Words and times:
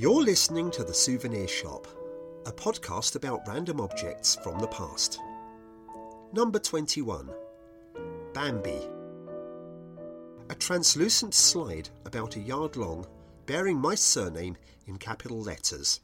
You're 0.00 0.22
listening 0.22 0.70
to 0.70 0.84
The 0.84 0.94
Souvenir 0.94 1.48
Shop, 1.48 1.84
a 2.46 2.52
podcast 2.52 3.16
about 3.16 3.48
random 3.48 3.80
objects 3.80 4.36
from 4.44 4.60
the 4.60 4.68
past. 4.68 5.18
Number 6.32 6.60
21 6.60 7.28
Bambi. 8.32 8.80
A 10.50 10.54
translucent 10.54 11.34
slide 11.34 11.88
about 12.04 12.36
a 12.36 12.40
yard 12.40 12.76
long 12.76 13.08
bearing 13.46 13.76
my 13.78 13.96
surname 13.96 14.56
in 14.86 14.98
capital 14.98 15.42
letters. 15.42 15.98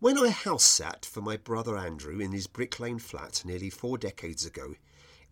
When 0.00 0.18
I 0.18 0.28
house 0.28 0.64
sat 0.64 1.06
for 1.06 1.22
my 1.22 1.38
brother 1.38 1.78
Andrew 1.78 2.20
in 2.20 2.32
his 2.32 2.46
Brick 2.46 2.78
Lane 2.78 2.98
flat 2.98 3.42
nearly 3.46 3.70
four 3.70 3.96
decades 3.96 4.44
ago, 4.44 4.74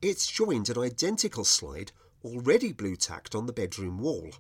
it 0.01 0.27
joined 0.33 0.71
an 0.71 0.79
identical 0.79 1.45
slide 1.45 1.93
already 2.25 2.73
blue 2.73 2.97
tacked 2.97 3.35
on 3.35 3.45
the 3.45 3.53
bedroom 3.53 3.99
wall. 3.99 4.31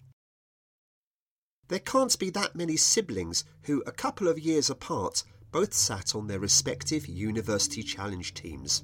There 1.68 1.78
can't 1.78 2.18
be 2.18 2.30
that 2.30 2.56
many 2.56 2.76
siblings 2.76 3.44
who, 3.62 3.82
a 3.86 3.92
couple 3.92 4.26
of 4.26 4.38
years 4.38 4.70
apart, 4.70 5.22
both 5.52 5.74
sat 5.74 6.14
on 6.14 6.26
their 6.26 6.40
respective 6.40 7.06
University 7.06 7.82
Challenge 7.82 8.32
teams. 8.34 8.82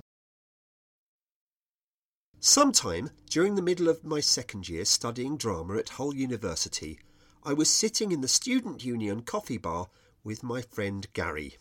Sometime 2.40 3.10
during 3.30 3.54
the 3.54 3.62
middle 3.62 3.88
of 3.88 4.04
my 4.04 4.20
second 4.20 4.68
year 4.68 4.84
studying 4.84 5.38
drama 5.38 5.78
at 5.78 5.90
Hull 5.90 6.14
University, 6.14 6.98
I 7.42 7.54
was 7.54 7.70
sitting 7.70 8.12
in 8.12 8.20
the 8.20 8.28
Student 8.28 8.84
Union 8.84 9.22
coffee 9.22 9.58
bar 9.58 9.88
with 10.22 10.42
my 10.42 10.60
friend 10.60 11.06
Gary. 11.14 11.56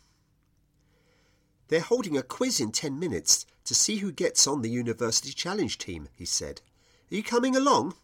They're 1.69 1.79
holding 1.79 2.17
a 2.17 2.21
quiz 2.21 2.59
in 2.59 2.73
ten 2.73 2.99
minutes 2.99 3.45
to 3.63 3.73
see 3.73 3.97
who 3.97 4.11
gets 4.11 4.45
on 4.45 4.61
the 4.61 4.69
University 4.69 5.31
Challenge 5.31 5.77
team, 5.77 6.09
he 6.13 6.25
said. 6.25 6.61
Are 7.09 7.15
you 7.15 7.23
coming 7.23 7.55
along? 7.55 7.95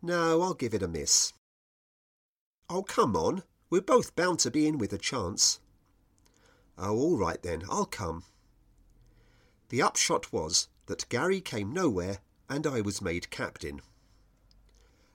No, 0.00 0.40
I'll 0.40 0.54
give 0.54 0.72
it 0.72 0.82
a 0.82 0.88
miss. 0.88 1.34
Oh, 2.68 2.82
come 2.82 3.16
on. 3.16 3.42
We're 3.70 3.80
both 3.80 4.16
bound 4.16 4.38
to 4.40 4.50
be 4.50 4.66
in 4.66 4.78
with 4.78 4.92
a 4.92 4.98
chance. 4.98 5.60
Oh, 6.78 6.96
all 6.96 7.16
right 7.16 7.42
then, 7.42 7.64
I'll 7.68 7.86
come. 7.86 8.24
The 9.68 9.82
upshot 9.82 10.32
was 10.32 10.68
that 10.86 11.08
Gary 11.08 11.40
came 11.40 11.72
nowhere 11.72 12.18
and 12.48 12.66
I 12.66 12.80
was 12.80 13.02
made 13.02 13.30
captain. 13.30 13.80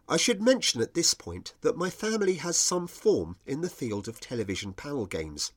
I 0.10 0.18
should 0.18 0.42
mention 0.42 0.82
at 0.82 0.94
this 0.94 1.14
point 1.14 1.54
that 1.62 1.78
my 1.78 1.90
family 1.90 2.36
has 2.36 2.58
some 2.58 2.88
form 2.88 3.38
in 3.46 3.62
the 3.62 3.70
field 3.70 4.08
of 4.10 4.20
television 4.20 4.74
panel 4.74 5.06
games. 5.06 5.54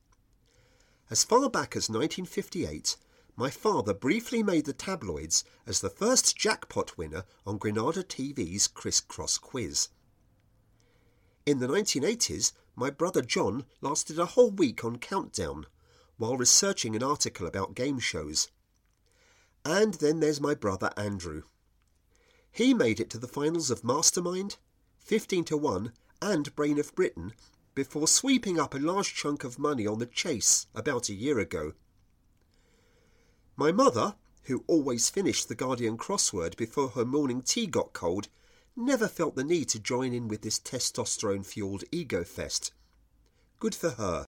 As 1.09 1.25
far 1.25 1.49
back 1.49 1.75
as 1.75 1.89
1958, 1.89 2.95
my 3.35 3.49
father 3.49 3.93
briefly 3.93 4.41
made 4.41 4.65
the 4.65 4.73
tabloids 4.73 5.43
as 5.67 5.81
the 5.81 5.89
first 5.89 6.37
jackpot 6.37 6.97
winner 6.97 7.25
on 7.45 7.57
Granada 7.57 8.03
TV's 8.03 8.67
Criss 8.67 9.01
Cross 9.01 9.39
Quiz. 9.39 9.89
In 11.45 11.59
the 11.59 11.67
1980s, 11.67 12.53
my 12.75 12.89
brother 12.89 13.21
John 13.21 13.65
lasted 13.79 14.17
a 14.17 14.25
whole 14.25 14.49
week 14.49 14.83
on 14.83 14.97
Countdown 14.97 15.67
while 16.17 16.37
researching 16.37 16.95
an 16.95 17.03
article 17.03 17.45
about 17.45 17.75
game 17.75 17.99
shows. 17.99 18.49
And 19.63 19.93
then 19.95 20.21
there's 20.21 20.41
my 20.41 20.55
brother 20.55 20.91
Andrew. 20.97 21.43
He 22.51 22.73
made 22.73 22.99
it 22.99 23.11
to 23.11 23.19
the 23.19 23.27
finals 23.27 23.69
of 23.69 23.83
Mastermind, 23.83 24.57
15 24.97 25.43
to 25.45 25.57
1, 25.57 25.91
and 26.19 26.55
Brain 26.55 26.79
of 26.79 26.95
Britain 26.95 27.33
before 27.75 28.07
sweeping 28.07 28.59
up 28.59 28.73
a 28.73 28.79
large 28.79 29.13
chunk 29.13 29.43
of 29.43 29.59
money 29.59 29.85
on 29.85 29.99
the 29.99 30.05
chase 30.07 30.65
about 30.73 31.09
a 31.09 31.13
year 31.13 31.37
ago. 31.37 31.73
My 33.55 33.71
mother, 33.71 34.15
who 34.43 34.63
always 34.65 35.09
finished 35.09 35.47
the 35.47 35.55
Guardian 35.55 35.97
crossword 35.97 36.57
before 36.57 36.89
her 36.89 37.05
morning 37.05 37.43
tea 37.43 37.67
got 37.67 37.93
cold, 37.93 38.29
never 38.75 39.07
felt 39.07 39.35
the 39.35 39.43
need 39.43 39.69
to 39.69 39.79
join 39.79 40.13
in 40.13 40.27
with 40.27 40.41
this 40.41 40.59
testosterone 40.59 41.45
fueled 41.45 41.83
ego 41.91 42.23
fest. 42.23 42.73
Good 43.59 43.73
for 43.73 43.91
her. 43.91 44.25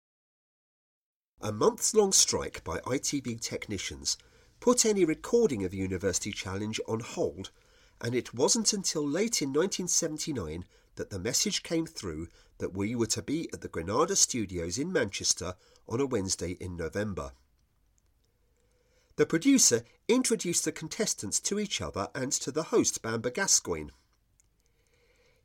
A 1.41 1.51
months 1.51 1.93
long 1.93 2.11
strike 2.11 2.63
by 2.63 2.79
ITV 2.79 3.41
technicians 3.41 4.17
put 4.59 4.85
any 4.85 5.03
recording 5.03 5.63
of 5.63 5.73
University 5.73 6.31
Challenge 6.31 6.79
on 6.87 6.99
hold, 7.01 7.51
and 8.01 8.15
it 8.15 8.33
wasn't 8.33 8.73
until 8.73 9.07
late 9.07 9.41
in 9.41 9.49
1979 9.49 10.65
that 10.95 11.09
the 11.09 11.19
message 11.19 11.63
came 11.63 11.85
through 11.85 12.27
that 12.57 12.73
we 12.73 12.95
were 12.95 13.05
to 13.07 13.21
be 13.21 13.49
at 13.51 13.61
the 13.61 13.67
Granada 13.67 14.15
studios 14.15 14.77
in 14.77 14.91
Manchester 14.93 15.55
on 15.87 15.99
a 15.99 16.05
Wednesday 16.05 16.51
in 16.59 16.77
November. 16.77 17.31
The 19.17 19.25
producer 19.25 19.83
introduced 20.07 20.65
the 20.65 20.71
contestants 20.71 21.39
to 21.41 21.59
each 21.59 21.81
other 21.81 22.09
and 22.13 22.31
to 22.33 22.51
the 22.51 22.63
host, 22.63 23.01
Bamber 23.01 23.29
Gascoigne. 23.29 23.91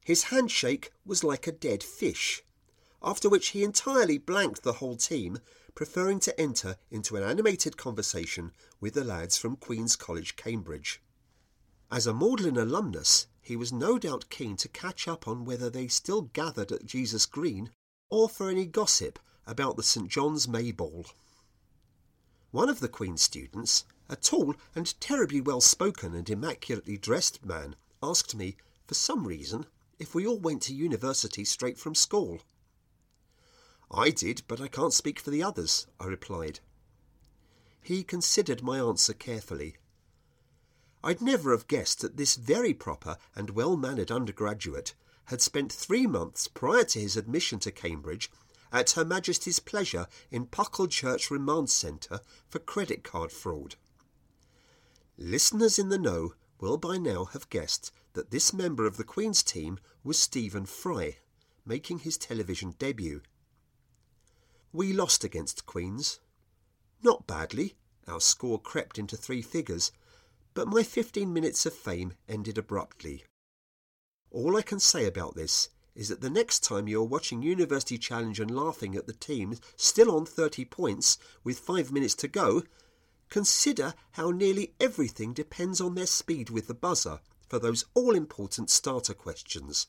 His 0.05 0.25
handshake 0.25 0.93
was 1.05 1.23
like 1.23 1.47
a 1.47 1.53
dead 1.53 1.83
fish, 1.83 2.43
after 3.03 3.29
which 3.29 3.49
he 3.49 3.63
entirely 3.63 4.19
blanked 4.19 4.63
the 4.63 4.75
whole 4.75 4.97
team, 4.97 5.39
preferring 5.75 6.21
to 6.21 6.41
enter 6.41 6.77
into 6.91 7.17
an 7.17 7.23
animated 7.23 7.77
conversation 7.77 8.53
with 8.81 8.95
the 8.95 9.05
lads 9.05 9.37
from 9.37 9.57
Queen's 9.57 9.97
College, 9.97 10.37
Cambridge. 10.37 11.01
As 11.93 12.07
a 12.07 12.15
Magdalene 12.15 12.57
alumnus, 12.57 13.27
he 13.41 13.57
was 13.57 13.73
no 13.73 13.99
doubt 13.99 14.31
keen 14.31 14.57
to 14.57 14.69
catch 14.69 15.07
up 15.07 15.29
on 15.29 15.45
whether 15.45 15.71
they 15.71 15.87
still 15.89 16.23
gathered 16.23 16.73
at 16.73 16.87
Jesus 16.87 17.27
Green 17.27 17.71
or 18.09 18.29
for 18.29 18.49
any 18.49 18.67
gossip 18.67 19.19
about 19.47 19.77
the 19.77 19.83
St 19.83 20.09
John's 20.09 20.49
May 20.49 20.73
Ball. 20.73 21.07
One 22.51 22.69
of 22.69 22.81
the 22.81 22.89
Queen's 22.89 23.23
students, 23.23 23.85
a 24.09 24.17
tall 24.17 24.57
and 24.75 24.99
terribly 25.01 25.41
well 25.41 25.61
spoken 25.61 26.15
and 26.15 26.29
immaculately 26.29 26.97
dressed 26.97 27.45
man, 27.45 27.77
asked 28.03 28.35
me, 28.35 28.57
for 28.87 28.95
some 28.95 29.27
reason, 29.27 29.67
if 30.01 30.15
we 30.15 30.27
all 30.27 30.39
went 30.39 30.63
to 30.63 30.75
university 30.75 31.45
straight 31.45 31.79
from 31.79 31.95
school. 31.95 32.41
I 33.91 34.11
did, 34.11 34.43
but 34.49 34.61
I 34.61 34.67
can't 34.67 34.95
speak 34.95 35.21
for 35.21 35.31
the 35.31 35.43
others, 35.43 35.87
I 36.01 36.07
replied. 36.07 36.61
He 37.83 38.03
considered 38.03 38.63
my 38.63 38.79
answer 38.79 39.13
carefully. 39.13 39.77
I'd 41.05 41.21
never 41.21 41.51
have 41.53 41.69
guessed 41.69 42.01
that 42.01 42.17
this 42.17 42.37
very 42.37 42.73
proper 42.73 43.19
and 43.35 43.51
well 43.51 43.77
mannered 43.77 44.11
undergraduate 44.11 44.95
had 45.27 45.43
spent 45.43 45.73
three 45.73 46.07
months 46.07 46.49
prior 46.49 46.85
to 46.85 47.01
his 47.01 47.17
admission 47.17 47.59
to 47.61 47.71
Cambridge 47.71 48.31
at 48.73 48.93
Her 48.93 49.05
Majesty's 49.05 49.61
pleasure 49.61 50.07
in 50.31 50.47
Pucklechurch 50.47 51.31
Remand 51.31 51.69
Centre 51.69 52.21
for 52.49 52.59
credit 52.59 53.05
card 53.05 53.33
fraud. 53.33 53.77
Listeners 55.19 55.79
in 55.79 55.91
the 55.91 55.99
know 55.99 56.35
will 56.59 56.79
by 56.79 56.97
now 56.97 57.27
have 57.27 57.51
guessed 57.51 57.93
that 58.15 58.31
this 58.31 58.53
member 58.53 58.87
of 58.87 58.97
the 58.97 59.05
Queen's 59.05 59.43
team 59.43 59.79
was 60.03 60.19
Stephen 60.19 60.67
Fry, 60.67 61.19
making 61.65 62.01
his 62.01 62.19
television 62.19 62.75
debut. 62.79 63.23
We 64.73 64.93
lost 64.93 65.25
against 65.25 65.67
Queen's. 65.67 66.21
Not 67.03 67.27
badly, 67.27 67.77
our 68.07 68.21
score 68.21 68.61
crept 68.61 68.99
into 68.99 69.17
three 69.17 69.43
figures, 69.43 69.93
but 70.55 70.69
my 70.69 70.83
15 70.83 71.33
minutes 71.33 71.65
of 71.67 71.75
fame 71.75 72.15
ended 72.29 72.59
abruptly. 72.59 73.25
All 74.31 74.57
I 74.57 74.63
can 74.63 74.81
say 74.81 75.07
about 75.07 75.35
this 75.35 75.69
is 75.95 76.09
that 76.09 76.21
the 76.21 76.31
next 76.31 76.61
time 76.61 76.89
you're 76.89 77.03
watching 77.03 77.43
University 77.43 77.99
Challenge 77.99 78.39
and 78.41 78.51
laughing 78.51 78.95
at 78.95 79.07
the 79.07 79.13
team 79.13 79.57
still 79.77 80.11
on 80.15 80.25
30 80.25 80.65
points 80.65 81.19
with 81.43 81.59
five 81.59 81.91
minutes 81.91 82.15
to 82.17 82.29
go, 82.29 82.63
consider 83.29 83.95
how 84.13 84.31
nearly 84.31 84.75
everything 84.81 85.33
depends 85.33 85.81
on 85.81 85.95
their 85.95 86.07
speed 86.07 86.49
with 86.51 86.69
the 86.69 86.75
buzzer 86.75 87.21
for 87.51 87.59
those 87.59 87.85
all 87.95 88.15
important 88.15 88.71
starter 88.71 89.13
questions. 89.13 89.89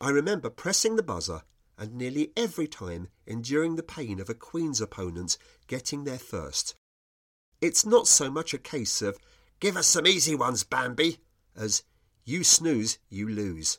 I 0.00 0.08
remember 0.08 0.48
pressing 0.48 0.96
the 0.96 1.02
buzzer 1.02 1.42
and 1.76 1.94
nearly 1.94 2.32
every 2.36 2.66
time 2.66 3.08
enduring 3.26 3.76
the 3.76 3.82
pain 3.82 4.18
of 4.18 4.30
a 4.30 4.34
Queen's 4.34 4.80
opponent 4.80 5.36
getting 5.66 6.04
there 6.04 6.18
first. 6.18 6.74
It's 7.60 7.84
not 7.84 8.08
so 8.08 8.30
much 8.30 8.54
a 8.54 8.58
case 8.58 9.02
of, 9.02 9.18
give 9.60 9.76
us 9.76 9.86
some 9.86 10.06
easy 10.06 10.34
ones, 10.34 10.64
Bambi, 10.64 11.18
as, 11.54 11.82
you 12.24 12.42
snooze, 12.42 12.98
you 13.10 13.28
lose. 13.28 13.78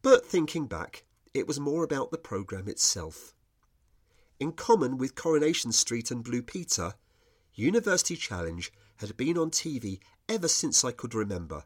But 0.00 0.24
thinking 0.24 0.66
back, 0.66 1.04
it 1.34 1.46
was 1.46 1.60
more 1.60 1.84
about 1.84 2.10
the 2.10 2.18
programme 2.18 2.68
itself. 2.68 3.34
In 4.40 4.52
common 4.52 4.96
with 4.96 5.14
Coronation 5.14 5.72
Street 5.72 6.10
and 6.10 6.24
Blue 6.24 6.42
Peter, 6.42 6.94
University 7.54 8.16
Challenge 8.16 8.72
had 8.96 9.16
been 9.16 9.36
on 9.36 9.50
TV 9.50 10.00
ever 10.28 10.48
since 10.48 10.84
I 10.84 10.92
could 10.92 11.14
remember. 11.14 11.64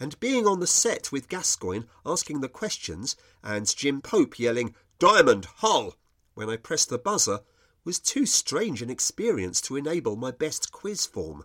And 0.00 0.18
being 0.20 0.46
on 0.46 0.60
the 0.60 0.66
set 0.66 1.12
with 1.12 1.28
Gascoigne 1.28 1.86
asking 2.04 2.40
the 2.40 2.48
questions 2.48 3.16
and 3.42 3.74
Jim 3.76 4.00
Pope 4.02 4.38
yelling, 4.38 4.74
Diamond, 4.98 5.46
Hull, 5.56 5.96
when 6.34 6.48
I 6.48 6.56
pressed 6.56 6.88
the 6.88 6.98
buzzer 6.98 7.40
was 7.84 7.98
too 7.98 8.26
strange 8.26 8.82
an 8.82 8.90
experience 8.90 9.60
to 9.62 9.76
enable 9.76 10.16
my 10.16 10.30
best 10.30 10.72
quiz 10.72 11.06
form. 11.06 11.44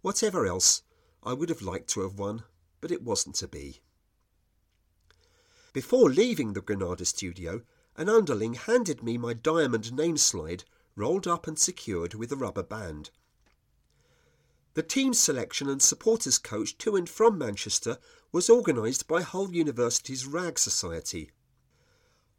Whatever 0.00 0.46
else, 0.46 0.82
I 1.22 1.32
would 1.32 1.48
have 1.48 1.62
liked 1.62 1.88
to 1.90 2.00
have 2.00 2.18
won, 2.18 2.44
but 2.80 2.90
it 2.90 3.02
wasn't 3.02 3.34
to 3.36 3.48
be. 3.48 3.80
Before 5.72 6.08
leaving 6.08 6.52
the 6.52 6.60
Granada 6.60 7.04
studio, 7.04 7.62
an 7.96 8.08
underling 8.08 8.54
handed 8.54 9.02
me 9.02 9.18
my 9.18 9.34
diamond 9.34 9.92
name 9.92 10.16
slide 10.16 10.64
rolled 10.96 11.26
up 11.26 11.46
and 11.46 11.58
secured 11.58 12.14
with 12.14 12.32
a 12.32 12.36
rubber 12.36 12.62
band. 12.62 13.10
The 14.78 14.84
team 14.84 15.12
selection 15.12 15.68
and 15.68 15.82
supporters 15.82 16.38
coach 16.38 16.78
to 16.78 16.94
and 16.94 17.08
from 17.08 17.36
Manchester 17.36 17.98
was 18.30 18.48
organised 18.48 19.08
by 19.08 19.22
Hull 19.22 19.52
University's 19.52 20.24
RAG 20.24 20.56
Society. 20.56 21.32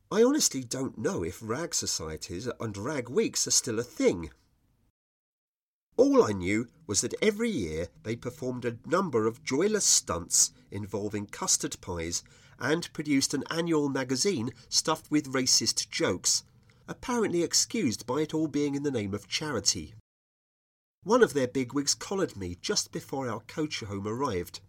I 0.09 0.23
honestly 0.23 0.63
don't 0.63 0.97
know 0.97 1.21
if 1.21 1.41
RAG 1.43 1.75
societies 1.75 2.47
and 2.61 2.77
RAG 2.77 3.09
weeks 3.09 3.45
are 3.45 3.51
still 3.51 3.77
a 3.77 3.83
thing. 3.83 4.31
All 5.97 6.23
I 6.23 6.31
knew 6.31 6.69
was 6.87 7.01
that 7.01 7.13
every 7.21 7.49
year 7.49 7.89
they 8.03 8.15
performed 8.15 8.63
a 8.63 8.77
number 8.85 9.27
of 9.27 9.43
joyless 9.43 9.83
stunts 9.83 10.51
involving 10.71 11.25
custard 11.25 11.75
pies 11.81 12.23
and 12.57 12.93
produced 12.93 13.33
an 13.33 13.43
annual 13.51 13.89
magazine 13.89 14.51
stuffed 14.69 15.11
with 15.11 15.33
racist 15.33 15.89
jokes, 15.89 16.45
apparently 16.87 17.43
excused 17.43 18.05
by 18.05 18.21
it 18.21 18.33
all 18.33 18.47
being 18.47 18.75
in 18.75 18.83
the 18.83 18.91
name 18.91 19.13
of 19.13 19.27
charity. 19.27 19.93
One 21.03 21.23
of 21.23 21.33
their 21.33 21.47
bigwigs 21.47 21.95
collared 21.95 22.35
me 22.35 22.57
just 22.61 22.91
before 22.91 23.29
our 23.29 23.39
coach 23.41 23.79
home 23.79 24.07
arrived. 24.07 24.59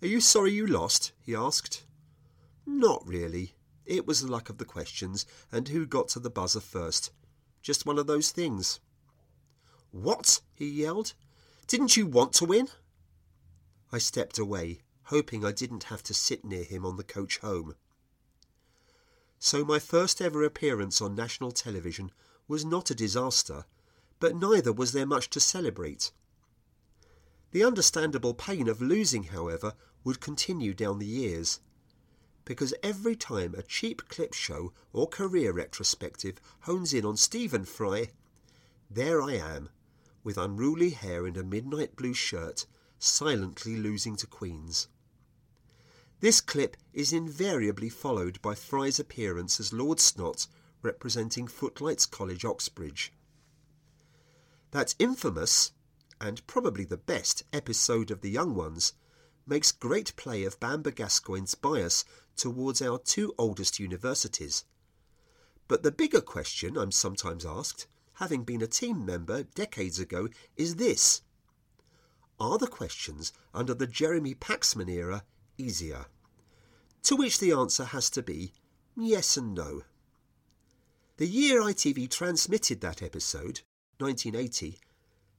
Are 0.00 0.06
you 0.06 0.20
sorry 0.20 0.52
you 0.52 0.66
lost? 0.66 1.12
he 1.20 1.34
asked. 1.34 1.84
Not 2.64 3.06
really. 3.06 3.54
It 3.84 4.06
was 4.06 4.20
the 4.20 4.30
luck 4.30 4.48
of 4.48 4.58
the 4.58 4.64
questions 4.64 5.26
and 5.50 5.68
who 5.68 5.84
got 5.84 6.08
to 6.08 6.20
the 6.20 6.30
buzzer 6.30 6.60
first. 6.60 7.10
Just 7.60 7.86
one 7.86 7.98
of 7.98 8.06
those 8.06 8.30
things. 8.30 8.80
What? 9.90 10.40
he 10.54 10.68
yelled. 10.68 11.14
Didn't 11.66 11.96
you 11.96 12.06
want 12.06 12.32
to 12.34 12.44
win? 12.44 12.68
I 13.90 13.98
stepped 13.98 14.38
away, 14.38 14.80
hoping 15.04 15.44
I 15.44 15.52
didn't 15.52 15.84
have 15.84 16.02
to 16.04 16.14
sit 16.14 16.44
near 16.44 16.64
him 16.64 16.86
on 16.86 16.96
the 16.96 17.04
coach 17.04 17.38
home. 17.38 17.74
So 19.38 19.64
my 19.64 19.78
first 19.78 20.20
ever 20.20 20.42
appearance 20.42 21.00
on 21.00 21.14
national 21.14 21.52
television 21.52 22.12
was 22.48 22.64
not 22.64 22.90
a 22.90 22.94
disaster, 22.94 23.64
but 24.20 24.36
neither 24.36 24.72
was 24.72 24.92
there 24.92 25.06
much 25.06 25.30
to 25.30 25.40
celebrate. 25.40 26.12
The 27.52 27.64
understandable 27.64 28.34
pain 28.34 28.68
of 28.68 28.82
losing, 28.82 29.24
however, 29.24 29.74
would 30.02 30.20
continue 30.20 30.74
down 30.74 30.98
the 30.98 31.06
years, 31.06 31.60
because 32.44 32.74
every 32.82 33.16
time 33.16 33.54
a 33.54 33.62
cheap 33.62 34.08
clip 34.08 34.34
show 34.34 34.72
or 34.92 35.06
career 35.06 35.52
retrospective 35.52 36.40
hones 36.60 36.92
in 36.92 37.04
on 37.04 37.16
Stephen 37.16 37.64
Fry, 37.64 38.08
there 38.90 39.22
I 39.22 39.32
am, 39.32 39.70
with 40.22 40.36
unruly 40.36 40.90
hair 40.90 41.26
and 41.26 41.36
a 41.36 41.44
midnight 41.44 41.96
blue 41.96 42.14
shirt, 42.14 42.66
silently 42.98 43.76
losing 43.76 44.16
to 44.16 44.26
Queens. 44.26 44.88
This 46.20 46.40
clip 46.40 46.76
is 46.92 47.12
invariably 47.12 47.88
followed 47.88 48.40
by 48.40 48.54
Fry's 48.54 48.98
appearance 48.98 49.60
as 49.60 49.72
Lord 49.72 50.00
Snot 50.00 50.46
representing 50.82 51.46
Footlights 51.46 52.06
College, 52.06 52.44
Oxbridge. 52.44 53.12
That 54.74 54.96
infamous, 54.98 55.70
and 56.20 56.44
probably 56.48 56.84
the 56.84 56.96
best, 56.96 57.44
episode 57.52 58.10
of 58.10 58.22
The 58.22 58.30
Young 58.30 58.56
Ones 58.56 58.94
makes 59.46 59.70
great 59.70 60.16
play 60.16 60.42
of 60.42 60.58
Bamber 60.58 60.90
Gascoigne's 60.90 61.54
bias 61.54 62.04
towards 62.34 62.82
our 62.82 62.98
two 62.98 63.32
oldest 63.38 63.78
universities. 63.78 64.64
But 65.68 65.84
the 65.84 65.92
bigger 65.92 66.20
question 66.20 66.76
I'm 66.76 66.90
sometimes 66.90 67.46
asked, 67.46 67.86
having 68.14 68.42
been 68.42 68.62
a 68.62 68.66
team 68.66 69.06
member 69.06 69.44
decades 69.44 70.00
ago, 70.00 70.28
is 70.56 70.74
this 70.74 71.22
Are 72.40 72.58
the 72.58 72.66
questions 72.66 73.32
under 73.54 73.74
the 73.74 73.86
Jeremy 73.86 74.34
Paxman 74.34 74.90
era 74.90 75.22
easier? 75.56 76.06
To 77.04 77.14
which 77.14 77.38
the 77.38 77.52
answer 77.52 77.84
has 77.84 78.10
to 78.10 78.24
be 78.24 78.52
yes 78.96 79.36
and 79.36 79.54
no. 79.54 79.82
The 81.18 81.28
year 81.28 81.60
ITV 81.60 82.10
transmitted 82.10 82.80
that 82.80 83.04
episode, 83.04 83.60
1980, 83.98 84.78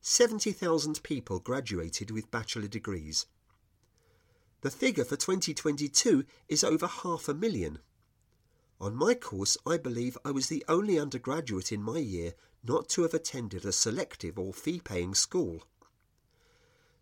70,000 0.02 1.02
people 1.04 1.40
graduated 1.40 2.12
with 2.12 2.32
bachelor 2.32 2.68
degrees. 2.68 3.26
The 4.62 4.72
figure 4.72 5.06
for 5.06 5.16
2022 5.16 6.26
is 6.48 6.64
over 6.64 6.88
half 6.88 7.28
a 7.28 7.34
million. 7.34 7.80
On 8.80 8.96
my 8.96 9.14
course, 9.14 9.58
I 9.66 9.78
believe 9.78 10.18
I 10.26 10.32
was 10.32 10.48
the 10.48 10.66
only 10.68 11.00
undergraduate 11.00 11.72
in 11.72 11.82
my 11.82 12.00
year 12.00 12.34
not 12.64 12.90
to 12.90 13.04
have 13.04 13.14
attended 13.14 13.66
a 13.66 13.72
selective 13.72 14.40
or 14.40 14.54
fee 14.54 14.80
paying 14.80 15.14
school. 15.14 15.64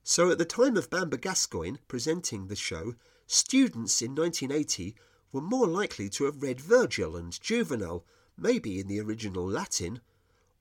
So 0.03 0.29
at 0.29 0.38
the 0.38 0.45
time 0.45 0.75
of 0.75 0.89
Bamber 0.89 1.17
Gascoigne 1.17 1.77
presenting 1.88 2.47
the 2.47 2.55
show, 2.55 2.95
students 3.25 4.01
in 4.01 4.13
1980 4.13 4.95
were 5.31 5.41
more 5.41 5.67
likely 5.67 6.09
to 6.09 6.25
have 6.25 6.44
read 6.44 6.59
Virgil 6.59 7.15
and 7.15 7.39
Juvenal, 7.41 8.05
maybe 8.38 8.79
in 8.79 8.88
the 8.88 9.00
original 9.00 9.47
Latin, 9.47 10.01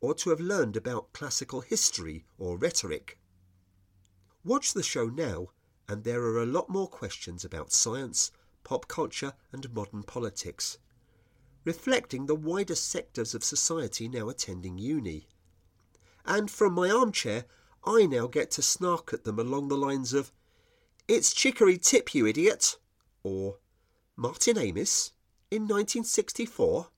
or 0.03 0.13
to 0.13 0.31
have 0.31 0.41
learned 0.41 0.77
about 0.77 1.13
classical 1.13 1.61
history 1.61 2.27
or 2.37 2.59
rhetoric. 2.59 3.19
Watch 4.45 4.75
the 4.75 4.83
show 4.83 5.07
now, 5.07 5.51
and 5.89 6.03
there 6.03 6.23
are 6.23 6.43
a 6.43 6.47
lot 6.47 6.69
more 6.69 6.89
questions 6.89 7.45
about 7.45 7.73
science, 7.73 8.33
pop 8.65 8.89
culture, 8.89 9.33
and 9.53 9.73
modern 9.73 10.03
politics, 10.03 10.79
reflecting 11.65 12.27
the 12.27 12.35
wider 12.35 12.75
sectors 12.75 13.33
of 13.33 13.45
society 13.45 14.09
now 14.09 14.29
attending 14.29 14.77
uni. 14.77 15.29
And 16.27 16.51
from 16.51 16.75
my 16.75 16.91
armchair, 16.91 17.45
I 17.85 18.07
now 18.07 18.27
get 18.27 18.51
to 18.53 18.63
snark 18.63 19.13
at 19.13 19.23
them 19.23 19.39
along 19.39 19.69
the 19.69 19.77
lines 19.77 20.13
of, 20.13 20.33
It's 21.07 21.33
Chicory 21.33 21.79
Tip, 21.79 22.13
you 22.13 22.27
idiot! 22.27 22.77
or 23.23 23.59
Martin 24.17 24.59
Amis 24.59 25.13
in 25.51 25.63
1964? 25.63 26.89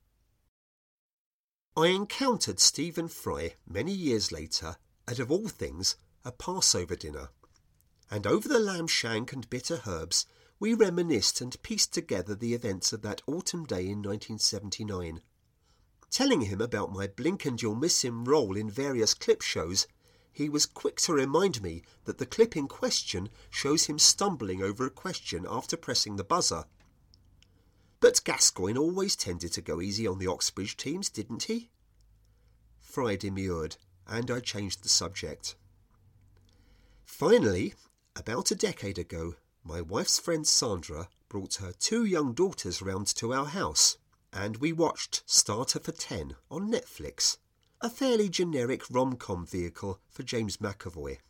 I 1.76 1.88
encountered 1.88 2.60
Stephen 2.60 3.08
Fry 3.08 3.56
many 3.66 3.90
years 3.90 4.30
later 4.30 4.76
at, 5.08 5.18
of 5.18 5.32
all 5.32 5.48
things, 5.48 5.96
a 6.24 6.30
Passover 6.30 6.94
dinner. 6.94 7.30
And 8.08 8.28
over 8.28 8.46
the 8.48 8.60
lamb 8.60 8.86
shank 8.86 9.32
and 9.32 9.50
bitter 9.50 9.82
herbs, 9.84 10.24
we 10.60 10.72
reminisced 10.72 11.40
and 11.40 11.60
pieced 11.64 11.92
together 11.92 12.36
the 12.36 12.54
events 12.54 12.92
of 12.92 13.02
that 13.02 13.22
autumn 13.26 13.64
day 13.64 13.86
in 13.86 14.02
1979. 14.02 15.20
Telling 16.12 16.42
him 16.42 16.60
about 16.60 16.92
my 16.92 17.08
blink 17.08 17.44
and 17.44 17.60
you'll 17.60 17.74
miss 17.74 18.02
him 18.02 18.24
role 18.24 18.56
in 18.56 18.70
various 18.70 19.12
clip 19.12 19.42
shows, 19.42 19.88
he 20.30 20.48
was 20.48 20.66
quick 20.66 21.00
to 21.00 21.12
remind 21.12 21.60
me 21.60 21.82
that 22.04 22.18
the 22.18 22.26
clip 22.26 22.56
in 22.56 22.68
question 22.68 23.30
shows 23.50 23.86
him 23.86 23.98
stumbling 23.98 24.62
over 24.62 24.86
a 24.86 24.90
question 24.90 25.44
after 25.48 25.76
pressing 25.76 26.14
the 26.14 26.22
buzzer. 26.22 26.66
But 28.04 28.22
Gascoigne 28.22 28.78
always 28.78 29.16
tended 29.16 29.54
to 29.54 29.62
go 29.62 29.80
easy 29.80 30.06
on 30.06 30.18
the 30.18 30.26
Oxbridge 30.26 30.76
teams, 30.76 31.08
didn't 31.08 31.44
he? 31.44 31.70
Fry 32.78 33.16
demurred, 33.16 33.78
and 34.06 34.30
I 34.30 34.40
changed 34.40 34.82
the 34.82 34.90
subject. 34.90 35.54
Finally, 37.06 37.72
about 38.14 38.50
a 38.50 38.54
decade 38.54 38.98
ago, 38.98 39.36
my 39.64 39.80
wife's 39.80 40.18
friend 40.18 40.46
Sandra 40.46 41.08
brought 41.30 41.54
her 41.54 41.72
two 41.72 42.04
young 42.04 42.34
daughters 42.34 42.82
round 42.82 43.06
to 43.16 43.32
our 43.32 43.46
house, 43.46 43.96
and 44.34 44.58
we 44.58 44.70
watched 44.70 45.22
Starter 45.24 45.80
for 45.80 45.92
Ten 45.92 46.36
on 46.50 46.70
Netflix, 46.70 47.38
a 47.80 47.88
fairly 47.88 48.28
generic 48.28 48.82
rom 48.90 49.16
com 49.16 49.46
vehicle 49.46 49.98
for 50.10 50.24
James 50.24 50.58
McAvoy. 50.58 51.20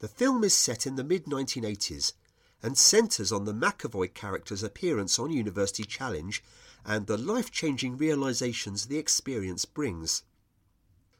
The 0.00 0.08
film 0.08 0.42
is 0.42 0.52
set 0.52 0.84
in 0.84 0.96
the 0.96 1.04
mid 1.04 1.26
1980s 1.26 2.14
and 2.62 2.76
centres 2.76 3.32
on 3.32 3.44
the 3.44 3.54
McAvoy 3.54 4.12
character's 4.12 4.62
appearance 4.62 5.18
on 5.18 5.30
University 5.32 5.84
Challenge 5.84 6.42
and 6.84 7.06
the 7.06 7.18
life 7.18 7.50
changing 7.50 7.96
realisations 7.96 8.86
the 8.86 8.98
experience 8.98 9.64
brings. 9.64 10.22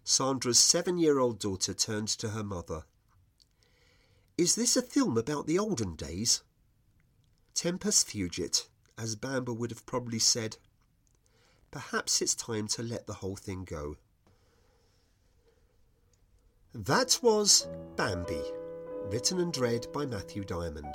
Sandra's 0.05 0.59
seven 0.59 0.99
year 0.99 1.19
old 1.19 1.39
daughter 1.39 1.75
turned 1.75 2.09
to 2.09 2.31
her 2.31 2.45
mother. 2.45 2.85
Is 4.39 4.55
this 4.55 4.77
a 4.77 4.83
film 4.83 5.19
about 5.19 5.47
the 5.47 5.59
olden 5.59 5.97
days? 5.97 6.43
Tempus 7.55 8.03
fugit, 8.03 8.69
as 8.97 9.17
Bamber 9.17 9.53
would 9.53 9.71
have 9.71 9.85
probably 9.85 10.19
said. 10.19 10.57
Perhaps 11.71 12.23
it's 12.23 12.35
time 12.35 12.67
to 12.69 12.83
let 12.83 13.07
the 13.07 13.15
whole 13.15 13.37
thing 13.37 13.65
go. 13.65 13.97
That 16.75 17.19
was 17.23 17.69
Bambi, 17.97 18.43
written 19.05 19.41
and 19.41 19.57
read 19.57 19.87
by 19.93 20.07
Matthew 20.07 20.45
Diamond. 20.45 20.95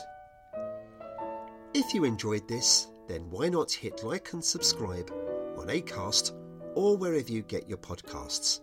If 1.77 1.94
you 1.94 2.05
enjoyed 2.05 2.48
this, 2.48 2.88
then 3.10 3.29
why 3.29 3.50
not 3.50 3.70
hit 3.70 4.01
like 4.01 4.32
and 4.32 4.41
subscribe 4.41 5.12
on 5.58 5.67
Acast 5.67 6.32
or 6.74 6.96
wherever 6.96 7.29
you 7.29 7.41
get 7.41 7.67
your 7.67 7.79
podcasts. 7.79 8.62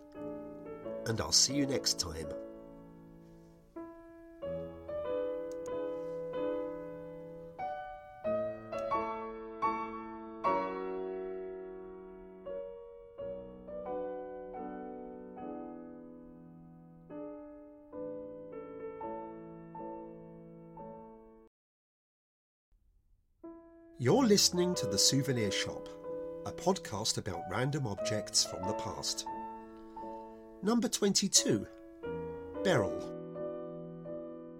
And 1.04 1.20
I'll 1.20 1.30
see 1.30 1.52
you 1.52 1.66
next 1.66 2.00
time. 2.00 2.28
Listening 24.32 24.74
to 24.74 24.86
The 24.86 24.96
Souvenir 24.96 25.50
Shop, 25.50 25.90
a 26.46 26.52
podcast 26.52 27.18
about 27.18 27.42
random 27.50 27.86
objects 27.86 28.42
from 28.42 28.66
the 28.66 28.72
past. 28.72 29.26
Number 30.62 30.88
22 30.88 31.66
Beryl. 32.64 33.12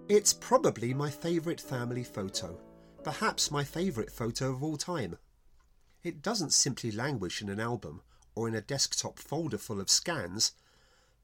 It's 0.07 0.31
probably 0.31 0.93
my 0.93 1.09
favourite 1.09 1.59
family 1.59 2.03
photo, 2.03 2.59
perhaps 3.03 3.49
my 3.49 3.63
favourite 3.63 4.11
photo 4.11 4.51
of 4.51 4.61
all 4.61 4.77
time. 4.77 5.17
It 6.03 6.21
doesn't 6.21 6.53
simply 6.53 6.91
languish 6.91 7.41
in 7.41 7.49
an 7.49 7.59
album 7.59 8.03
or 8.35 8.47
in 8.47 8.53
a 8.53 8.61
desktop 8.61 9.17
folder 9.17 9.57
full 9.57 9.81
of 9.81 9.89
scans. 9.89 10.51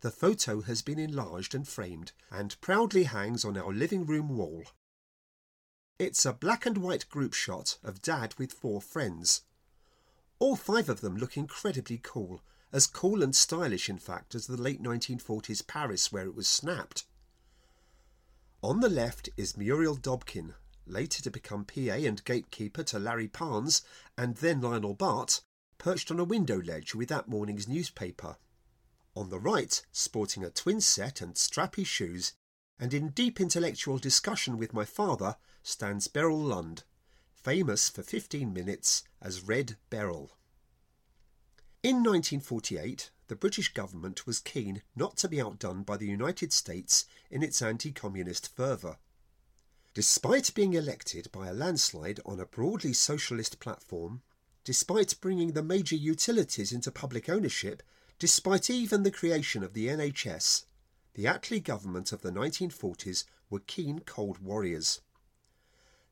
The 0.01 0.09
photo 0.09 0.61
has 0.61 0.81
been 0.81 0.97
enlarged 0.97 1.53
and 1.53 1.67
framed 1.67 2.13
and 2.31 2.59
proudly 2.61 3.03
hangs 3.03 3.45
on 3.45 3.55
our 3.55 3.71
living 3.71 4.07
room 4.07 4.35
wall. 4.35 4.63
It's 5.99 6.25
a 6.25 6.31
black 6.31 6.65
and 6.65 6.77
white 6.77 7.09
group 7.09 7.33
shot 7.33 7.77
of 7.83 8.01
Dad 8.01 8.33
with 8.37 8.53
four 8.53 8.81
friends. 8.81 9.41
All 10.39 10.55
five 10.55 10.87
of 10.87 11.01
them 11.01 11.17
look 11.17 11.35
incredibly 11.35 11.99
cool, 12.01 12.41
as 12.71 12.87
cool 12.87 13.21
and 13.21 13.35
stylish, 13.35 13.89
in 13.89 13.97
fact, 13.97 14.33
as 14.33 14.47
the 14.47 14.55
late 14.55 14.81
1940s 14.81 15.67
Paris 15.67 16.09
where 16.09 16.25
it 16.25 16.35
was 16.35 16.47
snapped. 16.47 17.03
On 18.63 18.79
the 18.79 18.87
left 18.87 19.27
is 19.35 19.57
Muriel 19.57 19.97
Dobkin, 19.97 20.53
later 20.87 21.21
to 21.21 21.29
become 21.29 21.65
PA 21.65 21.91
and 21.91 22.23
gatekeeper 22.23 22.83
to 22.83 22.97
Larry 22.97 23.27
Parnes 23.27 23.81
and 24.17 24.37
then 24.37 24.61
Lionel 24.61 24.93
Bart, 24.93 25.41
perched 25.77 26.11
on 26.11 26.19
a 26.19 26.23
window 26.23 26.61
ledge 26.61 26.95
with 26.95 27.09
that 27.09 27.27
morning's 27.27 27.67
newspaper. 27.67 28.37
On 29.17 29.29
the 29.29 29.39
right, 29.39 29.85
sporting 29.91 30.45
a 30.45 30.49
twin 30.49 30.79
set 30.79 31.19
and 31.19 31.33
strappy 31.33 31.85
shoes, 31.85 32.31
and 32.79 32.93
in 32.93 33.09
deep 33.09 33.41
intellectual 33.41 33.97
discussion 33.97 34.57
with 34.57 34.73
my 34.73 34.85
father, 34.85 35.35
stands 35.63 36.07
Beryl 36.07 36.39
Lund, 36.39 36.83
famous 37.33 37.89
for 37.89 38.03
15 38.03 38.53
minutes 38.53 39.03
as 39.21 39.43
Red 39.43 39.75
Beryl. 39.89 40.31
In 41.83 41.97
1948, 41.97 43.09
the 43.27 43.35
British 43.35 43.73
government 43.73 44.25
was 44.25 44.39
keen 44.39 44.81
not 44.95 45.15
to 45.17 45.29
be 45.29 45.41
outdone 45.41 45.83
by 45.83 45.97
the 45.97 46.07
United 46.07 46.51
States 46.51 47.05
in 47.29 47.43
its 47.43 47.61
anti 47.61 47.91
communist 47.91 48.53
fervour. 48.55 48.97
Despite 49.93 50.53
being 50.53 50.73
elected 50.73 51.31
by 51.31 51.47
a 51.47 51.53
landslide 51.53 52.19
on 52.25 52.39
a 52.39 52.45
broadly 52.45 52.93
socialist 52.93 53.59
platform, 53.59 54.21
despite 54.63 55.19
bringing 55.21 55.53
the 55.53 55.63
major 55.63 55.95
utilities 55.95 56.71
into 56.71 56.91
public 56.91 57.29
ownership, 57.29 57.81
despite 58.19 58.69
even 58.69 59.03
the 59.03 59.11
creation 59.11 59.63
of 59.63 59.73
the 59.73 59.87
NHS, 59.87 60.65
the 61.19 61.25
Attlee 61.25 61.61
government 61.61 62.13
of 62.13 62.21
the 62.21 62.31
1940s 62.31 63.25
were 63.49 63.59
keen 63.59 63.99
Cold 63.99 64.37
Warriors. 64.37 65.01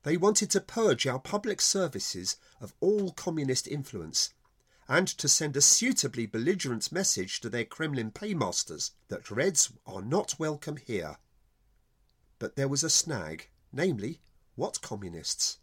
They 0.04 0.18
wanted 0.18 0.52
to 0.52 0.60
purge 0.60 1.08
our 1.08 1.18
public 1.18 1.62
services 1.62 2.36
of 2.60 2.74
all 2.82 3.14
communist 3.14 3.70
influence 3.70 4.34
and 4.86 5.08
to 5.08 5.30
send 5.30 5.56
a 5.56 5.62
suitably 5.62 6.26
belligerent 6.26 6.92
message 6.92 7.40
to 7.40 7.50
their 7.50 7.64
Kremlin 7.64 8.12
paymasters 8.12 8.92
that 9.08 9.32
Reds 9.32 9.72
are 9.86 10.02
not 10.02 10.38
welcome 10.40 10.76
here. 10.76 11.16
But 12.38 12.58
there 12.58 12.68
was 12.68 12.84
a 12.84 12.90
snag, 12.90 13.48
namely, 13.72 14.20
what 14.56 14.82
communists? 14.82 15.60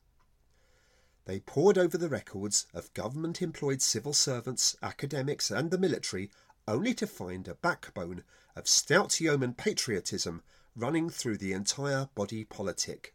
They 1.27 1.41
pored 1.41 1.77
over 1.77 1.99
the 1.99 2.09
records 2.09 2.65
of 2.73 2.95
government 2.95 3.43
employed 3.43 3.83
civil 3.83 4.15
servants, 4.15 4.75
academics, 4.83 5.51
and 5.51 5.71
the 5.71 5.77
military, 5.77 6.31
only 6.67 6.95
to 6.95 7.07
find 7.07 7.47
a 7.47 7.55
backbone 7.55 8.25
of 8.57 8.69
stout 8.69 9.21
yeoman 9.21 9.55
patriotism 9.55 10.43
running 10.77 11.09
through 11.09 11.37
the 11.37 11.53
entire 11.53 12.09
body 12.15 12.45
politic. 12.45 13.15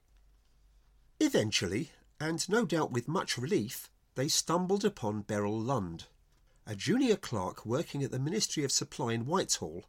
Eventually, 1.20 1.92
and 2.20 2.48
no 2.50 2.66
doubt 2.66 2.92
with 2.92 3.08
much 3.08 3.38
relief, 3.38 3.90
they 4.16 4.28
stumbled 4.28 4.84
upon 4.84 5.22
Beryl 5.22 5.60
Lund, 5.60 6.06
a 6.66 6.76
junior 6.76 7.16
clerk 7.16 7.66
working 7.66 8.04
at 8.04 8.12
the 8.12 8.20
Ministry 8.20 8.64
of 8.64 8.72
Supply 8.72 9.14
in 9.14 9.26
Whitehall, 9.26 9.86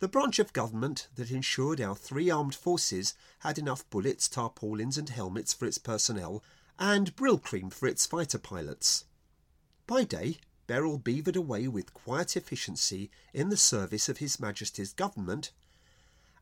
the 0.00 0.08
branch 0.08 0.38
of 0.38 0.54
government 0.54 1.08
that 1.16 1.30
ensured 1.30 1.80
our 1.80 1.94
three 1.94 2.30
armed 2.30 2.54
forces 2.54 3.14
had 3.40 3.58
enough 3.58 3.88
bullets, 3.90 4.28
tarpaulins, 4.28 4.96
and 4.96 5.10
helmets 5.10 5.52
for 5.52 5.66
its 5.66 5.76
personnel, 5.76 6.42
and 6.78 7.14
Brylcreem 7.16 7.70
for 7.70 7.86
its 7.86 8.06
fighter 8.06 8.38
pilots. 8.38 9.04
By 9.86 10.04
day, 10.04 10.38
Beryl 10.70 10.98
beavered 10.98 11.34
away 11.34 11.66
with 11.66 11.92
quiet 11.92 12.36
efficiency 12.36 13.10
in 13.34 13.48
the 13.48 13.56
service 13.56 14.08
of 14.08 14.18
His 14.18 14.38
Majesty's 14.38 14.92
government, 14.92 15.50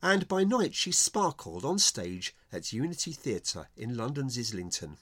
and 0.03 0.29
by 0.29 0.45
night 0.45 0.75
she 0.75 0.93
sparkled 0.93 1.65
on 1.65 1.79
stage 1.79 2.37
at 2.53 2.71
Unity 2.71 3.13
Theatre 3.13 3.71
in 3.75 3.97
London's 3.97 4.39
Islington. 4.39 4.99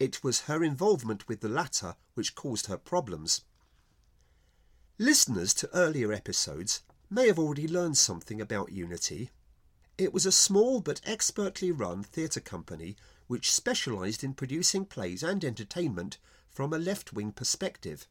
It 0.00 0.24
was 0.24 0.48
her 0.48 0.64
involvement 0.64 1.28
with 1.28 1.42
the 1.42 1.50
latter 1.50 1.96
which 2.14 2.34
caused 2.34 2.64
her 2.64 2.78
problems. 2.78 3.42
Listeners 4.96 5.52
to 5.52 5.68
earlier 5.74 6.14
episodes 6.14 6.80
may 7.10 7.26
have 7.26 7.38
already 7.38 7.68
learned 7.68 7.98
something 7.98 8.40
about 8.40 8.72
Unity. 8.72 9.28
It 9.98 10.14
was 10.14 10.24
a 10.24 10.32
small 10.32 10.80
but 10.80 11.02
expertly 11.04 11.70
run 11.70 12.04
theatre 12.04 12.40
company 12.40 12.96
which 13.26 13.52
specialised 13.52 14.24
in 14.24 14.32
producing 14.32 14.86
plays 14.86 15.22
and 15.22 15.44
entertainment 15.44 16.16
from 16.52 16.72
a 16.72 16.78
left 16.78 17.12
wing 17.12 17.32
perspective. 17.32 18.06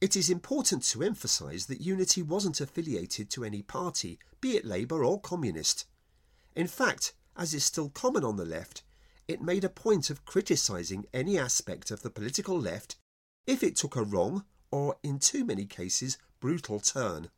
It 0.00 0.14
is 0.14 0.30
important 0.30 0.84
to 0.84 1.02
emphasise 1.02 1.66
that 1.66 1.80
Unity 1.80 2.22
wasn't 2.22 2.60
affiliated 2.60 3.30
to 3.30 3.44
any 3.44 3.62
party, 3.62 4.18
be 4.40 4.56
it 4.56 4.64
Labour 4.64 5.04
or 5.04 5.20
Communist. 5.20 5.86
In 6.54 6.68
fact, 6.68 7.14
as 7.36 7.52
is 7.52 7.64
still 7.64 7.88
common 7.88 8.24
on 8.24 8.36
the 8.36 8.44
left, 8.44 8.82
it 9.26 9.42
made 9.42 9.64
a 9.64 9.68
point 9.68 10.08
of 10.08 10.24
criticising 10.24 11.06
any 11.12 11.36
aspect 11.36 11.90
of 11.90 12.02
the 12.02 12.10
political 12.10 12.58
left 12.58 12.96
if 13.46 13.62
it 13.62 13.76
took 13.76 13.96
a 13.96 14.02
wrong, 14.02 14.44
or 14.70 14.96
in 15.02 15.18
too 15.18 15.44
many 15.44 15.64
cases, 15.64 16.18
brutal 16.40 16.78
turn. 16.78 17.30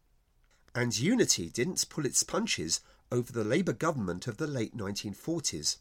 And 0.74 0.98
Unity 0.98 1.48
didn't 1.48 1.88
pull 1.88 2.04
its 2.04 2.22
punches 2.22 2.80
over 3.10 3.32
the 3.32 3.44
Labour 3.44 3.72
government 3.72 4.26
of 4.26 4.36
the 4.36 4.46
late 4.46 4.76
1940s. 4.76 5.78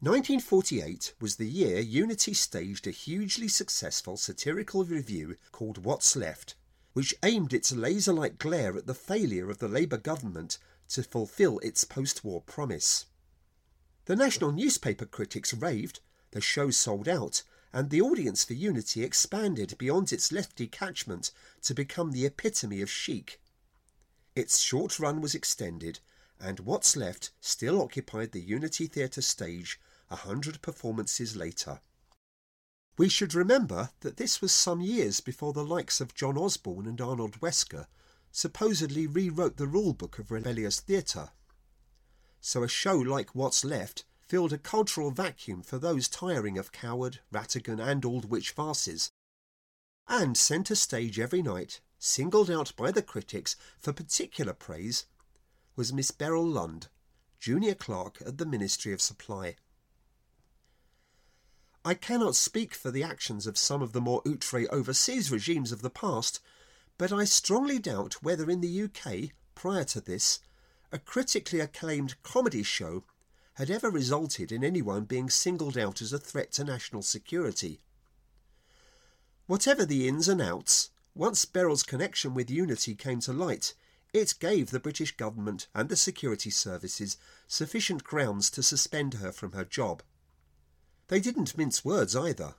1948 0.00 1.14
was 1.22 1.36
the 1.36 1.48
year 1.48 1.80
Unity 1.80 2.34
staged 2.34 2.86
a 2.86 2.90
hugely 2.90 3.48
successful 3.48 4.18
satirical 4.18 4.84
review 4.84 5.36
called 5.52 5.86
What's 5.86 6.14
Left, 6.14 6.54
which 6.92 7.14
aimed 7.22 7.54
its 7.54 7.72
laser 7.72 8.12
like 8.12 8.38
glare 8.38 8.76
at 8.76 8.86
the 8.86 8.94
failure 8.94 9.48
of 9.48 9.56
the 9.56 9.68
Labour 9.68 9.96
government 9.96 10.58
to 10.90 11.02
fulfil 11.02 11.58
its 11.60 11.84
post 11.84 12.22
war 12.24 12.42
promise. 12.42 13.06
The 14.04 14.16
national 14.16 14.52
newspaper 14.52 15.06
critics 15.06 15.54
raved, 15.54 16.00
the 16.32 16.42
show 16.42 16.68
sold 16.68 17.08
out, 17.08 17.42
and 17.72 17.88
the 17.88 18.02
audience 18.02 18.44
for 18.44 18.52
Unity 18.52 19.02
expanded 19.02 19.78
beyond 19.78 20.12
its 20.12 20.30
lefty 20.30 20.66
catchment 20.66 21.30
to 21.62 21.72
become 21.72 22.12
the 22.12 22.26
epitome 22.26 22.82
of 22.82 22.90
chic. 22.90 23.40
Its 24.34 24.58
short 24.58 25.00
run 25.00 25.22
was 25.22 25.34
extended, 25.34 26.00
and 26.40 26.60
What's 26.60 26.96
Left 26.96 27.30
still 27.40 27.80
occupied 27.80 28.32
the 28.32 28.40
Unity 28.40 28.86
Theatre 28.86 29.22
stage 29.22 29.80
a 30.10 30.16
hundred 30.16 30.62
performances 30.62 31.36
later. 31.36 31.80
We 32.98 33.08
should 33.08 33.34
remember 33.34 33.90
that 34.00 34.16
this 34.16 34.40
was 34.40 34.52
some 34.52 34.80
years 34.80 35.20
before 35.20 35.52
the 35.52 35.64
likes 35.64 36.00
of 36.00 36.14
John 36.14 36.38
Osborne 36.38 36.86
and 36.86 37.00
Arnold 37.00 37.40
Wesker 37.40 37.86
supposedly 38.32 39.06
rewrote 39.06 39.56
the 39.56 39.66
rule 39.66 39.92
book 39.92 40.18
of 40.18 40.30
rebellious 40.30 40.80
theatre 40.80 41.30
so 42.46 42.62
a 42.62 42.68
show 42.68 42.96
like 42.96 43.34
What's 43.34 43.64
Left 43.64 44.04
filled 44.20 44.52
a 44.52 44.58
cultural 44.58 45.10
vacuum 45.10 45.62
for 45.62 45.78
those 45.78 46.06
tiring 46.06 46.56
of 46.58 46.70
Coward, 46.70 47.18
Rattigan, 47.32 47.80
and 47.80 48.04
Aldwych 48.04 48.52
farces, 48.52 49.10
and 50.06 50.36
centre 50.36 50.76
stage 50.76 51.18
every 51.18 51.42
night, 51.42 51.80
singled 51.98 52.48
out 52.48 52.72
by 52.76 52.92
the 52.92 53.02
critics 53.02 53.56
for 53.80 53.92
particular 53.92 54.52
praise, 54.52 55.06
was 55.76 55.92
Miss 55.92 56.10
Beryl 56.10 56.46
Lund, 56.46 56.88
junior 57.38 57.74
clerk 57.74 58.22
at 58.26 58.38
the 58.38 58.46
Ministry 58.46 58.94
of 58.94 59.02
Supply. 59.02 59.56
I 61.84 61.92
cannot 61.94 62.34
speak 62.34 62.74
for 62.74 62.90
the 62.90 63.04
actions 63.04 63.46
of 63.46 63.58
some 63.58 63.82
of 63.82 63.92
the 63.92 64.00
more 64.00 64.22
outre 64.26 64.66
overseas 64.72 65.30
regimes 65.30 65.72
of 65.72 65.82
the 65.82 65.90
past, 65.90 66.40
but 66.96 67.12
I 67.12 67.24
strongly 67.24 67.78
doubt 67.78 68.22
whether 68.22 68.50
in 68.50 68.62
the 68.62 68.82
UK, 68.82 69.30
prior 69.54 69.84
to 69.84 70.00
this, 70.00 70.40
a 70.90 70.98
critically 70.98 71.60
acclaimed 71.60 72.20
comedy 72.22 72.62
show 72.62 73.04
had 73.54 73.70
ever 73.70 73.90
resulted 73.90 74.50
in 74.50 74.64
anyone 74.64 75.04
being 75.04 75.28
singled 75.28 75.76
out 75.76 76.00
as 76.00 76.12
a 76.12 76.18
threat 76.18 76.52
to 76.52 76.64
national 76.64 77.02
security. 77.02 77.80
Whatever 79.46 79.84
the 79.84 80.08
ins 80.08 80.26
and 80.26 80.40
outs, 80.40 80.90
once 81.14 81.44
Beryl's 81.44 81.82
connection 81.82 82.34
with 82.34 82.50
Unity 82.50 82.94
came 82.94 83.20
to 83.20 83.32
light, 83.32 83.74
it 84.16 84.34
gave 84.40 84.70
the 84.70 84.80
British 84.80 85.16
government 85.16 85.68
and 85.74 85.88
the 85.88 85.96
security 85.96 86.50
services 86.50 87.18
sufficient 87.46 88.02
grounds 88.02 88.50
to 88.50 88.62
suspend 88.62 89.14
her 89.14 89.30
from 89.30 89.52
her 89.52 89.64
job. 89.64 90.02
They 91.08 91.20
didn't 91.20 91.56
mince 91.56 91.84
words 91.84 92.16
either, 92.16 92.54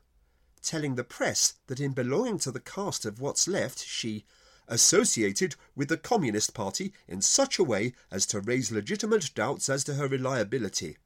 telling 0.61 0.95
the 0.95 1.03
press 1.03 1.55
that 1.67 1.79
in 1.79 1.93
belonging 1.93 2.37
to 2.39 2.51
the 2.51 2.59
cast 2.59 3.05
of 3.05 3.19
What's 3.19 3.47
Left, 3.47 3.83
she 3.83 4.25
associated 4.67 5.55
with 5.75 5.87
the 5.89 5.97
Communist 5.97 6.53
Party 6.53 6.93
in 7.07 7.21
such 7.21 7.57
a 7.57 7.63
way 7.63 7.93
as 8.11 8.25
to 8.27 8.39
raise 8.39 8.71
legitimate 8.71 9.31
doubts 9.33 9.69
as 9.69 9.83
to 9.85 9.95
her 9.95 10.07
reliability. 10.07 10.97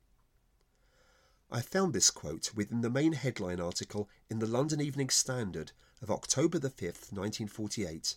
I 1.49 1.61
found 1.61 1.93
this 1.93 2.11
quote 2.11 2.53
within 2.55 2.81
the 2.81 2.89
main 2.89 3.13
headline 3.13 3.59
article 3.59 4.09
in 4.29 4.39
the 4.39 4.47
London 4.47 4.81
Evening 4.81 5.09
Standard 5.09 5.71
of 6.01 6.11
October 6.11 6.59
the 6.59 6.69
5th, 6.69 7.11
1948. 7.11 8.15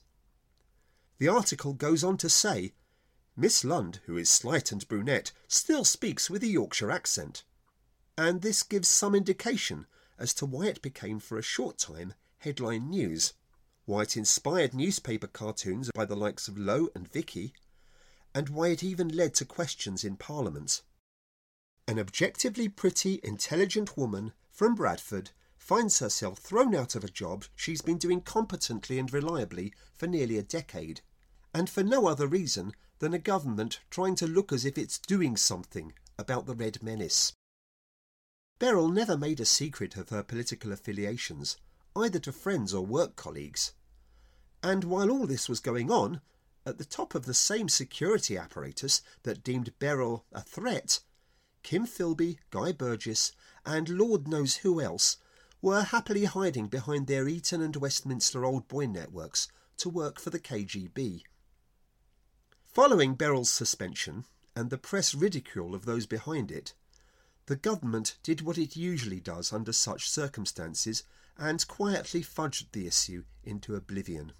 The 1.25 1.31
article 1.31 1.73
goes 1.73 2.05
on 2.05 2.19
to 2.19 2.29
say 2.29 2.75
Miss 3.35 3.65
Lund, 3.65 4.01
who 4.05 4.19
is 4.19 4.29
slight 4.29 4.71
and 4.71 4.87
brunette, 4.87 5.33
still 5.49 5.83
speaks 5.83 6.29
with 6.29 6.43
a 6.43 6.49
Yorkshire 6.49 6.91
accent. 6.91 7.45
And 8.19 8.43
this 8.43 8.63
gives 8.63 8.89
some 8.89 9.15
indication 9.15 9.87
as 10.19 10.35
to 10.35 10.45
why 10.45 10.67
it 10.67 10.83
became 10.83 11.21
for 11.21 11.39
a 11.39 11.43
short 11.43 11.79
time 11.79 12.13
headline 12.41 12.91
news, 12.91 13.33
why 13.87 14.03
it 14.03 14.19
inspired 14.19 14.75
newspaper 14.75 15.27
cartoons 15.27 15.91
by 15.95 16.05
the 16.05 16.15
likes 16.15 16.47
of 16.47 16.59
Low 16.59 16.91
and 16.95 17.11
Vicky, 17.11 17.55
and 18.35 18.51
why 18.51 18.69
it 18.69 18.85
even 18.85 19.09
led 19.09 19.33
to 19.37 19.47
questions 19.47 20.05
in 20.05 20.19
Parliament. 20.19 20.83
An 21.89 21.99
objectively 21.99 22.69
pretty, 22.69 23.21
intelligent 23.23 23.97
woman 23.97 24.35
from 24.51 24.75
Bradford 24.75 25.31
finds 25.57 26.01
herself 26.01 26.37
thrown 26.37 26.75
out 26.75 26.95
of 26.95 27.03
a 27.03 27.09
job 27.09 27.47
she's 27.57 27.81
been 27.81 27.97
doing 27.97 28.21
competently 28.21 28.99
and 28.99 29.11
reliably 29.11 29.73
for 29.95 30.07
nearly 30.07 30.37
a 30.37 30.43
decade, 30.43 31.01
and 31.55 31.71
for 31.71 31.85
no 31.85 32.07
other 32.09 32.27
reason 32.27 32.75
than 32.99 33.15
a 33.15 33.19
government 33.19 33.81
trying 33.89 34.17
to 34.17 34.27
look 34.27 34.53
as 34.53 34.65
if 34.65 34.77
it's 34.77 34.99
doing 34.99 35.37
something 35.37 35.93
about 36.19 36.47
the 36.47 36.55
Red 36.55 36.83
Menace. 36.83 37.33
Beryl 38.59 38.89
never 38.89 39.17
made 39.17 39.41
a 39.41 39.45
secret 39.45 39.97
of 39.97 40.09
her 40.09 40.23
political 40.23 40.73
affiliations, 40.73 41.57
either 41.97 42.19
to 42.19 42.33
friends 42.33 42.75
or 42.75 42.85
work 42.85 43.15
colleagues. 43.15 43.73
And 44.63 44.85
while 44.85 45.11
all 45.11 45.27
this 45.27 45.49
was 45.49 45.61
going 45.61 45.91
on, 45.91 46.21
at 46.67 46.79
the 46.79 46.85
top 46.85 47.15
of 47.15 47.27
the 47.27 47.35
same 47.35 47.69
security 47.69 48.37
apparatus 48.37 49.03
that 49.23 49.45
deemed 49.45 49.79
Beryl 49.79 50.25
a 50.33 50.43
threat, 50.43 51.01
Kim 51.63 51.87
Philby, 51.87 52.39
Guy 52.51 52.73
Burgess, 52.73 53.33
and 53.67 53.89
Lord 53.89 54.27
knows 54.27 54.57
who 54.57 54.81
else 54.81 55.19
were 55.61 55.83
happily 55.83 56.25
hiding 56.25 56.69
behind 56.69 57.07
their 57.07 57.29
Eton 57.29 57.61
and 57.63 57.77
Westminster 57.77 58.45
Old 58.45 58.69
Boy 58.69 58.87
networks 58.87 59.49
to 59.79 59.89
work 59.89 60.21
for 60.21 60.31
the 60.31 60.41
KGB. 60.41 61.23
Following 62.75 63.15
Beryl's 63.15 63.51
suspension 63.51 64.25
and 64.57 64.69
the 64.69 64.77
press 64.77 65.15
ridicule 65.15 65.77
of 65.77 65.85
those 65.85 66.07
behind 66.07 66.51
it, 66.51 66.75
the 67.47 67.55
government 67.55 68.17
did 68.25 68.41
what 68.41 68.59
it 68.59 68.75
usually 68.75 69.21
does 69.21 69.53
under 69.53 69.73
such 69.73 70.11
circumstances 70.11 71.05
and 71.39 71.65
quietly 71.69 72.21
fudged 72.21 72.73
the 72.73 72.89
issue 72.89 73.23
into 73.45 73.77
oblivion. 73.77 74.33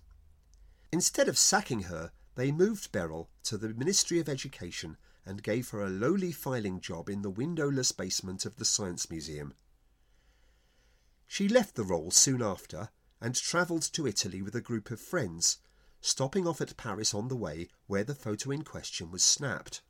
Instead 0.91 1.29
of 1.29 1.39
sacking 1.39 1.83
her, 1.83 2.11
they 2.35 2.51
moved 2.51 2.91
Beryl 2.91 3.31
to 3.45 3.57
the 3.57 3.69
Ministry 3.69 4.19
of 4.19 4.29
Education 4.29 4.97
and 5.25 5.41
gave 5.41 5.69
her 5.69 5.83
a 5.83 5.89
lowly 5.89 6.33
filing 6.33 6.81
job 6.81 7.09
in 7.09 7.23
the 7.23 7.31
windowless 7.31 7.93
basement 7.93 8.45
of 8.45 8.57
the 8.57 8.65
Science 8.65 9.09
Museum. 9.09 9.55
She 11.29 11.47
left 11.47 11.77
the 11.77 11.85
role 11.85 12.11
soon 12.11 12.43
after 12.43 12.89
and 13.21 13.37
travelled 13.37 13.83
to 13.93 14.09
Italy 14.09 14.43
with 14.43 14.57
a 14.57 14.61
group 14.61 14.91
of 14.91 15.01
friends, 15.01 15.59
stopping 16.05 16.47
off 16.47 16.61
at 16.61 16.77
Paris 16.77 17.15
on 17.15 17.29
the 17.29 17.37
way 17.37 17.67
where 17.87 18.05
the 18.05 18.15
photo 18.15 18.51
in 18.51 18.63
question 18.63 19.11
was 19.11 19.23
snapped. 19.23 19.81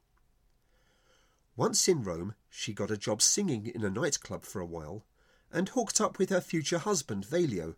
Once 1.57 1.89
in 1.89 2.05
Rome, 2.05 2.37
she 2.49 2.73
got 2.73 2.93
a 2.93 2.97
job 2.97 3.21
singing 3.21 3.67
in 3.67 3.83
a 3.83 3.91
nightclub 3.91 4.45
for 4.45 4.61
a 4.61 4.67
while 4.67 5.05
and 5.51 5.71
hooked 5.71 6.01
up 6.01 6.17
with 6.17 6.31
her 6.31 6.41
future 6.41 6.79
husband 6.79 7.27
Velio, 7.27 7.75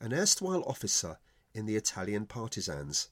an 0.00 0.12
erstwhile 0.12 0.62
officer 0.64 1.18
in 1.54 1.64
the 1.64 1.74
Italian 1.74 2.26
partisans. 2.26 3.08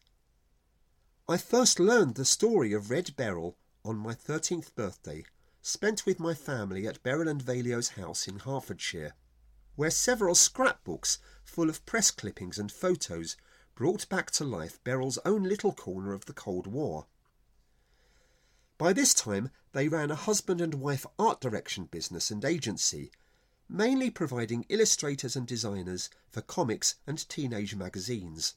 I 1.27 1.39
first 1.39 1.81
learned 1.81 2.17
the 2.17 2.27
story 2.27 2.75
of 2.75 2.91
Red 2.91 3.17
Beryl 3.17 3.57
on 3.83 3.97
my 3.97 4.13
13th 4.13 4.75
birthday, 4.75 5.25
spent 5.63 6.05
with 6.05 6.21
my 6.21 6.35
family 6.35 6.87
at 6.87 7.03
Beryl 7.03 7.29
and 7.29 7.43
Velio's 7.43 7.91
house 7.91 8.29
in 8.29 8.41
Hertfordshire, 8.41 9.15
where 9.75 9.91
several 9.91 10.35
scrapbooks 10.35 11.19
full 11.45 11.71
of 11.71 11.87
press 11.87 12.11
clippings 12.11 12.59
and 12.59 12.71
photos 12.71 13.39
brought 13.81 14.07
back 14.11 14.31
to 14.31 14.45
life 14.45 14.79
Beryl's 14.85 15.19
own 15.25 15.43
little 15.43 15.73
corner 15.73 16.13
of 16.13 16.27
the 16.27 16.35
Cold 16.35 16.67
War. 16.67 17.07
By 18.77 18.93
this 18.93 19.15
time, 19.15 19.49
they 19.73 19.89
ran 19.89 20.11
a 20.11 20.17
husband 20.17 20.61
and 20.61 20.75
wife 20.75 21.07
art 21.19 21.41
direction 21.41 21.87
business 21.87 22.31
and 22.31 22.45
agency, 22.45 23.11
mainly 23.71 24.11
providing 24.11 24.67
illustrators 24.69 25.35
and 25.35 25.47
designers 25.47 26.11
for 26.29 26.43
comics 26.43 26.97
and 27.07 27.27
teenage 27.31 27.75
magazines. 27.75 28.53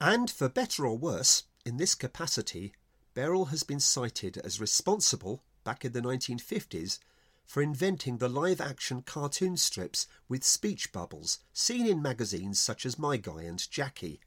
And 0.00 0.30
for 0.30 0.48
better 0.48 0.86
or 0.86 0.96
worse, 0.96 1.42
in 1.64 1.78
this 1.78 1.96
capacity, 1.96 2.74
Beryl 3.14 3.46
has 3.46 3.64
been 3.64 3.80
cited 3.80 4.38
as 4.38 4.60
responsible, 4.60 5.42
back 5.64 5.84
in 5.84 5.94
the 5.94 6.00
1950s, 6.00 7.00
for 7.46 7.62
inventing 7.62 8.18
the 8.18 8.28
live 8.28 8.60
action 8.60 9.02
cartoon 9.02 9.56
strips 9.56 10.06
with 10.28 10.44
speech 10.44 10.92
bubbles 10.92 11.38
seen 11.52 11.86
in 11.86 12.00
magazines 12.00 12.58
such 12.58 12.86
as 12.86 12.98
My 12.98 13.16
Guy 13.16 13.42
and 13.42 13.70
Jackie. 13.70 14.20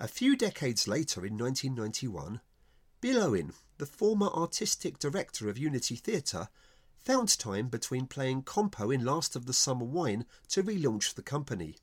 A 0.00 0.08
few 0.08 0.36
decades 0.36 0.86
later, 0.86 1.26
in 1.26 1.36
1991, 1.36 2.40
Bill 3.00 3.22
Owen, 3.22 3.52
the 3.78 3.86
former 3.86 4.28
artistic 4.28 4.98
director 4.98 5.48
of 5.48 5.58
Unity 5.58 5.96
Theatre, 5.96 6.48
found 6.96 7.38
time 7.38 7.68
between 7.68 8.06
playing 8.06 8.42
Compo 8.42 8.90
in 8.90 9.04
Last 9.04 9.34
of 9.34 9.46
the 9.46 9.52
Summer 9.52 9.84
Wine 9.84 10.24
to 10.48 10.62
relaunch 10.62 11.14
the 11.14 11.22
company. 11.22 11.76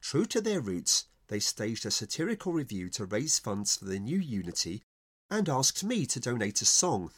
True 0.00 0.26
to 0.26 0.40
their 0.40 0.60
roots, 0.60 1.06
they 1.28 1.40
staged 1.40 1.86
a 1.86 1.90
satirical 1.90 2.52
review 2.52 2.88
to 2.90 3.04
raise 3.04 3.38
funds 3.38 3.76
for 3.76 3.86
the 3.86 3.98
new 3.98 4.18
Unity 4.18 4.82
and 5.30 5.48
asked 5.48 5.82
me 5.82 6.06
to 6.06 6.20
donate 6.20 6.62
a 6.62 6.64
song. 6.64 7.10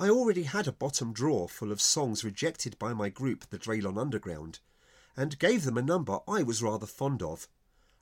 I 0.00 0.08
already 0.08 0.44
had 0.44 0.66
a 0.66 0.72
bottom 0.72 1.12
drawer 1.12 1.46
full 1.46 1.70
of 1.70 1.78
songs 1.78 2.24
rejected 2.24 2.78
by 2.78 2.94
my 2.94 3.10
group, 3.10 3.50
the 3.50 3.58
Draylon 3.58 4.00
Underground, 4.00 4.60
and 5.14 5.38
gave 5.38 5.64
them 5.64 5.76
a 5.76 5.82
number 5.82 6.20
I 6.26 6.42
was 6.42 6.62
rather 6.62 6.86
fond 6.86 7.22
of 7.22 7.46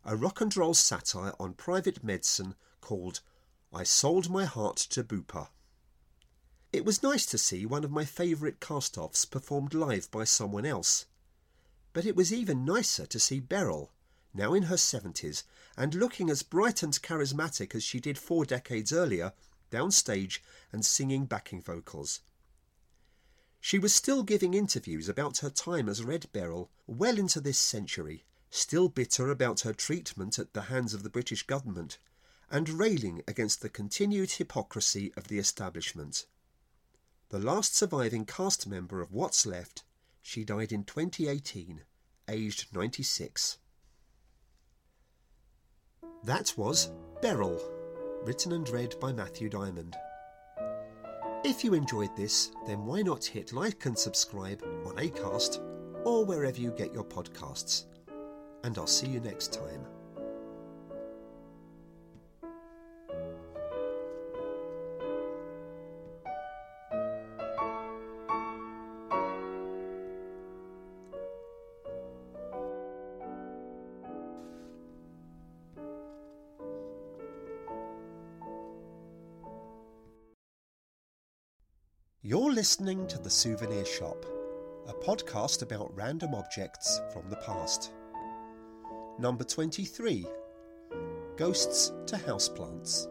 a 0.05 0.15
rock 0.15 0.41
and 0.41 0.57
roll 0.57 0.75
satire 0.75 1.33
on 1.41 1.55
private 1.55 2.05
medicine 2.05 2.55
called 2.81 3.19
I 3.73 3.83
Sold 3.83 4.31
My 4.31 4.45
Heart 4.45 4.77
to 4.91 5.03
Bupa. 5.03 5.49
It 6.73 6.85
was 6.85 7.03
nice 7.03 7.27
to 7.27 7.37
see 7.37 7.67
one 7.67 7.83
of 7.83 7.91
my 7.91 8.05
favourite 8.05 8.61
cast 8.61 8.97
offs 8.97 9.25
performed 9.25 9.75
live 9.75 10.09
by 10.13 10.23
someone 10.23 10.65
else. 10.65 11.07
But 11.93 12.07
it 12.07 12.15
was 12.15 12.33
even 12.33 12.65
nicer 12.65 13.07
to 13.07 13.19
see 13.19 13.41
Beryl, 13.41 13.91
now 14.33 14.55
in 14.55 14.65
her 14.65 14.77
70s, 14.77 15.43
and 15.77 15.97
looking 15.97 16.31
as 16.31 16.45
bright 16.45 16.85
and 16.85 16.93
charismatic 17.03 17.75
as 17.75 17.83
she 17.83 17.99
did 17.99 18.19
four 18.19 18.45
decades 18.45 18.93
earlier, 18.93 19.33
downstage 19.71 20.39
and 20.73 20.85
singing 20.85 21.27
backing 21.27 21.63
vocals. 21.63 22.21
She 23.61 23.79
was 23.79 23.95
still 23.95 24.23
giving 24.23 24.55
interviews 24.55 25.09
about 25.09 25.39
her 25.39 25.51
time 25.51 25.89
as 25.89 26.05
Red 26.05 26.31
Beryl 26.33 26.71
well 26.87 27.19
into 27.19 27.41
this 27.41 27.59
century, 27.59 28.25
still 28.51 28.89
bitter 28.89 29.31
about 29.31 29.61
her 29.61 29.73
treatment 29.73 30.39
at 30.39 30.53
the 30.53 30.63
hands 30.63 30.95
of 30.95 31.03
the 31.03 31.11
British 31.11 31.43
government, 31.47 31.99
and 32.51 32.69
railing 32.69 33.23
against 33.29 33.61
the 33.61 33.69
continued 33.69 34.33
hypocrisy 34.33 35.13
of 35.17 35.29
the 35.29 35.39
establishment. 35.39 36.27
The 37.31 37.39
last 37.39 37.75
surviving 37.75 38.25
cast 38.25 38.67
member 38.67 39.03
of 39.03 39.13
What's 39.13 39.45
Left, 39.45 39.85
she 40.23 40.45
died 40.45 40.73
in 40.73 40.85
2018, 40.85 41.83
aged 42.29 42.75
96. 42.75 43.59
That 46.25 46.55
was 46.57 46.91
Beryl, 47.21 47.61
written 48.29 48.53
and 48.53 48.69
read 48.69 48.95
by 49.01 49.11
Matthew 49.11 49.49
Diamond. 49.49 49.97
If 51.45 51.65
you 51.65 51.73
enjoyed 51.73 52.15
this, 52.15 52.51
then 52.67 52.85
why 52.85 53.01
not 53.01 53.25
hit 53.25 53.55
like 53.55 53.87
and 53.87 53.99
subscribe 53.99 54.63
on 54.85 54.97
Acast 54.97 55.63
or 56.05 56.27
wherever 56.27 56.61
you 56.61 56.73
get 56.73 56.93
your 56.93 57.05
podcasts. 57.05 57.87
And 58.65 58.77
I'll 58.77 58.87
see 58.87 59.07
you 59.07 59.21
next 59.21 59.55
time. 59.55 59.87
Listening 82.59 83.07
to 83.07 83.21
The 83.21 83.31
Souvenir 83.31 83.85
Shop, 83.85 84.27
a 84.89 84.93
podcast 84.93 85.63
about 85.63 85.95
random 85.95 86.35
objects 86.35 87.01
from 87.13 87.31
the 87.31 87.37
past. 87.37 87.93
Number 89.17 89.45
23 89.45 90.27
Ghosts 91.37 91.93
to 92.07 92.17
Houseplants. 92.17 93.07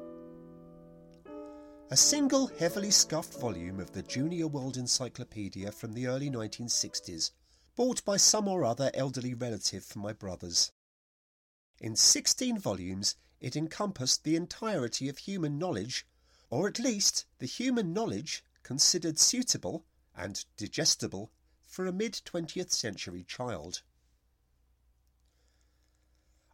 A 1.92 1.96
single 1.96 2.48
heavily 2.60 2.92
scuffed 2.92 3.40
volume 3.40 3.80
of 3.80 3.94
the 3.94 4.04
Junior 4.04 4.48
World 4.48 4.76
Encyclopedia 4.76 5.72
from 5.72 5.94
the 5.94 6.08
early 6.08 6.30
1960s, 6.30 7.32
bought 7.78 8.04
by 8.04 8.18
some 8.18 8.50
or 8.50 8.66
other 8.66 8.92
elderly 8.94 9.34
relative 9.34 9.86
for 9.86 10.00
my 10.00 10.12
brothers. 10.12 10.74
In 11.80 11.96
16 11.96 12.60
volumes, 12.60 13.16
it 13.40 13.56
encompassed 13.56 14.26
the 14.26 14.36
entirety 14.36 15.08
of 15.08 15.20
human 15.20 15.58
knowledge, 15.58 16.06
or 16.50 16.68
at 16.68 16.80
least 16.80 17.24
the 17.40 17.46
human 17.46 17.94
knowledge 17.94 18.44
considered 18.68 19.18
suitable 19.18 19.86
and 20.14 20.44
digestible 20.58 21.32
for 21.66 21.86
a 21.86 21.94
mid 21.94 22.12
20th 22.26 22.70
century 22.70 23.24
child. 23.24 23.82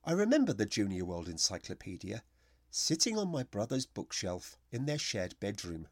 I 0.06 0.12
remember 0.12 0.54
the 0.54 0.68
Junior 0.68 1.06
World 1.06 1.28
Encyclopedia, 1.28 2.24
sitting 2.70 3.18
on 3.18 3.32
my 3.32 3.42
brother's 3.42 3.88
bookshelf 3.88 4.60
in 4.72 4.86
their 4.86 5.00
shared 5.00 5.40
bedroom. 5.40 5.88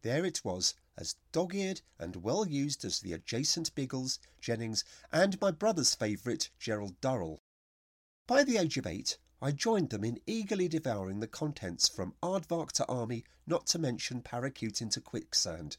There 0.00 0.24
it 0.24 0.46
was, 0.46 0.72
as 0.96 1.16
dog 1.30 1.54
eared 1.54 1.82
and 1.98 2.16
well 2.16 2.48
used 2.48 2.82
as 2.82 3.00
the 3.00 3.12
adjacent 3.12 3.74
Biggles, 3.74 4.18
Jennings, 4.40 4.82
and 5.12 5.38
my 5.42 5.50
brother's 5.50 5.94
favourite, 5.94 6.48
Gerald 6.58 6.98
Durrell. 7.02 7.42
By 8.26 8.44
the 8.44 8.56
age 8.56 8.78
of 8.78 8.86
eight, 8.86 9.18
I 9.44 9.50
joined 9.50 9.90
them 9.90 10.04
in 10.04 10.20
eagerly 10.24 10.68
devouring 10.68 11.18
the 11.18 11.26
contents 11.26 11.88
from 11.88 12.14
Aardvark 12.22 12.70
to 12.74 12.86
Army, 12.86 13.24
not 13.44 13.66
to 13.66 13.78
mention 13.80 14.22
Paracute 14.22 14.80
into 14.80 15.00
Quicksand. 15.00 15.78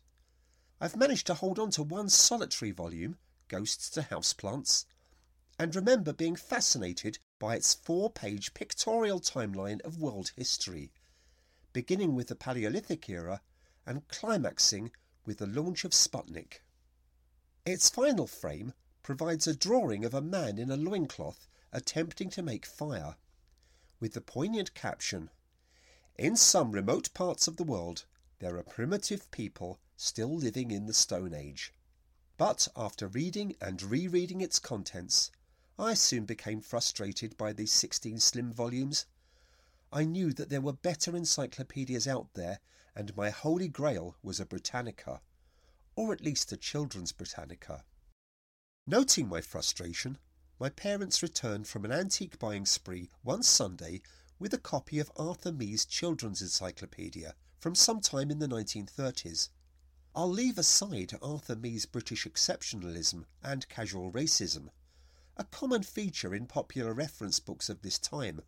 I've 0.82 0.97
managed 0.97 1.28
to 1.28 1.34
hold 1.34 1.58
on 1.58 1.71
to 1.71 1.84
one 1.84 2.10
solitary 2.10 2.71
volume, 2.71 3.17
Ghosts 3.47 3.89
to 3.91 4.02
Houseplants, 4.02 4.84
and 5.58 5.73
remember 5.73 6.12
being 6.12 6.36
fascinated 6.36 7.19
by 7.39 7.56
its 7.56 7.73
four 7.73 8.10
page 8.10 8.54
pictorial 8.54 9.21
timeline 9.21 9.80
of 9.84 9.97
world 9.97 10.34
history, 10.36 10.91
beginning 11.71 12.15
with 12.15 12.28
the 12.28 12.36
Paleolithic 12.36 13.10
era 13.10 13.39
and 13.86 14.06
climaxing 14.10 14.91
with 15.26 15.38
the 15.38 15.47
launch 15.47 15.86
of 15.86 15.93
Sputnik. 15.93 16.63
Its 17.65 17.89
final 17.89 18.28
frame 18.28 18.73
provides 19.04 19.47
a 19.47 19.56
drawing 19.56 20.04
of 20.04 20.13
a 20.13 20.21
man 20.21 20.58
in 20.58 20.69
a 20.69 20.76
loincloth 20.76 21.47
attempting 21.71 22.30
to 22.32 22.41
make 22.41 22.65
fire, 22.65 23.15
with 24.04 24.12
the 24.12 24.20
poignant 24.20 24.74
caption 24.74 25.30
In 26.18 26.36
some 26.36 26.74
remote 26.74 27.13
parts 27.13 27.48
of 27.48 27.56
the 27.56 27.63
world, 27.63 28.04
there 28.39 28.58
are 28.58 28.63
primitive 28.63 29.32
people 29.32 29.80
still 29.96 30.36
living 30.36 30.72
in 30.72 30.88
the 30.88 30.94
Stone 30.94 31.34
Age. 31.34 31.72
But 32.36 32.68
after 32.76 33.08
reading 33.08 33.56
and 33.62 33.82
rereading 33.82 34.42
its 34.42 34.60
contents, 34.60 35.32
I 35.80 35.94
soon 35.94 36.26
became 36.26 36.60
frustrated 36.60 37.38
by 37.38 37.54
these 37.54 37.72
16 37.72 38.20
slim 38.20 38.52
volumes. 38.52 39.06
I 39.89 40.04
knew 40.04 40.34
that 40.34 40.50
there 40.50 40.60
were 40.60 40.74
better 40.74 41.16
encyclopedias 41.16 42.06
out 42.06 42.34
there, 42.34 42.60
and 42.94 43.16
my 43.16 43.30
holy 43.30 43.70
grail 43.70 44.18
was 44.22 44.38
a 44.42 44.46
Britannica, 44.46 45.22
or 45.96 46.12
at 46.12 46.20
least 46.20 46.52
a 46.52 46.58
children's 46.58 47.13
Britannica. 47.13 47.86
Noting 48.86 49.30
my 49.30 49.39
frustration, 49.39 50.18
my 50.63 50.69
parents 50.69 51.21
returned 51.21 51.67
from 51.67 51.84
an 51.84 51.91
antique 51.91 52.39
buying 52.39 52.65
spree 52.65 53.10
one 53.21 53.43
Sunday 53.43 54.02
with 54.39 54.54
a 54.54 54.58
copy 54.58 54.97
of 54.97 55.12
Arthur 55.17 55.52
Mee's 55.52 55.84
Children's 55.84 56.41
Encyclopedia 56.41 57.36
from 57.60 57.76
some 57.76 57.99
time 57.99 58.32
in 58.32 58.39
the 58.39 58.47
1930s. 58.47 59.49
I'll 60.15 60.30
leave 60.30 60.58
aside 60.58 61.12
Arthur 61.21 61.58
Mee's 61.58 61.86
British 61.86 62.26
exceptionalism 62.26 63.26
and 63.43 63.67
casual 63.67 64.10
racism, 64.10 64.69
a 65.36 65.43
common 65.43 65.84
feature 65.84 66.34
in 66.34 66.45
popular 66.45 66.93
reference 66.93 67.41
books 67.41 67.67
of 67.67 67.82
this 67.82 67.99
time. 67.99 68.41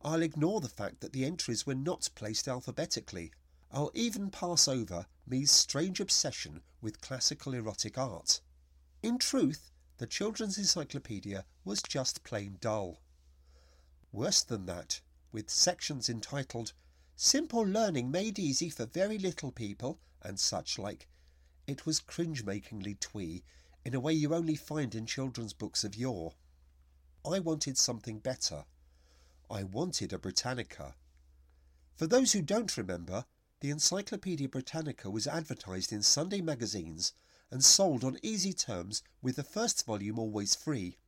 I'll 0.00 0.22
ignore 0.22 0.62
the 0.62 0.68
fact 0.70 1.02
that 1.02 1.12
the 1.12 1.26
entries 1.26 1.66
were 1.66 1.74
not 1.74 2.08
placed 2.14 2.48
alphabetically. 2.48 3.32
I'll 3.70 3.90
even 3.92 4.30
pass 4.30 4.66
over 4.66 5.04
Mee's 5.26 5.50
strange 5.50 6.00
obsession 6.00 6.62
with 6.80 7.02
classical 7.02 7.52
erotic 7.52 7.98
art. 7.98 8.40
In 9.02 9.18
truth, 9.18 9.70
the 10.00 10.06
Children's 10.06 10.56
Encyclopedia 10.56 11.44
was 11.62 11.82
just 11.82 12.24
plain 12.24 12.56
dull. 12.58 13.02
Worse 14.12 14.42
than 14.42 14.64
that, 14.64 15.02
with 15.30 15.50
sections 15.50 16.08
entitled 16.08 16.72
Simple 17.16 17.66
Learning 17.66 18.10
Made 18.10 18.38
Easy 18.38 18.70
for 18.70 18.86
Very 18.86 19.18
Little 19.18 19.52
People 19.52 20.00
and 20.22 20.40
such 20.40 20.78
like. 20.78 21.06
It 21.66 21.84
was 21.84 22.00
cringe 22.00 22.46
makingly 22.46 22.98
twee 22.98 23.44
in 23.84 23.94
a 23.94 24.00
way 24.00 24.14
you 24.14 24.34
only 24.34 24.56
find 24.56 24.94
in 24.94 25.04
children's 25.04 25.52
books 25.52 25.84
of 25.84 25.94
yore. 25.94 26.32
I 27.22 27.38
wanted 27.38 27.76
something 27.76 28.20
better. 28.20 28.64
I 29.50 29.64
wanted 29.64 30.14
a 30.14 30.18
Britannica. 30.18 30.94
For 31.96 32.06
those 32.06 32.32
who 32.32 32.40
don't 32.40 32.74
remember, 32.78 33.26
the 33.60 33.68
Encyclopaedia 33.68 34.48
Britannica 34.48 35.10
was 35.10 35.26
advertised 35.26 35.92
in 35.92 36.02
Sunday 36.02 36.40
magazines 36.40 37.12
and 37.50 37.64
sold 37.64 38.04
on 38.04 38.18
easy 38.22 38.52
terms 38.52 39.02
with 39.20 39.36
the 39.36 39.42
first 39.42 39.84
volume 39.84 40.18
always 40.18 40.54
free. 40.54 40.98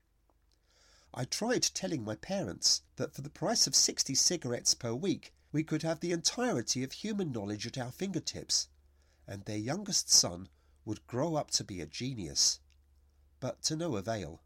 I 1.15 1.25
tried 1.25 1.63
telling 1.63 2.05
my 2.05 2.17
parents 2.17 2.83
that 2.97 3.15
for 3.15 3.21
the 3.21 3.31
price 3.31 3.67
of 3.67 3.77
60 3.77 4.15
cigarettes 4.15 4.75
per 4.75 4.95
week 4.95 5.33
we 5.53 5.63
could 5.63 5.83
have 5.83 6.01
the 6.01 6.13
entirety 6.13 6.83
of 6.83 6.93
human 6.93 7.31
knowledge 7.31 7.67
at 7.67 7.77
our 7.77 7.93
fingertips, 7.93 8.69
and 9.27 9.45
their 9.45 9.59
youngest 9.59 10.11
son 10.11 10.49
would 10.85 11.07
grow 11.07 11.37
up 11.37 11.51
to 11.53 11.65
be 11.65 11.81
a 11.81 11.87
genius. 11.87 12.61
But 13.39 13.63
to 13.65 13.77
no 13.77 13.97
avail. 13.97 14.43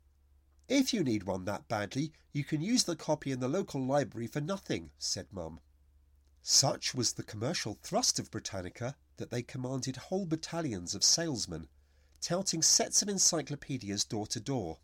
If 0.68 0.92
you 0.92 1.04
need 1.04 1.22
one 1.22 1.44
that 1.44 1.68
badly, 1.68 2.12
you 2.32 2.42
can 2.42 2.60
use 2.60 2.84
the 2.84 2.96
copy 2.96 3.30
in 3.30 3.38
the 3.38 3.48
local 3.48 3.86
library 3.86 4.26
for 4.26 4.40
nothing, 4.40 4.90
said 4.98 5.32
Mum. 5.32 5.60
Such 6.42 6.94
was 6.94 7.12
the 7.12 7.22
commercial 7.22 7.78
thrust 7.82 8.18
of 8.18 8.30
Britannica 8.32 8.96
that 9.16 9.30
they 9.30 9.42
commanded 9.42 9.96
whole 9.96 10.26
battalions 10.26 10.94
of 10.94 11.04
salesmen, 11.04 11.68
touting 12.26 12.60
sets 12.60 13.02
of 13.02 13.08
encyclopedias 13.08 14.02
door 14.02 14.26
to 14.26 14.40
door. 14.40 14.78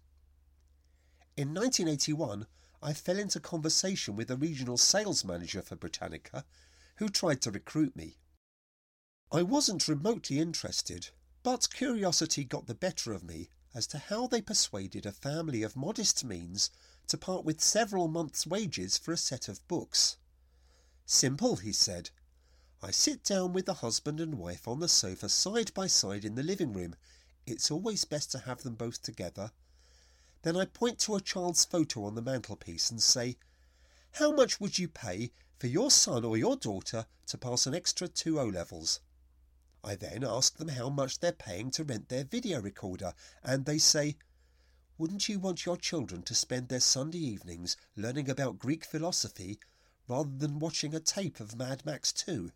In 1.37 1.49
1981, 1.49 2.47
I 2.81 2.93
fell 2.93 3.19
into 3.19 3.41
conversation 3.41 4.15
with 4.15 4.31
a 4.31 4.37
regional 4.37 4.77
sales 4.77 5.25
manager 5.25 5.61
for 5.61 5.75
Britannica 5.75 6.45
who 6.99 7.09
tried 7.09 7.43
to 7.43 7.51
recruit 7.51 7.97
me. 7.97 8.17
I 9.33 9.43
wasn't 9.43 9.89
remotely 9.89 10.39
interested, 10.39 11.09
but 11.43 11.75
curiosity 11.75 12.45
got 12.45 12.69
the 12.69 12.77
better 12.77 13.13
of 13.13 13.25
me 13.25 13.49
as 13.75 13.89
to 13.89 13.99
how 13.99 14.29
they 14.29 14.41
persuaded 14.41 15.05
a 15.05 15.11
family 15.11 15.65
of 15.65 15.75
modest 15.75 16.23
means 16.23 16.71
to 17.09 17.19
part 17.19 17.45
with 17.45 17.61
several 17.61 18.07
months' 18.07 18.47
wages 18.47 18.97
for 18.97 19.11
a 19.11 19.17
set 19.17 19.49
of 19.49 19.67
books. 19.67 20.17
Simple, 21.07 21.57
he 21.57 21.73
said. 21.73 22.11
I 22.81 22.93
sit 22.93 23.25
down 23.25 23.53
with 23.53 23.67
the 23.67 23.75
husband 23.75 24.21
and 24.21 24.39
wife 24.39 24.69
on 24.69 24.79
the 24.79 24.89
sofa 24.89 25.29
side 25.29 25.75
by 25.75 25.89
side 25.89 26.25
in 26.25 26.37
the 26.37 26.45
living 26.45 26.73
room. 26.73 26.95
It's 27.45 27.73
always 27.73 28.05
best 28.05 28.31
to 28.33 28.39
have 28.39 28.63
them 28.63 28.77
both 28.77 29.03
together. 29.03 29.51
Then 30.43 30.57
I 30.57 30.65
point 30.65 31.01
to 31.01 31.17
a 31.17 31.21
child's 31.21 31.65
photo 31.65 32.05
on 32.05 32.15
the 32.15 32.23
mantelpiece 32.23 32.91
and 32.91 33.03
say, 33.03 33.37
How 34.13 34.31
much 34.31 34.61
would 34.61 34.79
you 34.79 34.89
pay 34.89 35.33
for 35.59 35.67
your 35.67 35.91
son 35.91 36.25
or 36.25 36.37
your 36.37 36.57
daughter 36.57 37.07
to 37.27 37.39
pass 37.39 37.67
an 37.67 37.75
extra 37.75 38.07
two 38.07 38.39
O 38.39 38.47
levels? 38.47 39.01
I 39.83 39.97
then 39.97 40.23
ask 40.23 40.57
them 40.57 40.69
how 40.69 40.89
much 40.89 41.19
they're 41.19 41.33
paying 41.33 41.73
to 41.73 41.83
rent 41.83 42.09
their 42.09 42.23
video 42.23 42.61
recorder, 42.61 43.15
and 43.43 43.65
they 43.65 43.79
say, 43.79 44.17
Wouldn't 44.97 45.29
you 45.29 45.41
want 45.41 45.67
your 45.67 45.77
children 45.77 46.23
to 46.23 46.37
spend 46.37 46.69
their 46.69 46.79
Sunday 46.79 47.19
evenings 47.19 47.77
learning 47.97 48.31
about 48.31 48.61
Greek 48.61 48.85
philosophy 48.85 49.59
rather 50.07 50.31
than 50.31 50.61
watching 50.61 50.95
a 50.95 51.01
tape 51.01 51.41
of 51.41 51.57
Mad 51.57 51.85
Max 51.85 52.13
2? 52.13 52.53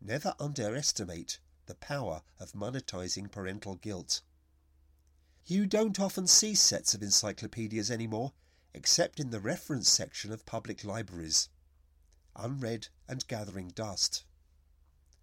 Never 0.00 0.34
underestimate 0.40 1.38
the 1.66 1.74
power 1.74 2.22
of 2.38 2.52
monetizing 2.52 3.30
parental 3.30 3.74
guilt. 3.74 4.22
You 5.44 5.66
don't 5.66 6.00
often 6.00 6.26
see 6.26 6.54
sets 6.54 6.94
of 6.94 7.02
encyclopedias 7.02 7.90
anymore, 7.90 8.32
except 8.74 9.20
in 9.20 9.30
the 9.30 9.40
reference 9.40 9.88
section 9.88 10.32
of 10.32 10.46
public 10.46 10.84
libraries. 10.84 11.48
Unread 12.34 12.88
and 13.08 13.26
gathering 13.28 13.68
dust. 13.68 14.24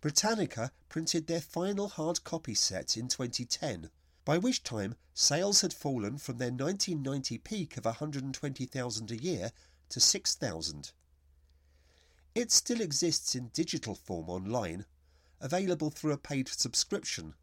Britannica 0.01 0.71
printed 0.89 1.27
their 1.27 1.41
final 1.41 1.88
hard 1.88 2.23
copy 2.23 2.53
set 2.53 2.97
in 2.97 3.08
2010, 3.08 3.89
by 4.25 4.38
which 4.38 4.63
time 4.63 4.95
sales 5.13 5.62
had 5.62 5.73
fallen 5.73 6.17
from 6.17 6.38
their 6.38 6.51
1990 6.51 7.38
peak 7.39 7.77
of 7.77 7.86
120,000 7.86 9.12
a 9.12 9.21
year 9.21 9.51
to 9.89 9.99
6,000. 9.99 10.91
It 12.36 12.51
still 12.51 12.82
exists 12.82 13.36
in 13.36 13.49
digital 13.49 13.95
form 13.95 14.29
online, 14.29 14.86
available 15.43 15.91
through 15.91 16.13
a 16.13 16.17
paid 16.17 16.47
subscription. 16.47 17.34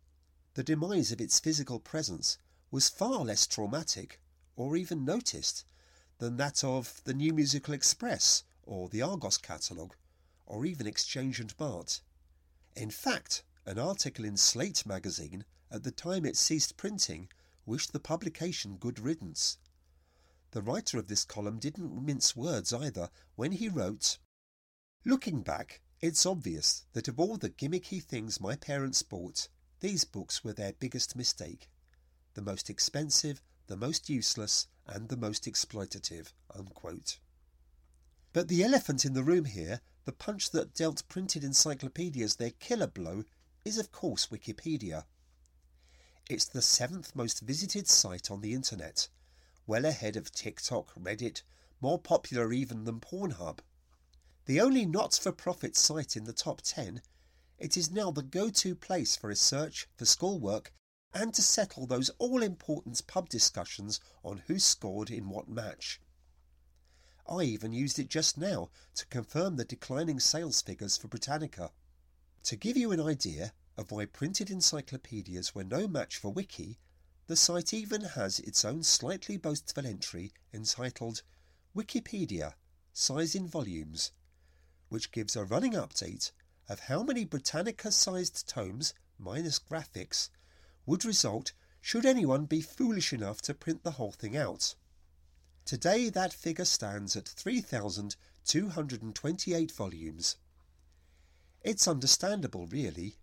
The 0.54 0.64
demise 0.64 1.12
of 1.12 1.20
its 1.20 1.38
physical 1.38 1.78
presence 1.78 2.38
was 2.70 2.88
far 2.88 3.26
less 3.26 3.46
traumatic, 3.46 4.18
or 4.56 4.74
even 4.74 5.04
noticed, 5.04 5.66
than 6.18 6.38
that 6.38 6.64
of 6.64 7.02
the 7.04 7.12
New 7.12 7.34
Musical 7.34 7.74
Express, 7.74 8.42
or 8.62 8.88
the 8.88 9.02
Argos 9.02 9.36
catalogue, 9.36 9.94
or 10.46 10.64
even 10.64 10.86
Exchange 10.86 11.40
and 11.40 11.54
Mart. 11.60 12.00
In 12.74 12.90
fact, 12.90 13.42
an 13.66 13.78
article 13.78 14.24
in 14.24 14.38
Slate 14.38 14.86
magazine, 14.86 15.44
at 15.70 15.82
the 15.82 15.92
time 15.92 16.24
it 16.24 16.38
ceased 16.38 16.78
printing, 16.78 17.28
wished 17.66 17.92
the 17.92 18.00
publication 18.00 18.78
good 18.78 18.98
riddance. 18.98 19.58
The 20.52 20.62
writer 20.62 20.98
of 20.98 21.08
this 21.08 21.24
column 21.26 21.58
didn't 21.58 22.02
mince 22.02 22.34
words 22.34 22.72
either 22.72 23.10
when 23.36 23.52
he 23.52 23.68
wrote, 23.68 24.18
Looking 25.04 25.42
back, 25.42 25.82
it's 26.02 26.24
obvious 26.24 26.84
that 26.94 27.08
of 27.08 27.20
all 27.20 27.36
the 27.36 27.50
gimmicky 27.50 28.02
things 28.02 28.40
my 28.40 28.56
parents 28.56 29.02
bought, 29.02 29.48
these 29.80 30.04
books 30.04 30.42
were 30.42 30.52
their 30.52 30.72
biggest 30.72 31.14
mistake 31.14 31.68
the 32.34 32.42
most 32.42 32.70
expensive, 32.70 33.42
the 33.66 33.76
most 33.76 34.08
useless, 34.08 34.68
and 34.86 35.08
the 35.08 35.16
most 35.16 35.44
exploitative. 35.44 36.32
Unquote. 36.54 37.18
But 38.32 38.48
the 38.48 38.62
elephant 38.62 39.04
in 39.04 39.14
the 39.14 39.24
room 39.24 39.44
here, 39.44 39.80
the 40.04 40.12
punch 40.12 40.50
that 40.50 40.74
dealt 40.74 41.06
printed 41.08 41.42
encyclopedias 41.42 42.36
their 42.36 42.52
killer 42.52 42.86
blow, 42.86 43.24
is 43.64 43.78
of 43.78 43.90
course 43.90 44.28
Wikipedia. 44.28 45.04
It's 46.28 46.46
the 46.46 46.62
seventh 46.62 47.16
most 47.16 47.40
visited 47.40 47.88
site 47.88 48.30
on 48.30 48.40
the 48.40 48.54
internet, 48.54 49.08
well 49.66 49.84
ahead 49.84 50.16
of 50.16 50.32
TikTok, 50.32 50.94
Reddit, 50.94 51.42
more 51.80 51.98
popular 51.98 52.52
even 52.52 52.84
than 52.84 53.00
Pornhub. 53.00 53.58
The 54.50 54.60
only 54.60 54.84
not 54.84 55.14
for 55.14 55.30
profit 55.30 55.76
site 55.76 56.16
in 56.16 56.24
the 56.24 56.32
top 56.32 56.60
10, 56.62 57.02
it 57.60 57.76
is 57.76 57.92
now 57.92 58.10
the 58.10 58.20
go 58.20 58.50
to 58.50 58.74
place 58.74 59.14
for 59.14 59.28
research, 59.28 59.86
for 59.94 60.04
schoolwork, 60.04 60.74
and 61.14 61.32
to 61.34 61.40
settle 61.40 61.86
those 61.86 62.10
all 62.18 62.42
important 62.42 63.06
pub 63.06 63.28
discussions 63.28 64.00
on 64.24 64.38
who 64.48 64.58
scored 64.58 65.08
in 65.08 65.28
what 65.28 65.48
match. 65.48 66.00
I 67.28 67.42
even 67.42 67.72
used 67.72 68.00
it 68.00 68.08
just 68.08 68.36
now 68.36 68.70
to 68.96 69.06
confirm 69.06 69.54
the 69.54 69.64
declining 69.64 70.18
sales 70.18 70.60
figures 70.62 70.96
for 70.96 71.06
Britannica. 71.06 71.70
To 72.42 72.56
give 72.56 72.76
you 72.76 72.90
an 72.90 73.00
idea 73.00 73.52
of 73.76 73.92
why 73.92 74.04
printed 74.04 74.50
encyclopedias 74.50 75.54
were 75.54 75.62
no 75.62 75.86
match 75.86 76.16
for 76.16 76.32
Wiki, 76.32 76.80
the 77.28 77.36
site 77.36 77.72
even 77.72 78.00
has 78.00 78.40
its 78.40 78.64
own 78.64 78.82
slightly 78.82 79.36
boastful 79.36 79.86
entry 79.86 80.32
entitled 80.52 81.22
Wikipedia 81.72 82.54
Size 82.92 83.36
in 83.36 83.46
Volumes, 83.46 84.10
which 84.90 85.12
gives 85.12 85.35
a 85.35 85.44
running 85.44 85.72
update 85.72 86.31
of 86.68 86.81
how 86.81 87.03
many 87.03 87.24
Britannica 87.24 87.90
sized 87.90 88.46
tomes, 88.46 88.92
minus 89.18 89.59
graphics, 89.59 90.29
would 90.85 91.05
result 91.05 91.53
should 91.81 92.05
anyone 92.05 92.44
be 92.44 92.61
foolish 92.61 93.12
enough 93.12 93.40
to 93.42 93.55
print 93.55 93.83
the 93.83 93.92
whole 93.92 94.12
thing 94.12 94.37
out. 94.37 94.74
Today 95.64 96.11
that 96.11 96.33
figure 96.33 96.64
stands 96.64 97.16
at 97.16 97.29
3,228 97.29 99.72
volumes. 99.72 100.37
It's 101.62 101.88
understandable, 101.88 102.66
really. 102.66 103.16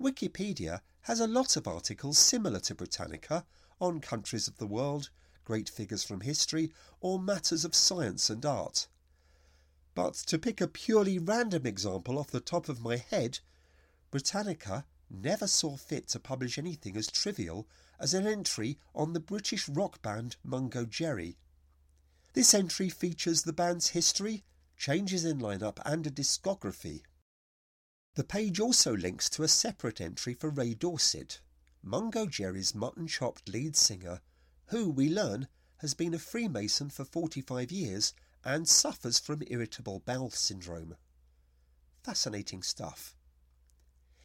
Wikipedia 0.00 0.82
has 1.02 1.18
a 1.18 1.26
lot 1.26 1.56
of 1.56 1.66
articles 1.66 2.18
similar 2.18 2.60
to 2.60 2.74
Britannica 2.74 3.44
on 3.80 4.00
countries 4.00 4.46
of 4.46 4.58
the 4.58 4.66
world, 4.66 5.10
great 5.44 5.68
figures 5.68 6.04
from 6.04 6.20
history, 6.20 6.70
or 7.00 7.18
matters 7.18 7.64
of 7.64 7.74
science 7.74 8.30
and 8.30 8.46
art. 8.46 8.86
But 9.98 10.14
to 10.14 10.38
pick 10.38 10.60
a 10.60 10.68
purely 10.68 11.18
random 11.18 11.66
example 11.66 12.20
off 12.20 12.30
the 12.30 12.38
top 12.38 12.68
of 12.68 12.80
my 12.80 12.98
head, 12.98 13.40
Britannica 14.12 14.86
never 15.10 15.48
saw 15.48 15.76
fit 15.76 16.06
to 16.10 16.20
publish 16.20 16.56
anything 16.56 16.96
as 16.96 17.08
trivial 17.08 17.68
as 17.98 18.14
an 18.14 18.24
entry 18.24 18.78
on 18.94 19.12
the 19.12 19.18
British 19.18 19.68
rock 19.68 20.00
band 20.00 20.36
Mungo 20.44 20.84
Jerry. 20.84 21.36
This 22.32 22.54
entry 22.54 22.88
features 22.88 23.42
the 23.42 23.52
band's 23.52 23.88
history, 23.88 24.44
changes 24.76 25.24
in 25.24 25.40
lineup, 25.40 25.80
and 25.84 26.06
a 26.06 26.12
discography. 26.12 27.02
The 28.14 28.22
page 28.22 28.60
also 28.60 28.96
links 28.96 29.28
to 29.30 29.42
a 29.42 29.48
separate 29.48 30.00
entry 30.00 30.34
for 30.34 30.48
Ray 30.48 30.74
Dorset, 30.74 31.40
Mungo 31.82 32.26
Jerry's 32.26 32.72
mutton 32.72 33.08
chopped 33.08 33.48
lead 33.48 33.74
singer, 33.74 34.20
who, 34.66 34.90
we 34.90 35.08
learn, 35.08 35.48
has 35.78 35.94
been 35.94 36.14
a 36.14 36.20
Freemason 36.20 36.88
for 36.88 37.04
45 37.04 37.72
years 37.72 38.14
and 38.44 38.68
suffers 38.68 39.18
from 39.18 39.42
irritable 39.48 40.00
bowel 40.00 40.30
syndrome. 40.30 40.96
Fascinating 42.02 42.62
stuff. 42.62 43.14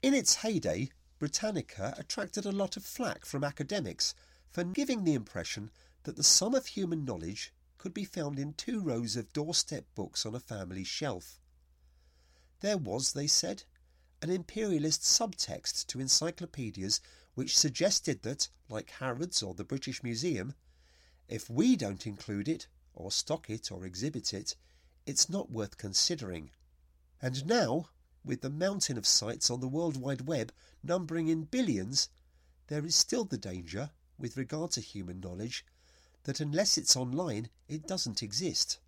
In 0.02 0.13
its 0.13 0.36
heyday, 0.36 0.89
Britannica 1.19 1.95
attracted 1.97 2.45
a 2.45 2.52
lot 2.52 2.78
of 2.78 2.86
flack 2.86 3.26
from 3.26 3.43
academics 3.43 4.13
for 4.52 4.63
giving 4.63 5.04
the 5.04 5.13
impression 5.13 5.71
that 6.04 6.15
the 6.15 6.23
sum 6.23 6.54
of 6.54 6.67
human 6.67 7.06
knowledge 7.06 7.54
could 7.78 7.93
be 7.93 8.06
found 8.06 8.39
in 8.39 8.54
two 8.54 8.80
rows 8.80 9.15
of 9.15 9.34
doorstep 9.34 9.86
books 9.95 10.26
on 10.26 10.36
a 10.36 10.39
family 10.39 10.84
shelf. 10.84 11.39
There 12.60 12.78
was, 12.78 13.13
they 13.13 13.28
said, 13.28 13.63
an 14.21 14.30
imperialist 14.30 15.02
subtext 15.02 15.88
to 15.88 15.99
encyclopedias 15.99 17.02
which 17.36 17.58
suggested 17.58 18.21
that, 18.21 18.47
like 18.69 18.89
Harrods 18.91 19.43
or 19.43 19.54
the 19.54 19.63
British 19.63 20.04
Museum, 20.04 20.54
if 21.28 21.49
we 21.49 21.76
don't 21.76 22.06
include 22.06 22.47
it, 22.47 22.67
or 22.93 23.12
stock 23.12 23.49
it, 23.49 23.71
or 23.71 23.86
exhibit 23.86 24.34
it, 24.34 24.56
it's 25.06 25.29
not 25.29 25.51
worth 25.51 25.77
considering. 25.77 26.51
And 27.21 27.45
now, 27.45 27.89
with 28.23 28.41
the 28.41 28.49
mountain 28.49 28.97
of 28.97 29.06
sites 29.06 29.49
on 29.49 29.60
the 29.60 29.67
World 29.67 29.97
Wide 29.97 30.27
Web 30.27 30.53
numbering 30.84 31.27
in 31.27 31.43
billions, 31.43 32.10
there 32.67 32.86
is 32.86 32.95
still 32.95 33.25
the 33.25 33.38
danger, 33.38 33.91
with 34.17 34.38
regard 34.38 34.71
to 34.71 34.82
human 34.82 35.19
knowledge, 35.19 35.65
that 36.23 36.39
unless 36.39 36.77
it's 36.77 36.95
online, 36.95 37.49
it 37.67 37.88
doesn't 37.88 38.23
exist. 38.23 38.79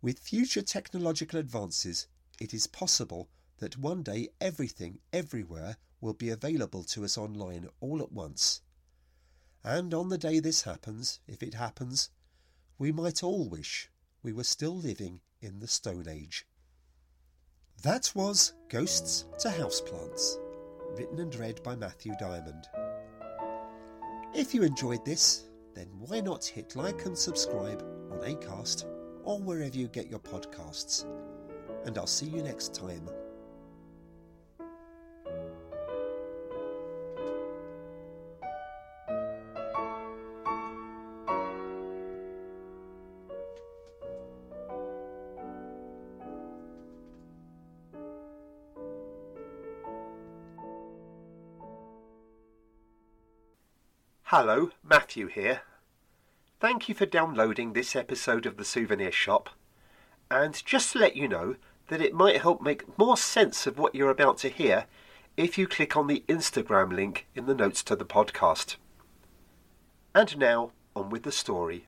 With 0.00 0.18
future 0.18 0.62
technological 0.62 1.38
advances, 1.38 2.06
it 2.40 2.54
is 2.54 2.66
possible 2.66 3.28
that 3.58 3.78
one 3.78 4.02
day 4.02 4.28
everything, 4.40 5.00
everywhere, 5.12 5.76
will 6.00 6.14
be 6.14 6.30
available 6.30 6.84
to 6.84 7.04
us 7.04 7.16
online 7.18 7.68
all 7.80 8.02
at 8.02 8.12
once. 8.12 8.60
And 9.64 9.92
on 9.92 10.10
the 10.10 10.18
day 10.18 10.38
this 10.38 10.62
happens, 10.62 11.20
if 11.26 11.42
it 11.42 11.54
happens, 11.54 12.10
we 12.78 12.92
might 12.92 13.22
all 13.22 13.48
wish 13.48 13.90
we 14.22 14.32
were 14.32 14.44
still 14.44 14.76
living 14.76 15.20
in 15.40 15.60
the 15.60 15.68
Stone 15.68 16.06
Age. 16.08 16.46
That 17.82 18.12
was 18.14 18.52
Ghosts 18.68 19.24
to 19.38 19.48
Houseplants, 19.48 20.38
written 20.96 21.20
and 21.20 21.34
read 21.36 21.62
by 21.62 21.76
Matthew 21.76 22.12
Diamond. 22.18 22.66
If 24.34 24.54
you 24.54 24.62
enjoyed 24.62 25.04
this, 25.04 25.44
then 25.74 25.88
why 25.98 26.20
not 26.20 26.44
hit 26.44 26.76
like 26.76 27.06
and 27.06 27.16
subscribe 27.16 27.82
on 28.10 28.18
Acast 28.20 28.84
or 29.24 29.38
wherever 29.40 29.76
you 29.76 29.88
get 29.88 30.10
your 30.10 30.20
podcasts. 30.20 31.04
And 31.84 31.96
I'll 31.96 32.06
see 32.06 32.26
you 32.26 32.42
next 32.42 32.74
time. 32.74 33.08
Hello, 54.38 54.70
Matthew 54.84 55.28
here. 55.28 55.62
Thank 56.60 56.90
you 56.90 56.94
for 56.94 57.06
downloading 57.06 57.72
this 57.72 57.96
episode 57.96 58.44
of 58.44 58.58
The 58.58 58.66
Souvenir 58.66 59.10
Shop. 59.10 59.48
And 60.30 60.62
just 60.62 60.92
to 60.92 60.98
let 60.98 61.16
you 61.16 61.26
know 61.26 61.56
that 61.88 62.02
it 62.02 62.12
might 62.12 62.42
help 62.42 62.60
make 62.60 62.98
more 62.98 63.16
sense 63.16 63.66
of 63.66 63.78
what 63.78 63.94
you're 63.94 64.10
about 64.10 64.36
to 64.40 64.50
hear 64.50 64.84
if 65.38 65.56
you 65.56 65.66
click 65.66 65.96
on 65.96 66.06
the 66.06 66.22
Instagram 66.28 66.94
link 66.94 67.26
in 67.34 67.46
the 67.46 67.54
notes 67.54 67.82
to 67.84 67.96
the 67.96 68.04
podcast. 68.04 68.76
And 70.14 70.36
now, 70.36 70.72
on 70.94 71.08
with 71.08 71.22
the 71.22 71.32
story. 71.32 71.86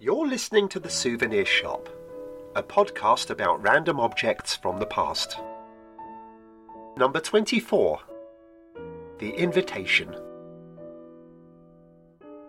You're 0.00 0.26
listening 0.26 0.68
to 0.70 0.80
The 0.80 0.90
Souvenir 0.90 1.44
Shop, 1.44 1.88
a 2.56 2.64
podcast 2.64 3.30
about 3.30 3.62
random 3.62 4.00
objects 4.00 4.56
from 4.56 4.80
the 4.80 4.86
past. 4.86 5.38
Number 6.96 7.20
24 7.20 8.00
the 9.22 9.30
Invitation. 9.36 10.12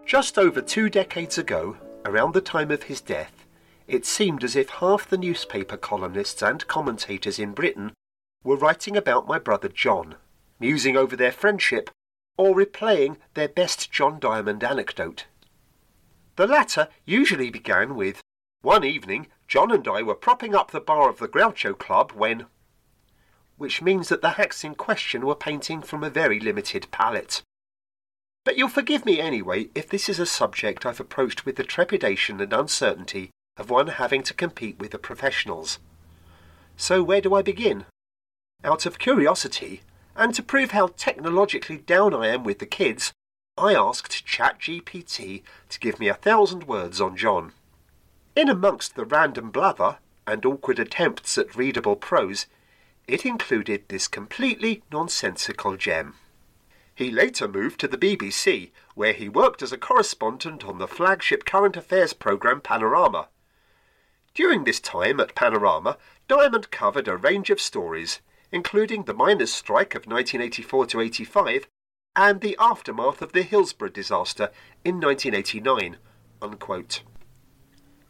Just 0.06 0.38
over 0.38 0.62
two 0.62 0.90
decades 0.90 1.38
ago, 1.38 1.78
around 2.06 2.34
the 2.34 2.42
time 2.42 2.72
of 2.72 2.84
his 2.84 3.02
death, 3.02 3.46
it 3.88 4.06
seemed 4.06 4.44
as 4.44 4.56
if 4.56 4.70
half 4.70 5.08
the 5.08 5.18
newspaper 5.18 5.78
columnists 5.78 6.42
and 6.42 6.68
commentators 6.68 7.40
in 7.40 7.54
Britain 7.54 7.94
were 8.44 8.58
writing 8.58 8.98
about 8.98 9.28
my 9.28 9.40
brother 9.40 9.70
John, 9.70 10.16
musing 10.60 10.98
over 10.98 11.16
their 11.16 11.32
friendship, 11.32 11.90
or 12.38 12.56
replaying 12.56 13.18
their 13.34 13.48
best 13.48 13.92
John 13.92 14.20
Diamond 14.20 14.64
anecdote. 14.64 15.26
The 16.36 16.48
latter 16.48 16.90
usually 17.06 17.50
began 17.50 17.96
with, 17.96 18.22
One 18.62 18.84
evening, 18.84 19.28
John 19.48 19.72
and 19.72 19.88
I 19.88 20.02
were 20.04 20.16
propping 20.16 20.54
up 20.54 20.72
the 20.72 20.82
bar 20.82 21.10
of 21.10 21.20
the 21.20 21.28
Groucho 21.28 21.78
Club 21.78 22.12
when 22.12 22.48
which 23.56 23.82
means 23.82 24.10
that 24.10 24.22
the 24.22 24.32
hacks 24.32 24.64
in 24.64 24.76
question 24.76 25.26
were 25.26 25.36
painting 25.36 25.82
from 25.82 26.04
a 26.04 26.10
very 26.10 26.40
limited 26.40 26.88
palette. 26.92 27.42
But 28.46 28.58
you'll 28.58 28.70
forgive 28.70 29.06
me 29.06 29.20
anyway 29.20 29.70
if 29.74 29.88
this 29.88 30.10
is 30.10 30.20
a 30.20 30.26
subject 30.26 30.86
I've 30.86 31.00
approached 31.00 31.46
with 31.46 31.56
the 31.56 31.64
trepidation 31.64 32.42
and 32.42 32.52
uncertainty 32.52 33.32
of 33.58 33.70
one 33.70 33.88
having 33.88 34.24
to 34.24 34.34
compete 34.34 34.80
with 34.80 34.92
the 34.92 34.98
professionals. 34.98 35.80
So 36.76 37.04
where 37.04 37.22
do 37.22 37.34
I 37.36 37.42
begin? 37.42 37.86
Out 38.64 38.86
of 38.86 39.00
curiosity, 39.00 39.82
and 40.16 40.34
to 40.34 40.44
prove 40.44 40.72
how 40.72 40.88
technologically 40.98 41.78
down 41.78 42.14
I 42.14 42.28
am 42.28 42.44
with 42.44 42.60
the 42.60 42.66
kids, 42.66 43.14
I 43.58 43.76
asked 43.76 44.26
ChatGPT 44.26 45.44
to 45.70 45.80
give 45.80 46.00
me 46.00 46.08
a 46.08 46.16
thousand 46.16 46.64
words 46.64 47.00
on 47.00 47.16
John. 47.16 47.54
In 48.36 48.50
amongst 48.50 48.96
the 48.96 49.06
random 49.06 49.52
blather 49.52 49.98
and 50.26 50.46
awkward 50.46 50.80
attempts 50.80 51.38
at 51.38 51.56
readable 51.56 51.96
prose, 51.96 52.48
it 53.08 53.26
included 53.26 53.84
this 53.88 54.08
completely 54.08 54.82
nonsensical 54.92 55.78
gem. 55.78 56.16
He 56.96 57.10
later 57.10 57.48
moved 57.48 57.80
to 57.80 57.88
the 57.88 57.98
BBC, 57.98 58.72
where 58.94 59.14
he 59.14 59.28
worked 59.28 59.62
as 59.62 59.72
a 59.72 59.78
correspondent 59.78 60.64
on 60.64 60.78
the 60.78 60.88
flagship 60.88 61.46
current 61.46 61.76
affairs 61.76 62.14
programme 62.14 62.62
Panorama. 62.62 63.30
During 64.34 64.64
this 64.64 64.80
time 64.80 65.20
at 65.20 65.36
Panorama, 65.36 65.98
Diamond 66.28 66.72
covered 66.72 67.08
a 67.08 67.18
range 67.18 67.50
of 67.50 67.60
stories, 67.62 68.22
including 68.52 69.04
the 69.04 69.14
miners' 69.14 69.54
strike 69.54 69.96
of 69.96 70.06
1984 70.06 70.86
to 70.88 71.02
85 71.02 71.68
and 72.16 72.42
the 72.42 72.56
aftermath 72.60 73.22
of 73.22 73.32
the 73.34 73.42
Hillsborough 73.42 73.90
disaster 73.90 74.52
in 74.86 75.00
1989. 75.00 75.98
Unquote. 76.42 77.02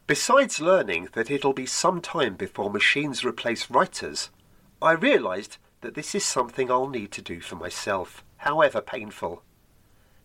Besides 0.08 0.60
learning 0.60 1.10
that 1.14 1.32
it'll 1.32 1.54
be 1.54 1.66
some 1.66 2.02
time 2.02 2.36
before 2.36 2.70
machines 2.70 3.24
replace 3.24 3.70
writers, 3.70 4.30
I 4.82 4.92
realised 4.92 5.58
that 5.80 5.96
this 5.96 6.14
is 6.14 6.26
something 6.26 6.70
I'll 6.70 6.90
need 6.90 7.12
to 7.14 7.22
do 7.22 7.40
for 7.40 7.56
myself, 7.56 8.24
however 8.44 8.82
painful. 8.82 9.42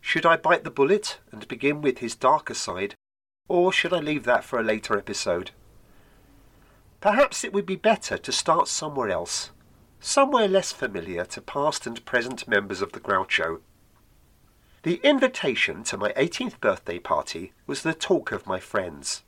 Should 0.00 0.26
I 0.26 0.36
bite 0.36 0.64
the 0.64 0.70
bullet 0.70 1.18
and 1.32 1.46
begin 1.48 1.80
with 1.80 1.98
his 1.98 2.14
darker 2.14 2.54
side, 2.54 2.94
or 3.48 3.72
should 3.72 3.92
I 3.92 4.00
leave 4.00 4.24
that 4.24 4.44
for 4.44 4.58
a 4.58 4.64
later 4.64 4.96
episode? 4.98 5.52
Perhaps 7.00 7.44
it 7.44 7.52
would 7.52 7.66
be 7.66 7.76
better 7.76 8.18
to 8.18 8.32
start 8.32 8.68
somewhere 8.68 9.10
else, 9.10 9.50
somewhere 10.00 10.48
less 10.48 10.72
familiar 10.72 11.24
to 11.26 11.40
past 11.40 11.86
and 11.86 12.04
present 12.04 12.48
members 12.48 12.82
of 12.82 12.92
the 12.92 13.00
Groucho. 13.00 13.60
The 14.82 15.00
invitation 15.02 15.82
to 15.84 15.96
my 15.96 16.12
18th 16.12 16.60
birthday 16.60 16.98
party 16.98 17.52
was 17.66 17.82
the 17.82 17.94
talk 17.94 18.32
of 18.32 18.46
my 18.46 18.58
friends. 18.60 19.22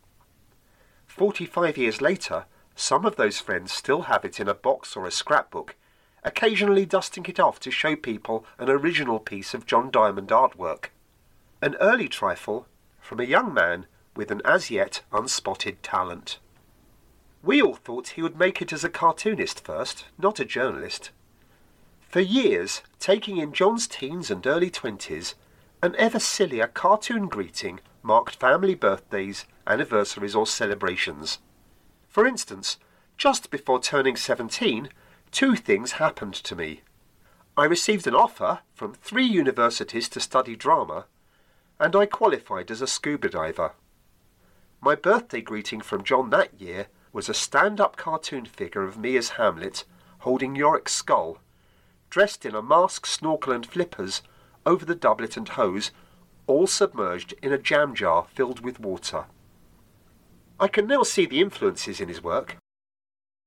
Forty-five 1.06 1.76
years 1.76 2.00
later, 2.00 2.46
some 2.74 3.04
of 3.04 3.16
those 3.16 3.40
friends 3.40 3.72
still 3.72 4.02
have 4.02 4.24
it 4.24 4.40
in 4.40 4.48
a 4.48 4.54
box 4.54 4.96
or 4.96 5.06
a 5.06 5.10
scrapbook, 5.10 5.76
occasionally 6.24 6.86
dusting 6.86 7.24
it 7.26 7.40
off 7.40 7.58
to 7.60 7.70
show 7.70 7.96
people 7.96 8.44
an 8.58 8.68
original 8.68 9.18
piece 9.18 9.54
of 9.54 9.66
John 9.66 9.90
Diamond 9.90 10.28
artwork. 10.28 10.86
An 11.62 11.76
early 11.80 12.08
trifle 12.08 12.66
from 13.00 13.20
a 13.20 13.24
young 13.24 13.52
man 13.52 13.86
with 14.14 14.30
an 14.30 14.42
as 14.44 14.70
yet 14.70 15.02
unspotted 15.12 15.82
talent. 15.82 16.38
We 17.42 17.62
all 17.62 17.74
thought 17.74 18.08
he 18.08 18.22
would 18.22 18.38
make 18.38 18.60
it 18.60 18.72
as 18.72 18.84
a 18.84 18.90
cartoonist 18.90 19.64
first, 19.64 20.04
not 20.18 20.40
a 20.40 20.44
journalist. 20.44 21.10
For 22.00 22.20
years, 22.20 22.82
taking 22.98 23.38
in 23.38 23.52
John's 23.52 23.86
teens 23.86 24.30
and 24.30 24.46
early 24.46 24.70
twenties, 24.70 25.36
an 25.82 25.94
ever 25.96 26.18
sillier 26.18 26.66
cartoon 26.66 27.28
greeting 27.28 27.80
marked 28.02 28.36
family 28.36 28.74
birthdays, 28.74 29.46
anniversaries, 29.66 30.34
or 30.34 30.46
celebrations. 30.46 31.38
For 32.08 32.26
instance, 32.26 32.78
just 33.16 33.50
before 33.50 33.80
turning 33.80 34.16
17, 34.16 34.88
two 35.30 35.56
things 35.56 35.92
happened 35.92 36.34
to 36.34 36.56
me. 36.56 36.82
I 37.56 37.64
received 37.64 38.06
an 38.06 38.14
offer 38.14 38.60
from 38.74 38.94
three 38.94 39.26
universities 39.26 40.08
to 40.10 40.20
study 40.20 40.56
drama, 40.56 41.06
and 41.78 41.94
I 41.96 42.06
qualified 42.06 42.70
as 42.70 42.80
a 42.80 42.86
scuba 42.86 43.28
diver. 43.28 43.72
My 44.80 44.94
birthday 44.94 45.40
greeting 45.40 45.80
from 45.80 46.04
John 46.04 46.30
that 46.30 46.60
year 46.60 46.86
was 47.12 47.28
a 47.28 47.34
stand-up 47.34 47.96
cartoon 47.96 48.46
figure 48.46 48.84
of 48.84 48.96
me 48.96 49.16
as 49.16 49.30
Hamlet, 49.30 49.84
holding 50.20 50.54
Yorick's 50.54 50.92
skull, 50.92 51.38
dressed 52.08 52.46
in 52.46 52.54
a 52.54 52.62
mask, 52.62 53.06
snorkel 53.06 53.52
and 53.52 53.66
flippers, 53.66 54.22
over 54.64 54.84
the 54.84 54.94
doublet 54.94 55.36
and 55.36 55.48
hose, 55.50 55.90
all 56.46 56.66
submerged 56.66 57.34
in 57.42 57.52
a 57.52 57.58
jam 57.58 57.94
jar 57.94 58.26
filled 58.32 58.60
with 58.60 58.80
water. 58.80 59.26
I 60.58 60.68
can 60.68 60.86
now 60.86 61.02
see 61.02 61.26
the 61.26 61.40
influences 61.40 62.00
in 62.00 62.08
his 62.08 62.22
work. 62.22 62.56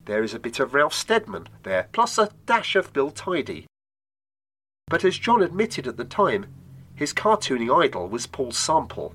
There 0.06 0.24
is 0.24 0.34
a 0.34 0.40
bit 0.40 0.60
of 0.60 0.74
Ralph 0.74 0.94
Steadman 0.94 1.48
there, 1.64 1.88
plus 1.94 2.18
a 2.18 2.30
dash 2.46 2.76
of 2.76 2.92
Bill 2.92 3.10
Tidy. 3.10 3.68
But 4.88 5.06
as 5.06 5.18
John 5.18 5.42
admitted 5.42 5.88
at 5.88 5.98
the 5.98 6.06
time, 6.06 6.48
his 6.96 7.14
cartooning 7.14 7.72
idol 7.74 8.10
was 8.10 8.28
Paul 8.28 8.52
Sample. 8.52 9.14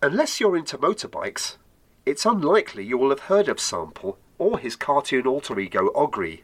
Unless 0.00 0.40
you're 0.40 0.56
into 0.56 0.78
motorbikes, 0.78 1.56
it's 2.04 2.26
unlikely 2.26 2.84
you 2.84 2.98
will 2.98 3.10
have 3.10 3.20
heard 3.20 3.48
of 3.48 3.60
Sample 3.60 4.18
or 4.38 4.58
his 4.58 4.76
cartoon 4.76 5.26
alter 5.26 5.58
ego 5.60 5.90
Ogri. 5.94 6.42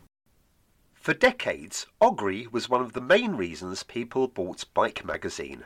For 0.95 1.15
decades, 1.15 1.87
Ogri 2.01 2.53
was 2.53 2.69
one 2.69 2.83
of 2.83 2.93
the 2.93 3.01
main 3.01 3.35
reasons 3.35 3.83
people 3.83 4.29
bought 4.29 4.67
Bike 4.75 5.05
magazine. 5.05 5.65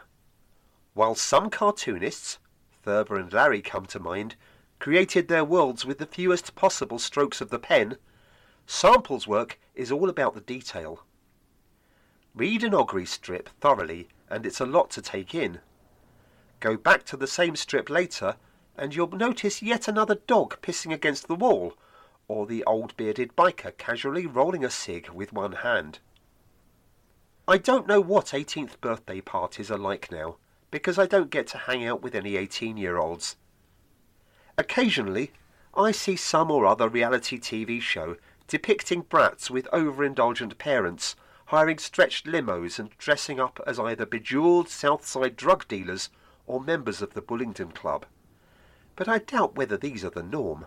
While 0.95 1.17
some 1.17 1.51
cartoonists, 1.51 2.39
Thurber 2.85 3.17
and 3.17 3.33
Larry 3.33 3.61
come 3.61 3.87
to 3.87 3.99
mind, 3.99 4.37
created 4.83 5.29
their 5.29 5.45
worlds 5.45 5.87
with 5.87 5.99
the 5.99 6.07
fewest 6.07 6.57
possible 6.57 6.99
strokes 6.99 7.41
of 7.41 7.51
the 7.51 7.59
pen, 7.61 7.97
Sample's 8.67 9.29
work 9.29 9.57
is 9.77 9.93
all 9.93 10.09
about 10.09 10.35
the 10.35 10.41
detail. 10.41 11.05
Read 12.35 12.65
an 12.65 12.73
Ogri 12.73 13.07
strip 13.07 13.49
thoroughly, 13.61 14.09
and 14.29 14.45
it's 14.45 14.59
a 14.59 14.67
lot 14.67 14.91
to 14.91 15.01
take 15.01 15.37
in. 15.37 15.61
Go 16.59 16.77
back 16.77 17.05
to 17.05 17.17
the 17.17 17.29
same 17.29 17.55
strip 17.55 17.89
later, 17.89 18.35
and 18.77 18.93
you'll 18.93 19.07
notice 19.13 19.63
yet 19.63 19.87
another 19.87 20.17
dog 20.17 20.61
pissing 20.63 20.93
against 20.93 21.29
the 21.29 21.37
wall, 21.37 21.75
or 22.27 22.45
the 22.45 22.65
old 22.65 22.97
bearded 22.97 23.37
biker 23.37 23.79
casually 23.79 24.27
rolling 24.27 24.65
a 24.65 24.71
cig 24.71 25.09
with 25.11 25.33
one 25.33 25.53
hand. 25.53 26.01
I 27.47 27.59
don't 27.59 27.87
know 27.87 28.01
what 28.01 28.35
18th 28.35 28.81
birthday 28.81 29.21
parties 29.21 29.71
are 29.71 29.79
like 29.79 30.11
now, 30.11 30.39
because 30.73 30.99
I 30.99 31.07
don't 31.07 31.31
get 31.31 31.47
to 31.49 31.59
hang 31.59 31.87
out 31.87 32.03
with 32.03 32.17
any 32.17 32.35
18 32.35 32.77
year 32.77 32.99
olds. 32.99 33.37
Occasionally, 34.63 35.33
I 35.75 35.91
see 35.91 36.15
some 36.15 36.49
or 36.49 36.65
other 36.65 36.89
reality 36.89 37.37
TV 37.37 37.81
show 37.81 38.17
depicting 38.47 39.03
brats 39.03 39.51
with 39.51 39.67
overindulgent 39.73 40.57
parents 40.57 41.17
hiring 41.47 41.79
stretched 41.79 42.27
limos 42.27 42.79
and 42.79 42.97
dressing 42.97 43.41
up 43.41 43.59
as 43.67 43.81
either 43.81 44.07
bejeweled 44.07 44.69
Southside 44.69 45.35
drug 45.35 45.67
dealers 45.67 46.11
or 46.47 46.61
members 46.61 47.03
of 47.03 47.15
the 47.15 47.23
Bullingdon 47.23 47.75
Club 47.75 48.07
but 48.95 49.09
I 49.09 49.19
doubt 49.19 49.57
whether 49.57 49.77
these 49.77 50.05
are 50.05 50.11
the 50.11 50.23
norm. 50.23 50.67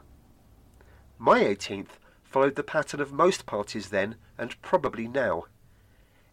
My 1.17 1.41
18th 1.41 1.99
followed 2.21 2.55
the 2.55 2.63
pattern 2.63 2.99
of 2.99 3.13
most 3.13 3.45
parties 3.45 3.91
then, 3.91 4.15
and 4.37 4.61
probably 4.61 5.07
now. 5.07 5.45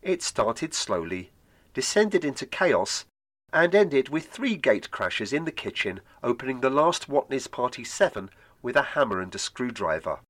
It 0.02 0.20
started 0.20 0.74
slowly, 0.74 1.30
descended 1.74 2.24
into 2.24 2.44
chaos, 2.44 3.04
and 3.52 3.74
ended 3.74 4.08
with 4.08 4.28
three 4.28 4.56
gate 4.56 4.90
crashes 4.90 5.32
in 5.32 5.44
the 5.44 5.52
kitchen, 5.52 6.00
opening 6.22 6.60
the 6.60 6.70
last 6.70 7.08
Watney's 7.08 7.46
Party 7.46 7.84
7 7.84 8.30
with 8.62 8.76
a 8.76 8.82
hammer 8.82 9.20
and 9.20 9.34
a 9.34 9.38
screwdriver. 9.38 10.20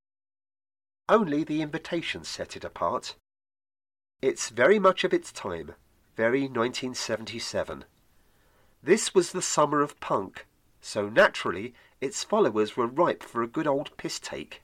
Only 1.08 1.44
the 1.44 1.62
invitation 1.62 2.24
set 2.24 2.56
it 2.56 2.64
apart. 2.64 3.16
It's 4.20 4.48
very 4.48 4.78
much 4.78 5.04
of 5.04 5.12
its 5.12 5.30
time, 5.32 5.72
very 6.16 6.42
1977. 6.42 7.84
This 8.82 9.14
was 9.14 9.32
the 9.32 9.42
summer 9.42 9.80
of 9.80 10.00
punk, 10.00 10.46
so 10.80 11.08
naturally 11.08 11.74
its 12.00 12.24
followers 12.24 12.76
were 12.76 12.86
ripe 12.86 13.22
for 13.22 13.42
a 13.42 13.48
good 13.48 13.66
old 13.66 13.96
piss 13.96 14.18
take. 14.18 14.62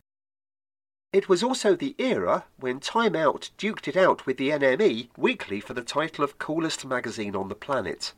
It 1.12 1.28
was 1.28 1.42
also 1.42 1.74
the 1.74 1.94
era 1.98 2.44
when 2.58 2.80
Time 2.80 3.16
Out 3.16 3.50
duked 3.56 3.88
it 3.88 3.96
out 3.96 4.26
with 4.26 4.36
the 4.36 4.50
NME 4.50 5.08
weekly 5.16 5.60
for 5.60 5.72
the 5.72 5.82
title 5.82 6.22
of 6.22 6.38
coolest 6.38 6.84
magazine 6.84 7.34
on 7.34 7.48
the 7.48 7.54
planet. 7.54 8.12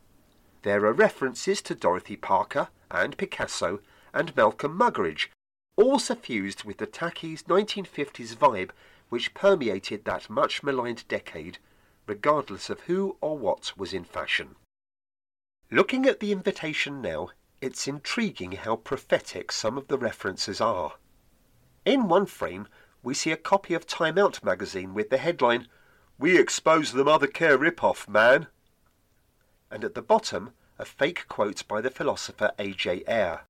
There 0.62 0.84
are 0.84 0.92
references 0.92 1.62
to 1.62 1.74
Dorothy 1.74 2.16
Parker 2.16 2.68
and 2.90 3.16
Picasso 3.16 3.80
and 4.12 4.36
Malcolm 4.36 4.76
Muggeridge, 4.76 5.28
all 5.76 5.98
suffused 5.98 6.64
with 6.64 6.78
the 6.78 6.86
tacky 6.86 7.36
1950s 7.36 8.36
vibe 8.36 8.70
which 9.08 9.34
permeated 9.34 10.04
that 10.04 10.28
much 10.28 10.62
maligned 10.62 11.08
decade, 11.08 11.58
regardless 12.06 12.70
of 12.70 12.80
who 12.80 13.16
or 13.20 13.38
what 13.38 13.72
was 13.76 13.92
in 13.92 14.04
fashion. 14.04 14.56
Looking 15.70 16.06
at 16.06 16.20
the 16.20 16.32
invitation 16.32 17.00
now, 17.00 17.30
it's 17.60 17.88
intriguing 17.88 18.52
how 18.52 18.76
prophetic 18.76 19.52
some 19.52 19.78
of 19.78 19.88
the 19.88 19.98
references 19.98 20.60
are. 20.60 20.94
In 21.84 22.08
one 22.08 22.26
frame, 22.26 22.68
we 23.02 23.14
see 23.14 23.32
a 23.32 23.36
copy 23.36 23.74
of 23.74 23.86
Time 23.86 24.18
Out 24.18 24.44
magazine 24.44 24.94
with 24.94 25.10
the 25.10 25.18
headline, 25.18 25.68
We 26.18 26.38
expose 26.38 26.92
the 26.92 27.04
Mother 27.04 27.26
Care 27.26 27.56
ripoff, 27.56 28.08
man. 28.08 28.48
And 29.70 29.84
at 29.84 29.94
the 29.94 30.02
bottom, 30.02 30.50
a 30.78 30.84
fake 30.84 31.26
quote 31.28 31.66
by 31.68 31.80
the 31.80 31.90
philosopher 31.90 32.52
A.J. 32.58 33.04
Ayer. 33.06 33.42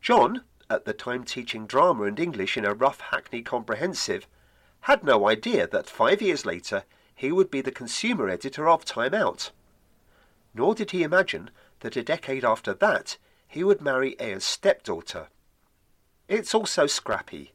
John, 0.00 0.44
at 0.68 0.84
the 0.84 0.92
time 0.92 1.24
teaching 1.24 1.66
drama 1.66 2.04
and 2.04 2.18
English 2.18 2.56
in 2.56 2.64
a 2.64 2.74
rough 2.74 3.00
Hackney 3.00 3.42
comprehensive, 3.42 4.26
had 4.82 5.04
no 5.04 5.28
idea 5.28 5.66
that 5.66 5.88
five 5.88 6.20
years 6.20 6.44
later 6.44 6.84
he 7.14 7.30
would 7.30 7.50
be 7.50 7.60
the 7.60 7.70
consumer 7.70 8.28
editor 8.28 8.68
of 8.68 8.84
Time 8.84 9.14
Out. 9.14 9.50
Nor 10.54 10.74
did 10.74 10.90
he 10.90 11.02
imagine 11.02 11.50
that 11.80 11.96
a 11.96 12.02
decade 12.02 12.44
after 12.44 12.74
that 12.74 13.16
he 13.46 13.62
would 13.62 13.80
marry 13.80 14.16
Ayer's 14.18 14.44
stepdaughter. 14.44 15.28
It's 16.26 16.54
also 16.54 16.86
scrappy, 16.86 17.52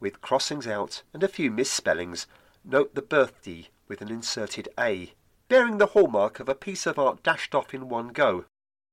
with 0.00 0.20
crossings 0.20 0.66
out 0.66 1.02
and 1.12 1.22
a 1.22 1.28
few 1.28 1.50
misspellings. 1.50 2.26
Note 2.64 2.94
the 2.94 3.02
birthday 3.02 3.68
with 3.86 4.00
an 4.00 4.10
inserted 4.10 4.68
A, 4.78 5.12
bearing 5.48 5.78
the 5.78 5.86
hallmark 5.86 6.40
of 6.40 6.48
a 6.48 6.54
piece 6.54 6.86
of 6.86 6.98
art 6.98 7.22
dashed 7.22 7.54
off 7.54 7.72
in 7.72 7.88
one 7.88 8.08
go. 8.08 8.44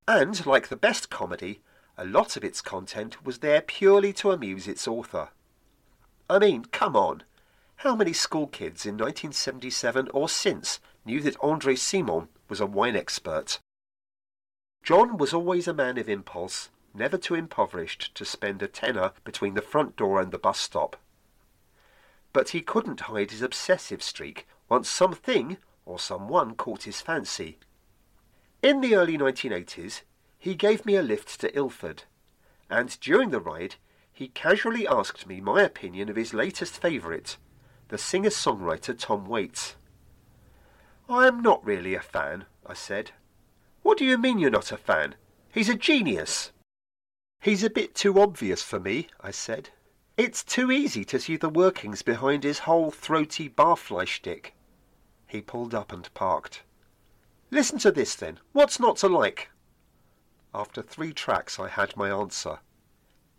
And, 0.06 0.44
like 0.46 0.68
the 0.68 0.76
best 0.76 1.10
comedy, 1.10 1.60
a 1.96 2.04
lot 2.04 2.36
of 2.36 2.44
its 2.44 2.60
content 2.60 3.24
was 3.24 3.38
there 3.38 3.60
purely 3.60 4.12
to 4.14 4.30
amuse 4.30 4.68
its 4.68 4.86
author. 4.86 5.30
I 6.28 6.38
mean, 6.38 6.66
come 6.66 6.96
on. 6.96 7.22
How 7.76 7.94
many 7.94 8.12
school 8.12 8.46
kids 8.46 8.86
in 8.86 8.94
1977 8.94 10.08
or 10.14 10.28
since 10.28 10.80
knew 11.04 11.20
that 11.22 11.36
Andre 11.40 11.74
Simon 11.74 12.28
was 12.48 12.60
a 12.60 12.66
wine 12.66 12.96
expert? 12.96 13.58
John 14.82 15.16
was 15.16 15.32
always 15.32 15.66
a 15.66 15.74
man 15.74 15.98
of 15.98 16.08
impulse, 16.08 16.70
never 16.92 17.16
too 17.16 17.34
impoverished 17.34 18.14
to 18.14 18.24
spend 18.24 18.62
a 18.62 18.68
tenner 18.68 19.12
between 19.24 19.54
the 19.54 19.62
front 19.62 19.96
door 19.96 20.20
and 20.20 20.30
the 20.30 20.38
bus 20.38 20.60
stop. 20.60 20.96
But 22.32 22.50
he 22.50 22.60
couldn't 22.60 23.00
hide 23.00 23.30
his 23.30 23.42
obsessive 23.42 24.02
streak 24.02 24.46
once 24.68 24.88
something 24.88 25.56
or 25.86 25.98
someone 25.98 26.54
caught 26.54 26.84
his 26.84 27.00
fancy. 27.00 27.58
In 28.62 28.80
the 28.80 28.94
early 28.94 29.18
1980s, 29.18 30.02
he 30.38 30.54
gave 30.54 30.86
me 30.86 30.96
a 30.96 31.02
lift 31.02 31.40
to 31.40 31.56
Ilford, 31.56 32.04
and 32.70 32.98
during 33.00 33.30
the 33.30 33.40
ride 33.40 33.76
he 34.12 34.28
casually 34.28 34.86
asked 34.86 35.26
me 35.26 35.40
my 35.40 35.62
opinion 35.62 36.08
of 36.08 36.16
his 36.16 36.32
latest 36.32 36.80
favourite, 36.80 37.36
the 37.88 37.98
singer-songwriter 37.98 38.98
Tom 38.98 39.26
Waits. 39.26 39.76
I 41.08 41.26
am 41.26 41.42
not 41.42 41.64
really 41.64 41.94
a 41.94 42.00
fan, 42.00 42.46
I 42.64 42.74
said. 42.74 43.10
What 43.82 43.98
do 43.98 44.04
you 44.04 44.16
mean 44.16 44.38
you're 44.38 44.50
not 44.50 44.72
a 44.72 44.76
fan? 44.76 45.16
He's 45.52 45.68
a 45.68 45.74
genius. 45.74 46.52
He's 47.40 47.62
a 47.62 47.68
bit 47.68 47.94
too 47.94 48.18
obvious 48.18 48.62
for 48.62 48.80
me, 48.80 49.08
I 49.20 49.30
said. 49.30 49.68
It's 50.16 50.42
too 50.42 50.70
easy 50.70 51.04
to 51.04 51.18
see 51.20 51.36
the 51.36 51.50
workings 51.50 52.02
behind 52.02 52.44
his 52.44 52.60
whole 52.60 52.90
throaty 52.90 53.50
barfly 53.50 54.06
shtick. 54.06 54.54
He 55.34 55.40
pulled 55.40 55.74
up 55.74 55.90
and 55.90 56.14
parked. 56.14 56.62
Listen 57.50 57.80
to 57.80 57.90
this 57.90 58.14
then. 58.14 58.38
What's 58.52 58.78
not 58.78 58.98
to 58.98 59.08
like? 59.08 59.50
After 60.54 60.80
three 60.80 61.12
tracks 61.12 61.58
I 61.58 61.66
had 61.66 61.96
my 61.96 62.08
answer. 62.08 62.60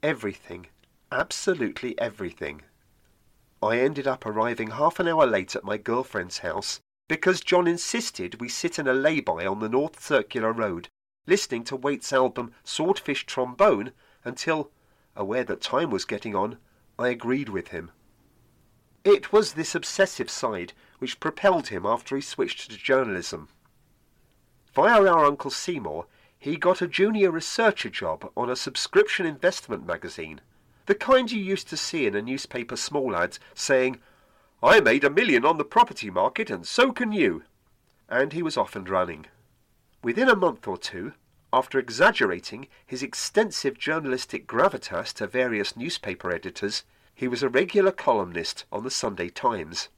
Everything. 0.03 0.67
Absolutely 1.09 1.97
everything. 1.97 2.63
I 3.63 3.79
ended 3.79 4.07
up 4.07 4.25
arriving 4.25 4.71
half 4.71 4.99
an 4.99 5.07
hour 5.07 5.25
late 5.25 5.55
at 5.55 5.63
my 5.63 5.77
girlfriend's 5.77 6.39
house 6.39 6.81
because 7.07 7.39
John 7.39 7.65
insisted 7.65 8.41
we 8.41 8.49
sit 8.49 8.77
in 8.77 8.89
a 8.89 8.93
lay-by 8.93 9.45
on 9.45 9.61
the 9.61 9.69
North 9.69 10.03
Circular 10.03 10.51
Road, 10.51 10.89
listening 11.27 11.63
to 11.63 11.77
Waits' 11.77 12.11
album 12.11 12.53
Swordfish 12.65 13.25
Trombone 13.25 13.93
until, 14.25 14.69
aware 15.15 15.45
that 15.45 15.61
time 15.61 15.91
was 15.91 16.03
getting 16.03 16.35
on, 16.35 16.57
I 16.99 17.07
agreed 17.07 17.47
with 17.47 17.69
him. 17.69 17.91
It 19.05 19.31
was 19.31 19.53
this 19.53 19.75
obsessive 19.75 20.29
side 20.29 20.73
which 21.05 21.19
propelled 21.19 21.67
him 21.67 21.85
after 21.85 22.15
he 22.15 22.21
switched 22.23 22.71
to 22.71 22.77
journalism. 22.77 23.47
Via 24.73 25.05
our 25.05 25.23
Uncle 25.23 25.51
Seymour, 25.51 26.07
he 26.35 26.57
got 26.57 26.81
a 26.81 26.87
junior 26.87 27.29
researcher 27.29 27.91
job 27.91 28.31
on 28.35 28.49
a 28.49 28.55
subscription 28.55 29.27
investment 29.27 29.85
magazine, 29.85 30.41
the 30.87 30.95
kind 30.95 31.31
you 31.31 31.39
used 31.39 31.69
to 31.69 31.77
see 31.77 32.07
in 32.07 32.15
a 32.15 32.23
newspaper 32.23 32.75
small 32.75 33.15
ads 33.15 33.39
saying, 33.53 33.99
I 34.63 34.79
made 34.79 35.03
a 35.03 35.11
million 35.11 35.45
on 35.45 35.59
the 35.59 35.63
property 35.63 36.09
market 36.09 36.49
and 36.49 36.65
so 36.65 36.91
can 36.91 37.11
you. 37.11 37.43
And 38.09 38.33
he 38.33 38.41
was 38.41 38.57
off 38.57 38.75
and 38.75 38.89
running. 38.89 39.27
Within 40.01 40.27
a 40.27 40.35
month 40.35 40.67
or 40.67 40.75
two, 40.75 41.13
after 41.53 41.77
exaggerating 41.77 42.67
his 42.83 43.03
extensive 43.03 43.77
journalistic 43.77 44.47
gravitas 44.47 45.13
to 45.13 45.27
various 45.27 45.77
newspaper 45.77 46.31
editors, 46.31 46.83
he 47.13 47.27
was 47.27 47.43
a 47.43 47.49
regular 47.49 47.91
columnist 47.91 48.65
on 48.71 48.83
the 48.83 48.89
Sunday 48.89 49.29
Times. 49.29 49.89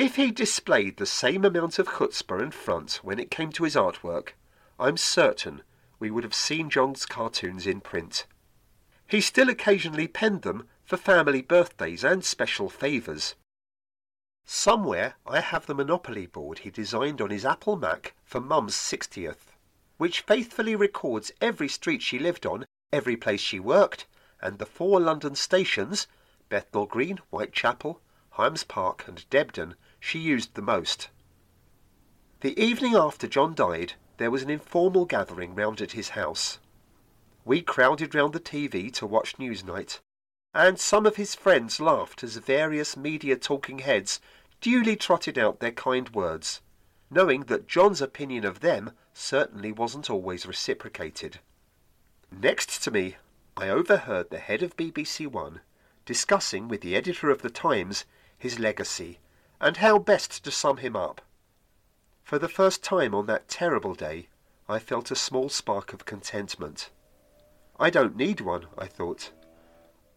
If 0.00 0.14
he 0.14 0.30
displayed 0.30 0.96
the 0.96 1.06
same 1.06 1.44
amount 1.44 1.80
of 1.80 1.88
chutzpah 1.88 2.40
and 2.40 2.54
front 2.54 3.00
when 3.02 3.18
it 3.18 3.32
came 3.32 3.50
to 3.50 3.64
his 3.64 3.74
artwork, 3.74 4.34
I'm 4.78 4.96
certain 4.96 5.62
we 5.98 6.08
would 6.08 6.22
have 6.22 6.36
seen 6.36 6.70
John's 6.70 7.04
cartoons 7.04 7.66
in 7.66 7.80
print. 7.80 8.24
He 9.08 9.20
still 9.20 9.48
occasionally 9.48 10.06
penned 10.06 10.42
them 10.42 10.68
for 10.84 10.96
family 10.96 11.42
birthdays 11.42 12.04
and 12.04 12.24
special 12.24 12.68
favours. 12.68 13.34
Somewhere 14.44 15.16
I 15.26 15.40
have 15.40 15.66
the 15.66 15.74
Monopoly 15.74 16.26
board 16.26 16.60
he 16.60 16.70
designed 16.70 17.20
on 17.20 17.30
his 17.30 17.44
Apple 17.44 17.74
Mac 17.74 18.14
for 18.24 18.40
Mum's 18.40 18.76
60th, 18.76 19.56
which 19.96 20.20
faithfully 20.20 20.76
records 20.76 21.32
every 21.40 21.68
street 21.68 22.02
she 22.02 22.20
lived 22.20 22.46
on, 22.46 22.66
every 22.92 23.16
place 23.16 23.40
she 23.40 23.58
worked, 23.58 24.06
and 24.40 24.60
the 24.60 24.64
four 24.64 25.00
London 25.00 25.34
stations, 25.34 26.06
Bethnal 26.48 26.86
Green, 26.86 27.16
Whitechapel, 27.30 28.00
Hymes 28.30 28.62
Park, 28.62 29.08
and 29.08 29.28
Debden, 29.30 29.74
she 30.00 30.18
used 30.18 30.54
the 30.54 30.62
most. 30.62 31.08
The 32.40 32.58
evening 32.60 32.94
after 32.94 33.26
John 33.26 33.54
died, 33.54 33.94
there 34.18 34.30
was 34.30 34.42
an 34.42 34.50
informal 34.50 35.04
gathering 35.04 35.54
round 35.54 35.80
at 35.80 35.92
his 35.92 36.10
house. 36.10 36.58
We 37.44 37.62
crowded 37.62 38.14
round 38.14 38.32
the 38.32 38.40
TV 38.40 38.92
to 38.94 39.06
watch 39.06 39.38
Newsnight, 39.38 39.98
and 40.54 40.78
some 40.78 41.06
of 41.06 41.16
his 41.16 41.34
friends 41.34 41.80
laughed 41.80 42.22
as 42.22 42.36
various 42.36 42.96
media 42.96 43.36
talking 43.36 43.80
heads 43.80 44.20
duly 44.60 44.96
trotted 44.96 45.38
out 45.38 45.60
their 45.60 45.72
kind 45.72 46.08
words, 46.10 46.60
knowing 47.10 47.42
that 47.44 47.68
John's 47.68 48.02
opinion 48.02 48.44
of 48.44 48.60
them 48.60 48.92
certainly 49.12 49.72
wasn't 49.72 50.10
always 50.10 50.46
reciprocated. 50.46 51.40
Next 52.30 52.82
to 52.84 52.90
me, 52.90 53.16
I 53.56 53.68
overheard 53.68 54.30
the 54.30 54.38
head 54.38 54.62
of 54.62 54.76
BBC 54.76 55.26
One 55.26 55.60
discussing 56.04 56.68
with 56.68 56.80
the 56.80 56.96
editor 56.96 57.30
of 57.30 57.42
the 57.42 57.50
Times 57.50 58.04
his 58.38 58.58
legacy 58.58 59.18
and 59.60 59.78
how 59.78 59.98
best 59.98 60.44
to 60.44 60.50
sum 60.50 60.78
him 60.78 60.94
up. 60.94 61.20
For 62.22 62.38
the 62.38 62.48
first 62.48 62.82
time 62.82 63.14
on 63.14 63.26
that 63.26 63.48
terrible 63.48 63.94
day, 63.94 64.28
I 64.68 64.78
felt 64.78 65.10
a 65.10 65.16
small 65.16 65.48
spark 65.48 65.92
of 65.92 66.04
contentment. 66.04 66.90
I 67.80 67.90
don't 67.90 68.16
need 68.16 68.40
one, 68.40 68.66
I 68.76 68.86
thought. 68.86 69.30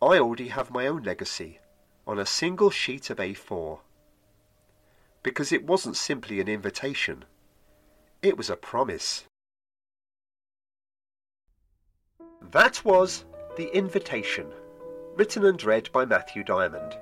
I 0.02 0.18
already 0.18 0.50
have 0.50 0.72
my 0.72 0.88
own 0.88 1.04
legacy, 1.04 1.60
on 2.06 2.20
a 2.20 2.26
single 2.26 2.70
sheet 2.70 3.10
of 3.10 3.18
A4. 3.18 3.80
Because 5.24 5.52
it 5.52 5.66
wasn't 5.66 5.96
simply 5.96 6.42
an 6.42 6.48
invitation. 6.48 7.24
It 8.22 8.36
was 8.36 8.50
a 8.50 8.56
promise. 8.56 9.26
That 12.52 12.84
was 12.84 13.24
The 13.56 13.76
Invitation, 13.76 14.52
written 15.16 15.46
and 15.46 15.64
read 15.64 15.92
by 15.92 16.06
Matthew 16.06 16.44
Diamond. 16.44 16.98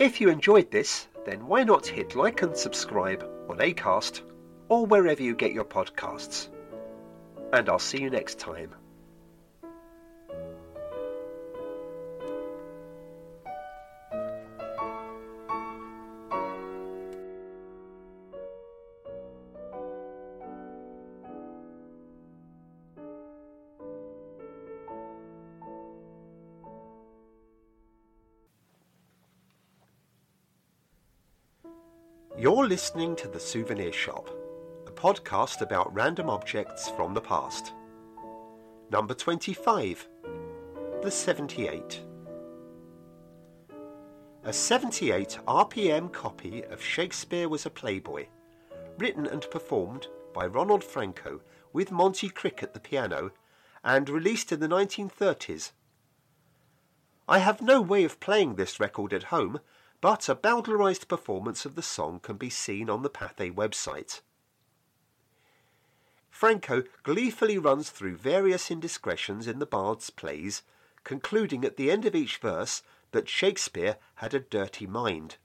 If 0.00 0.20
you 0.20 0.28
enjoyed 0.28 0.70
this, 0.70 1.06
then 1.24 1.46
why 1.46 1.62
not 1.62 1.86
hit 1.86 2.16
like 2.16 2.42
and 2.42 2.56
subscribe 2.56 3.22
on 3.48 3.58
Acast 3.58 4.22
or 4.68 4.86
wherever 4.86 5.22
you 5.22 5.34
get 5.34 5.52
your 5.52 5.64
podcasts. 5.64 6.48
And 7.52 7.68
I'll 7.68 7.78
see 7.78 8.00
you 8.00 8.10
next 8.10 8.40
time. 8.40 8.74
Listening 32.74 33.14
to 33.14 33.28
The 33.28 33.38
Souvenir 33.38 33.92
Shop, 33.92 34.28
a 34.88 34.90
podcast 34.90 35.60
about 35.60 35.94
random 35.94 36.28
objects 36.28 36.88
from 36.88 37.14
the 37.14 37.20
past. 37.20 37.72
Number 38.90 39.14
25 39.14 40.08
The 41.00 41.08
78. 41.08 42.02
A 44.42 44.52
78 44.52 45.38
RPM 45.46 46.12
copy 46.12 46.64
of 46.64 46.82
Shakespeare 46.82 47.48
Was 47.48 47.64
a 47.64 47.70
Playboy, 47.70 48.26
written 48.98 49.24
and 49.24 49.48
performed 49.52 50.08
by 50.34 50.44
Ronald 50.44 50.82
Frankau 50.82 51.42
with 51.72 51.92
Monte 51.92 52.28
Crick 52.30 52.60
at 52.60 52.74
the 52.74 52.80
piano, 52.80 53.30
and 53.84 54.10
released 54.10 54.50
in 54.50 54.58
the 54.58 54.66
1930s. 54.66 55.70
I 57.28 57.38
have 57.38 57.62
no 57.62 57.80
way 57.80 58.02
of 58.02 58.18
playing 58.18 58.56
this 58.56 58.80
record 58.80 59.12
at 59.12 59.30
home 59.34 59.60
but 60.04 60.28
a 60.28 60.34
bowdlerized 60.34 61.08
performance 61.08 61.64
of 61.64 61.76
the 61.76 61.82
song 61.82 62.20
can 62.20 62.36
be 62.36 62.50
seen 62.50 62.90
on 62.90 63.00
the 63.00 63.08
Pathé 63.08 63.50
website. 63.50 64.20
Frankau 66.30 66.86
gleefully 67.02 67.56
runs 67.56 67.88
through 67.88 68.18
various 68.18 68.70
indiscretions 68.70 69.46
in 69.46 69.60
the 69.60 69.64
bard's 69.64 70.10
plays, 70.10 70.60
concluding 71.04 71.64
at 71.64 71.78
the 71.78 71.90
end 71.90 72.04
of 72.04 72.14
each 72.14 72.36
verse 72.36 72.82
that 73.12 73.30
Shakespeare 73.30 73.96
had 74.16 74.34
a 74.34 74.40
dirty 74.40 74.86
mind. 74.86 75.38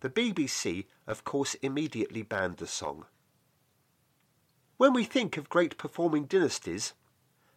The 0.00 0.08
BBC, 0.08 0.86
of 1.06 1.24
course, 1.24 1.52
immediately 1.56 2.22
banned 2.22 2.56
the 2.56 2.66
song. 2.66 3.04
When 4.78 4.94
we 4.94 5.04
think 5.04 5.36
of 5.36 5.50
great 5.50 5.76
performing 5.76 6.24
dynasties, 6.24 6.94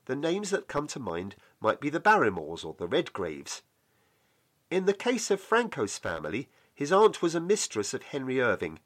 the 0.07 0.17
names 0.17 0.49
that 0.49 0.67
come 0.67 0.87
to 0.87 0.99
mind 0.99 1.37
might 1.61 1.79
be 1.79 1.89
the 1.89 2.01
Barrymores 2.01 2.65
or 2.65 2.75
the 2.77 2.85
Redgraves, 2.85 3.61
in 4.71 4.85
the 4.85 4.93
case 4.93 5.29
of 5.29 5.41
Frankau's 5.41 5.97
family, 5.97 6.49
his 6.73 6.93
aunt 6.93 7.21
was 7.21 7.35
a 7.35 7.41
mistress 7.41 7.93
of 7.93 8.03
Henry 8.03 8.41
Irving. 8.41 8.79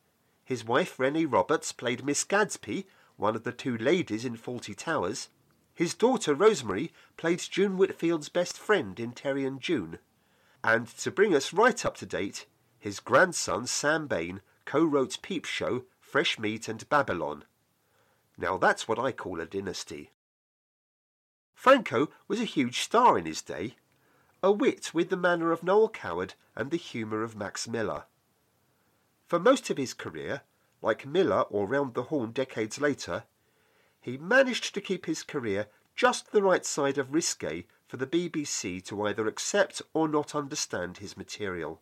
His 0.43 0.65
wife, 0.65 0.97
Renée 0.97 1.31
Roberts, 1.31 1.71
played 1.71 2.03
Miss 2.03 2.25
Gatsby, 2.25 2.85
one 3.17 3.35
of 3.35 3.43
the 3.43 3.51
two 3.51 3.77
ladies 3.77 4.25
in 4.25 4.35
Fawlty 4.35 4.75
Towers. 4.75 5.29
His 5.75 5.93
daughter, 5.93 6.33
Rosemary, 6.33 6.91
played 7.17 7.39
June 7.39 7.77
Whitfield's 7.77 8.29
best 8.29 8.57
friend 8.57 8.99
in 8.99 9.11
Terry 9.11 9.45
and 9.45 9.61
June. 9.61 9.99
And 10.63 10.87
to 10.97 11.11
bring 11.11 11.35
us 11.35 11.53
right 11.53 11.85
up 11.85 11.95
to 11.97 12.05
date, 12.05 12.47
his 12.79 12.99
grandson, 12.99 13.67
Sam 13.67 14.07
Bain, 14.07 14.41
co-wrote 14.65 15.21
Peep 15.21 15.45
Show, 15.45 15.83
Fresh 15.99 16.39
Meat 16.39 16.67
and 16.67 16.87
Babylon. 16.89 17.45
Now 18.37 18.57
that's 18.57 18.87
what 18.87 18.99
I 18.99 19.11
call 19.11 19.39
a 19.39 19.45
dynasty. 19.45 20.09
Frankau 21.55 22.09
was 22.27 22.39
a 22.39 22.45
huge 22.45 22.79
star 22.79 23.17
in 23.17 23.25
his 23.25 23.41
day, 23.41 23.75
a 24.45 24.51
wit 24.51 24.93
with 24.93 25.09
the 25.09 25.17
manner 25.17 25.51
of 25.51 25.63
Noel 25.63 25.89
Coward 25.89 26.35
and 26.55 26.69
the 26.69 26.77
humour 26.77 27.23
of 27.23 27.35
Max 27.35 27.67
Miller. 27.67 28.03
For 29.25 29.39
most 29.39 29.71
of 29.71 29.77
his 29.77 29.95
career, 29.95 30.43
like 30.83 31.03
Miller 31.03 31.41
or 31.49 31.65
Round 31.65 31.95
the 31.95 32.03
Horne 32.03 32.31
decades 32.31 32.79
later, 32.79 33.23
he 33.99 34.19
managed 34.19 34.75
to 34.75 34.81
keep 34.81 35.07
his 35.07 35.23
career 35.23 35.65
just 35.95 36.31
the 36.31 36.43
right 36.43 36.63
side 36.63 36.99
of 36.99 37.11
risque 37.11 37.65
for 37.87 37.97
the 37.97 38.05
BBC 38.05 38.85
to 38.85 39.07
either 39.07 39.25
accept 39.25 39.81
or 39.95 40.07
not 40.07 40.35
understand 40.35 40.99
his 40.99 41.17
material. 41.17 41.81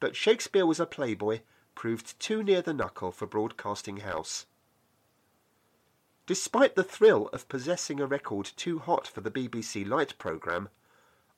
But 0.00 0.16
Shakespeare 0.16 0.64
was 0.64 0.80
a 0.80 0.86
playboy, 0.86 1.40
proved 1.74 2.18
too 2.18 2.42
near 2.42 2.62
the 2.62 2.72
knuckle 2.72 3.12
for 3.12 3.26
Broadcasting 3.26 3.98
House. 3.98 4.46
Despite 6.26 6.74
the 6.74 6.82
thrill 6.82 7.28
of 7.34 7.50
possessing 7.50 8.00
a 8.00 8.06
record 8.06 8.50
too 8.56 8.78
hot 8.78 9.06
for 9.06 9.20
the 9.20 9.30
BBC 9.30 9.86
Light 9.86 10.16
programme, 10.16 10.70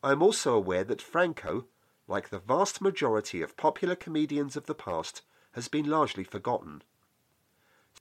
I 0.02 0.12
am 0.12 0.22
also 0.22 0.54
aware 0.54 0.84
that 0.84 1.02
Frankau, 1.02 1.66
like 2.06 2.28
the 2.28 2.38
vast 2.38 2.80
majority 2.80 3.42
of 3.42 3.56
popular 3.56 3.96
comedians 3.96 4.56
of 4.56 4.66
the 4.66 4.74
past, 4.74 5.22
has 5.52 5.68
been 5.68 5.90
largely 5.90 6.24
forgotten. 6.24 6.82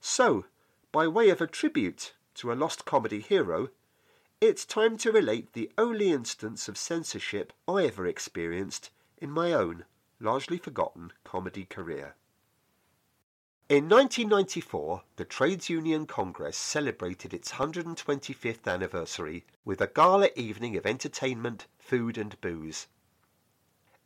So, 0.00 0.44
by 0.92 1.08
way 1.08 1.28
of 1.30 1.40
a 1.40 1.46
tribute 1.46 2.14
to 2.34 2.52
a 2.52 2.54
lost 2.54 2.84
comedy 2.84 3.20
hero, 3.20 3.70
it's 4.40 4.64
time 4.64 4.96
to 4.98 5.10
relate 5.10 5.52
the 5.52 5.72
only 5.76 6.10
instance 6.10 6.68
of 6.68 6.78
censorship 6.78 7.52
I 7.66 7.86
ever 7.86 8.06
experienced 8.06 8.90
in 9.16 9.32
my 9.32 9.52
own, 9.52 9.84
largely 10.20 10.58
forgotten 10.58 11.12
comedy 11.24 11.64
career. 11.64 12.14
In 13.68 13.86
1994, 13.86 15.02
the 15.16 15.26
Trades 15.26 15.68
Union 15.68 16.06
Congress 16.06 16.56
celebrated 16.56 17.34
its 17.34 17.52
125th 17.52 18.66
anniversary 18.66 19.44
with 19.62 19.82
a 19.82 19.86
gala 19.86 20.30
evening 20.34 20.74
of 20.78 20.86
entertainment, 20.86 21.66
food, 21.78 22.16
and 22.16 22.40
booze. 22.40 22.86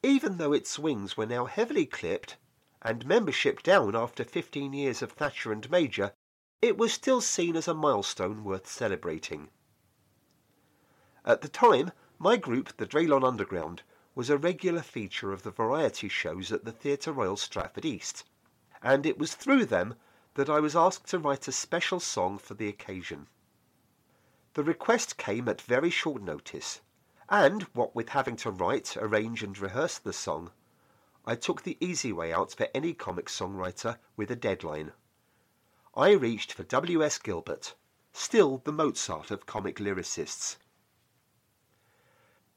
Even 0.03 0.39
though 0.39 0.53
its 0.53 0.81
wings 0.81 1.17
were 1.17 1.27
now 1.27 1.45
heavily 1.45 1.87
clipped 1.87 2.37
and 2.83 3.07
membership 3.07 3.63
down 3.63 3.95
after 3.95 4.25
15 4.25 4.73
years 4.73 5.01
of 5.01 5.13
Thatcher 5.13 5.53
and 5.53 5.71
Major, 5.71 6.13
it 6.61 6.77
was 6.77 6.93
still 6.93 7.21
seen 7.21 7.55
as 7.55 7.69
a 7.69 7.75
milestone 7.75 8.43
worth 8.43 8.67
celebrating. 8.67 9.49
At 11.25 11.41
the 11.41 11.49
time, 11.49 11.93
my 12.19 12.37
group, 12.37 12.77
the 12.79 12.87
Draylon 12.87 13.23
Underground, 13.23 13.83
was 14.17 14.29
a 14.29 14.37
regular 14.37 14.83
feature 14.83 15.33
of 15.33 15.45
the 15.45 15.53
variety 15.53 16.09
shows 16.09 16.51
at 16.51 16.65
the 16.65 16.73
Theatre 16.73 17.13
Royal 17.13 17.37
Stratford 17.37 17.85
East 17.85 18.25
and 18.83 19.07
it 19.07 19.19
was 19.19 19.35
through 19.35 19.65
them 19.65 19.95
that 20.35 20.51
I 20.51 20.61
was 20.61 20.75
asked 20.75 21.07
to 21.09 21.19
write 21.19 21.47
a 21.47 21.53
special 21.53 22.01
song 22.01 22.39
for 22.39 22.55
the 22.55 22.69
occasion. 22.69 23.29
The 24.55 24.65
request 24.65 25.17
came 25.17 25.49
at 25.49 25.61
very 25.61 25.91
short 25.91 26.23
notice, 26.23 26.81
and 27.29 27.63
what 27.75 27.95
with 27.95 28.11
having 28.11 28.37
to 28.37 28.51
write, 28.51 28.97
arrange, 28.97 29.43
and 29.43 29.57
rehearse 29.57 29.99
the 29.99 30.13
song, 30.13 30.51
I 31.25 31.37
took 31.37 31.63
the 31.63 31.79
easy 31.81 32.13
way 32.13 32.33
out 32.33 32.53
for 32.53 32.69
any 32.75 32.95
comic 32.95 33.27
songwriter 33.27 33.99
with 34.17 34.31
a 34.31 34.37
deadline. 34.37 34.93
I 35.95 36.11
reached 36.13 36.53
for 36.53 36.65
W. 36.65 37.05
S. 37.05 37.19
Gilbert, 37.19 37.75
still 38.13 38.59
the 38.65 38.73
Mozart 38.73 39.31
of 39.31 39.47
comic 39.47 39.77
lyricists. 39.77 40.57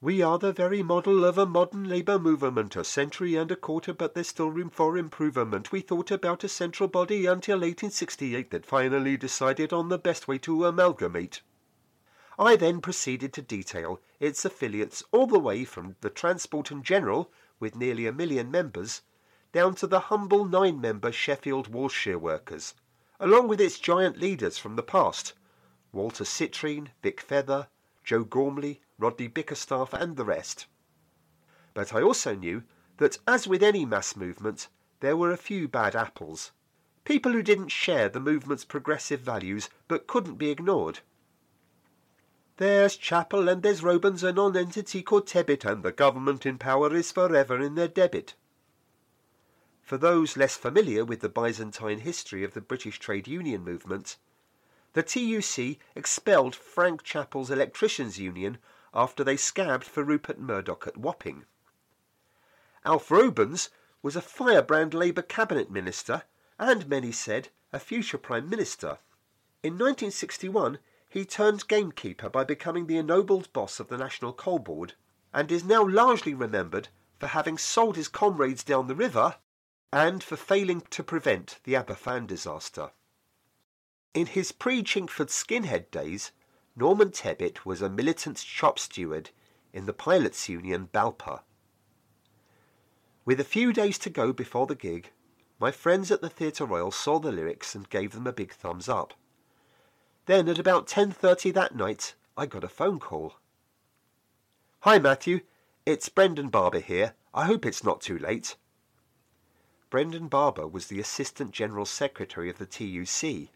We 0.05 0.21
are 0.21 0.37
the 0.37 0.53
very 0.53 0.83
model 0.83 1.25
of 1.25 1.35
a 1.39 1.47
modern 1.47 1.85
labour 1.89 2.19
movement, 2.19 2.75
a 2.75 2.83
century 2.83 3.33
and 3.33 3.49
a 3.49 3.55
quarter, 3.55 3.91
but 3.91 4.13
there's 4.13 4.27
still 4.27 4.51
room 4.51 4.69
for 4.69 4.99
improvement. 4.99 5.71
We 5.71 5.81
thought 5.81 6.11
about 6.11 6.43
a 6.43 6.47
central 6.47 6.87
body 6.87 7.25
until 7.25 7.55
1868, 7.55 8.51
that 8.51 8.67
finally 8.67 9.17
decided 9.17 9.73
on 9.73 9.89
the 9.89 9.97
best 9.97 10.27
way 10.27 10.37
to 10.37 10.65
amalgamate. 10.65 11.41
I 12.37 12.55
then 12.55 12.81
proceeded 12.81 13.33
to 13.33 13.41
detail 13.41 13.99
its 14.19 14.45
affiliates 14.45 15.03
all 15.11 15.25
the 15.25 15.39
way 15.39 15.65
from 15.65 15.95
the 16.01 16.11
Transport 16.11 16.69
and 16.69 16.83
General, 16.83 17.31
with 17.59 17.75
nearly 17.75 18.05
a 18.05 18.13
million 18.13 18.51
members, 18.51 19.01
down 19.53 19.73
to 19.73 19.87
the 19.87 20.01
humble 20.01 20.45
nine-member 20.45 21.11
Sheffield 21.11 21.73
Wool 21.73 21.89
Shear 21.89 22.19
Workers, 22.19 22.75
along 23.19 23.47
with 23.47 23.59
its 23.59 23.79
giant 23.79 24.19
leaders 24.19 24.59
from 24.59 24.75
the 24.75 24.83
past, 24.83 25.33
Walter 25.91 26.25
Citrine, 26.25 26.89
Vic 27.01 27.19
Feather, 27.19 27.69
Joe 28.03 28.23
Gormley, 28.23 28.81
Rodney 28.97 29.27
Bickerstaffe, 29.27 29.93
and 29.93 30.15
the 30.15 30.23
rest. 30.23 30.67
But 31.73 31.93
I 31.93 32.01
also 32.01 32.33
knew 32.33 32.63
that, 32.97 33.17
as 33.27 33.47
with 33.47 33.61
any 33.61 33.85
mass 33.85 34.15
movement, 34.15 34.69
there 35.01 35.17
were 35.17 35.31
a 35.31 35.37
few 35.37 35.67
bad 35.67 35.95
apples. 35.95 36.51
People 37.03 37.33
who 37.33 37.43
didn't 37.43 37.69
share 37.69 38.09
the 38.09 38.19
movement's 38.19 38.65
progressive 38.65 39.19
values 39.19 39.69
but 39.87 40.07
couldn't 40.07 40.35
be 40.35 40.49
ignored. 40.49 40.99
There's 42.57 42.97
Chapple 42.97 43.51
and 43.51 43.61
there's 43.61 43.83
Robens, 43.83 44.23
a 44.23 44.31
non-entity 44.31 45.03
called 45.03 45.27
Tebbit, 45.27 45.65
and 45.65 45.83
the 45.83 45.91
government 45.91 46.45
in 46.45 46.57
power 46.57 46.95
is 46.95 47.11
forever 47.11 47.59
in 47.59 47.75
their 47.75 47.89
debit. 47.89 48.33
For 49.81 49.97
those 49.97 50.37
less 50.37 50.55
familiar 50.55 51.03
with 51.03 51.19
the 51.19 51.29
Byzantine 51.29 51.99
history 51.99 52.45
of 52.45 52.53
the 52.53 52.61
British 52.61 52.97
trade 52.97 53.27
union 53.27 53.63
movement, 53.63 54.15
the 54.93 55.03
TUC 55.03 55.77
expelled 55.95 56.55
Frank 56.55 57.03
Chapple's 57.03 57.51
Electricians' 57.51 58.17
Union 58.17 58.57
after 58.95 59.23
they 59.23 59.35
scabbed 59.35 59.83
for 59.83 60.03
Rupert 60.03 60.39
Murdoch 60.39 60.87
at 60.87 60.97
Wapping. 60.97 61.45
Alf 62.85 63.11
Robens 63.11 63.69
was 64.01 64.15
a 64.15 64.21
firebrand 64.21 64.93
Labour 64.93 65.21
cabinet 65.21 65.69
minister 65.69 66.23
and, 66.57 66.87
many 66.87 67.11
said, 67.11 67.49
a 67.73 67.79
future 67.79 68.17
Prime 68.17 68.49
Minister. 68.49 68.99
In 69.61 69.73
1961 69.73 70.79
he 71.09 71.25
turned 71.25 71.67
gamekeeper 71.67 72.29
by 72.29 72.43
becoming 72.43 72.87
the 72.87 72.97
ennobled 72.97 73.51
boss 73.51 73.79
of 73.79 73.89
the 73.89 73.97
National 73.97 74.31
Coal 74.31 74.59
Board 74.59 74.93
and 75.33 75.51
is 75.51 75.63
now 75.63 75.85
largely 75.85 76.33
remembered 76.33 76.87
for 77.19 77.27
having 77.27 77.57
sold 77.57 77.95
his 77.95 78.07
comrades 78.07 78.63
down 78.63 78.87
the 78.87 78.95
river 78.95 79.35
and 79.91 80.23
for 80.23 80.35
failing 80.35 80.81
to 80.89 81.03
prevent 81.03 81.59
the 81.63 81.73
Aberfan 81.73 82.27
disaster. 82.27 82.91
In 84.13 84.27
his 84.27 84.51
pre-Chingford 84.51 85.29
skinhead 85.29 85.89
days, 85.91 86.31
Norman 86.75 87.11
Tebbit 87.11 87.65
was 87.65 87.81
a 87.81 87.89
militant 87.89 88.37
shop 88.37 88.79
steward 88.79 89.29
in 89.71 89.85
the 89.85 89.93
Pilots 89.93 90.49
Union 90.49 90.89
Balpa. 90.91 91.41
With 93.23 93.39
a 93.39 93.45
few 93.45 93.71
days 93.71 93.97
to 93.99 94.09
go 94.09 94.33
before 94.33 94.67
the 94.67 94.75
gig, 94.75 95.11
my 95.59 95.71
friends 95.71 96.11
at 96.11 96.21
the 96.21 96.29
Theatre 96.29 96.65
Royal 96.65 96.91
saw 96.91 97.19
the 97.19 97.31
lyrics 97.31 97.75
and 97.75 97.89
gave 97.89 98.11
them 98.11 98.27
a 98.27 98.33
big 98.33 98.51
thumbs 98.51 98.89
up. 98.89 99.13
Then 100.25 100.49
at 100.49 100.59
about 100.59 100.87
10.30 100.87 101.53
that 101.53 101.75
night, 101.75 102.13
I 102.35 102.45
got 102.45 102.63
a 102.63 102.69
phone 102.69 102.99
call. 102.99 103.35
Hi 104.81 104.99
Matthew, 104.99 105.41
it's 105.85 106.09
Brendan 106.09 106.49
Barber 106.49 106.79
here. 106.79 107.13
I 107.33 107.45
hope 107.45 107.65
it's 107.65 107.83
not 107.83 108.01
too 108.01 108.17
late. 108.17 108.57
Brendan 109.89 110.27
Barber 110.27 110.67
was 110.67 110.87
the 110.87 110.99
Assistant 110.99 111.51
General 111.51 111.85
Secretary 111.85 112.49
of 112.49 112.57
the 112.57 112.65
TUC 112.65 113.49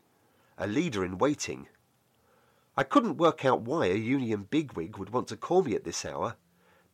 a 0.59 0.67
leader 0.67 1.05
in 1.05 1.17
waiting. 1.17 1.67
I 2.77 2.83
couldn't 2.83 3.17
work 3.17 3.43
out 3.45 3.61
why 3.61 3.87
a 3.87 3.95
union 3.95 4.43
bigwig 4.43 4.97
would 4.97 5.09
want 5.09 5.27
to 5.29 5.37
call 5.37 5.63
me 5.63 5.75
at 5.75 5.83
this 5.83 6.05
hour, 6.05 6.35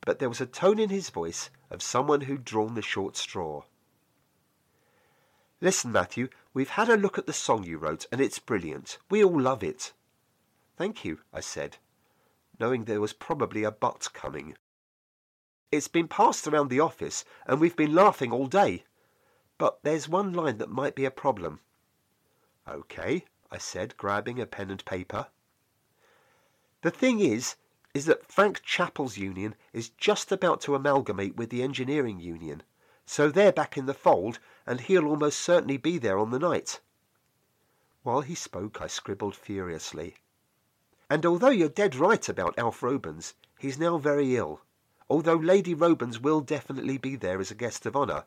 but 0.01 0.19
there 0.19 0.29
was 0.29 0.41
a 0.41 0.45
tone 0.45 0.79
in 0.79 0.89
his 0.89 1.09
voice 1.09 1.49
of 1.69 1.81
someone 1.81 2.21
who'd 2.21 2.45
drawn 2.45 2.75
the 2.75 2.81
short 2.81 3.17
straw. 3.17 3.63
Listen, 5.61 5.91
Matthew, 5.91 6.29
we've 6.53 6.69
had 6.69 6.89
a 6.89 6.97
look 6.97 7.17
at 7.17 7.27
the 7.27 7.33
song 7.33 7.63
you 7.63 7.77
wrote, 7.77 8.05
and 8.11 8.21
it's 8.21 8.39
brilliant. 8.39 8.97
We 9.09 9.23
all 9.23 9.39
love 9.39 9.63
it. 9.63 9.93
Thank 10.77 11.05
you, 11.05 11.19
I 11.33 11.39
said, 11.39 11.77
knowing 12.59 12.83
there 12.83 13.01
was 13.01 13.13
probably 13.13 13.63
a 13.63 13.71
but 13.71 14.09
coming. 14.13 14.57
It's 15.71 15.87
been 15.87 16.07
passed 16.07 16.47
around 16.47 16.69
the 16.69 16.79
office, 16.79 17.25
and 17.45 17.59
we've 17.59 17.75
been 17.75 17.95
laughing 17.95 18.31
all 18.31 18.47
day. 18.47 18.83
But 19.57 19.79
there's 19.83 20.09
one 20.09 20.33
line 20.33 20.57
that 20.57 20.69
might 20.69 20.95
be 20.95 21.05
a 21.05 21.11
problem. 21.11 21.61
Okay, 22.67 23.25
I 23.51 23.57
said, 23.57 23.97
grabbing 23.97 24.39
a 24.39 24.45
pen 24.45 24.69
and 24.69 24.83
paper. 24.85 25.27
The 26.85 26.91
thing 26.91 27.19
is, 27.19 27.55
is 27.95 28.05
that 28.05 28.31
Frank 28.31 28.61
Chapple's 28.61 29.17
union 29.17 29.55
is 29.73 29.89
just 29.89 30.31
about 30.31 30.61
to 30.61 30.75
amalgamate 30.75 31.35
with 31.35 31.49
the 31.49 31.63
engineering 31.63 32.19
union, 32.19 32.61
so 33.07 33.31
they're 33.31 33.51
back 33.51 33.75
in 33.75 33.87
the 33.87 33.93
fold, 33.95 34.37
and 34.67 34.79
he'll 34.79 35.07
almost 35.07 35.39
certainly 35.39 35.77
be 35.77 35.97
there 35.97 36.19
on 36.19 36.29
the 36.29 36.37
night. 36.37 36.81
While 38.03 38.21
he 38.21 38.35
spoke, 38.35 38.83
I 38.83 38.85
scribbled 38.85 39.35
furiously. 39.35 40.17
And 41.09 41.25
although 41.25 41.49
you're 41.49 41.69
dead 41.69 41.95
right 41.95 42.29
about 42.29 42.53
Alf 42.59 42.83
Robens, 42.83 43.33
he's 43.57 43.79
now 43.79 43.97
very 43.97 44.35
ill, 44.35 44.61
although 45.09 45.33
Lady 45.33 45.73
Robens 45.73 46.19
will 46.19 46.41
definitely 46.41 46.99
be 46.99 47.15
there 47.15 47.39
as 47.39 47.49
a 47.49 47.55
guest 47.55 47.87
of 47.87 47.95
honour. 47.95 48.25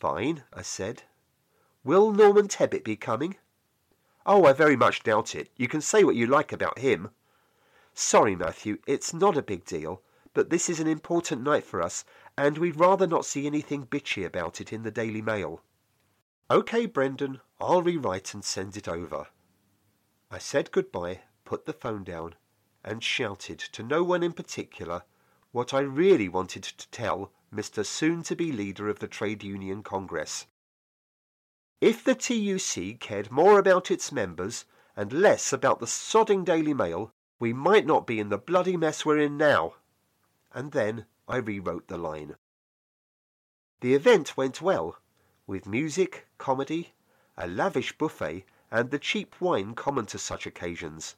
Fine, 0.00 0.42
I 0.52 0.62
said. 0.62 1.04
Will 1.84 2.10
Norman 2.10 2.48
Tebbit 2.48 2.82
be 2.82 2.96
coming? 2.96 3.36
Oh, 4.26 4.46
I 4.46 4.52
very 4.52 4.74
much 4.74 5.04
doubt 5.04 5.36
it. 5.36 5.48
You 5.56 5.68
can 5.68 5.80
say 5.80 6.02
what 6.02 6.16
you 6.16 6.26
like 6.26 6.50
about 6.50 6.80
him. 6.80 7.10
Sorry, 7.94 8.36
Matthew, 8.36 8.78
it's 8.86 9.12
not 9.12 9.36
a 9.36 9.42
big 9.42 9.64
deal, 9.64 10.02
but 10.32 10.50
this 10.50 10.68
is 10.68 10.80
an 10.80 10.86
important 10.86 11.42
night 11.42 11.64
for 11.64 11.82
us, 11.82 12.04
and 12.38 12.56
we'd 12.56 12.78
rather 12.78 13.06
not 13.06 13.24
see 13.24 13.46
anything 13.46 13.86
bitchy 13.86 14.24
about 14.24 14.60
it 14.60 14.72
in 14.72 14.82
the 14.82 14.90
Daily 14.90 15.20
Mail. 15.20 15.62
OK, 16.48 16.86
Brendan, 16.86 17.40
I'll 17.60 17.82
rewrite 17.82 18.32
and 18.32 18.44
send 18.44 18.76
it 18.76 18.88
over. 18.88 19.28
I 20.30 20.38
said 20.38 20.70
goodbye, 20.70 21.22
put 21.44 21.66
the 21.66 21.72
phone 21.72 22.04
down, 22.04 22.36
and 22.84 23.02
shouted 23.02 23.58
to 23.58 23.82
no 23.82 24.02
one 24.02 24.22
in 24.22 24.32
particular 24.32 25.02
what 25.52 25.74
I 25.74 25.80
really 25.80 26.28
wanted 26.28 26.62
to 26.62 26.88
tell 26.90 27.32
Mr. 27.52 27.84
soon-to-be 27.84 28.52
leader 28.52 28.88
of 28.88 29.00
the 29.00 29.08
Trade 29.08 29.42
Union 29.42 29.82
Congress. 29.82 30.46
If 31.80 32.04
the 32.04 32.14
TUC 32.14 33.00
cared 33.00 33.30
more 33.30 33.58
about 33.58 33.90
its 33.90 34.12
members 34.12 34.64
and 34.96 35.12
less 35.12 35.52
about 35.52 35.80
the 35.80 35.86
sodding 35.86 36.44
Daily 36.44 36.74
Mail, 36.74 37.12
we 37.40 37.54
might 37.54 37.86
not 37.86 38.06
be 38.06 38.20
in 38.20 38.28
the 38.28 38.38
bloody 38.38 38.76
mess 38.76 39.04
we're 39.04 39.18
in 39.18 39.38
now. 39.38 39.74
And 40.52 40.72
then 40.72 41.06
I 41.26 41.38
rewrote 41.38 41.88
the 41.88 41.96
line. 41.96 42.36
The 43.80 43.94
event 43.94 44.36
went 44.36 44.60
well, 44.60 44.98
with 45.46 45.66
music, 45.66 46.26
comedy, 46.36 46.92
a 47.38 47.48
lavish 47.48 47.96
buffet, 47.96 48.44
and 48.70 48.90
the 48.90 48.98
cheap 48.98 49.40
wine 49.40 49.74
common 49.74 50.04
to 50.06 50.18
such 50.18 50.46
occasions. 50.46 51.16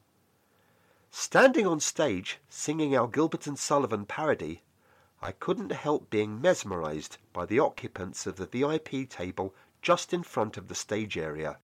Standing 1.11 1.67
on 1.67 1.81
stage, 1.81 2.39
singing 2.47 2.95
our 2.95 3.07
Gilbert 3.07 3.45
and 3.45 3.59
Sullivan 3.59 4.05
parody, 4.05 4.63
I 5.21 5.33
couldn't 5.33 5.73
help 5.73 6.09
being 6.09 6.41
mesmerized 6.41 7.17
by 7.33 7.45
the 7.45 7.59
occupants 7.59 8.25
of 8.25 8.37
the 8.37 8.45
VIP 8.45 9.09
table 9.09 9.53
just 9.81 10.13
in 10.13 10.23
front 10.23 10.55
of 10.55 10.69
the 10.69 10.75
stage 10.75 11.17
area. 11.17 11.59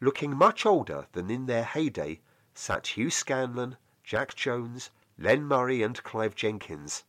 Looking 0.00 0.36
much 0.36 0.64
older 0.64 1.06
than 1.12 1.30
in 1.30 1.46
their 1.46 1.64
heyday 1.64 2.22
sat 2.54 2.88
Hugh 2.88 3.08
Scanlon, 3.08 3.78
Jack 4.04 4.34
Jones, 4.34 4.90
Len 5.16 5.42
Murray, 5.42 5.82
and 5.82 6.02
Clive 6.02 6.34
Jenkins, 6.34 7.04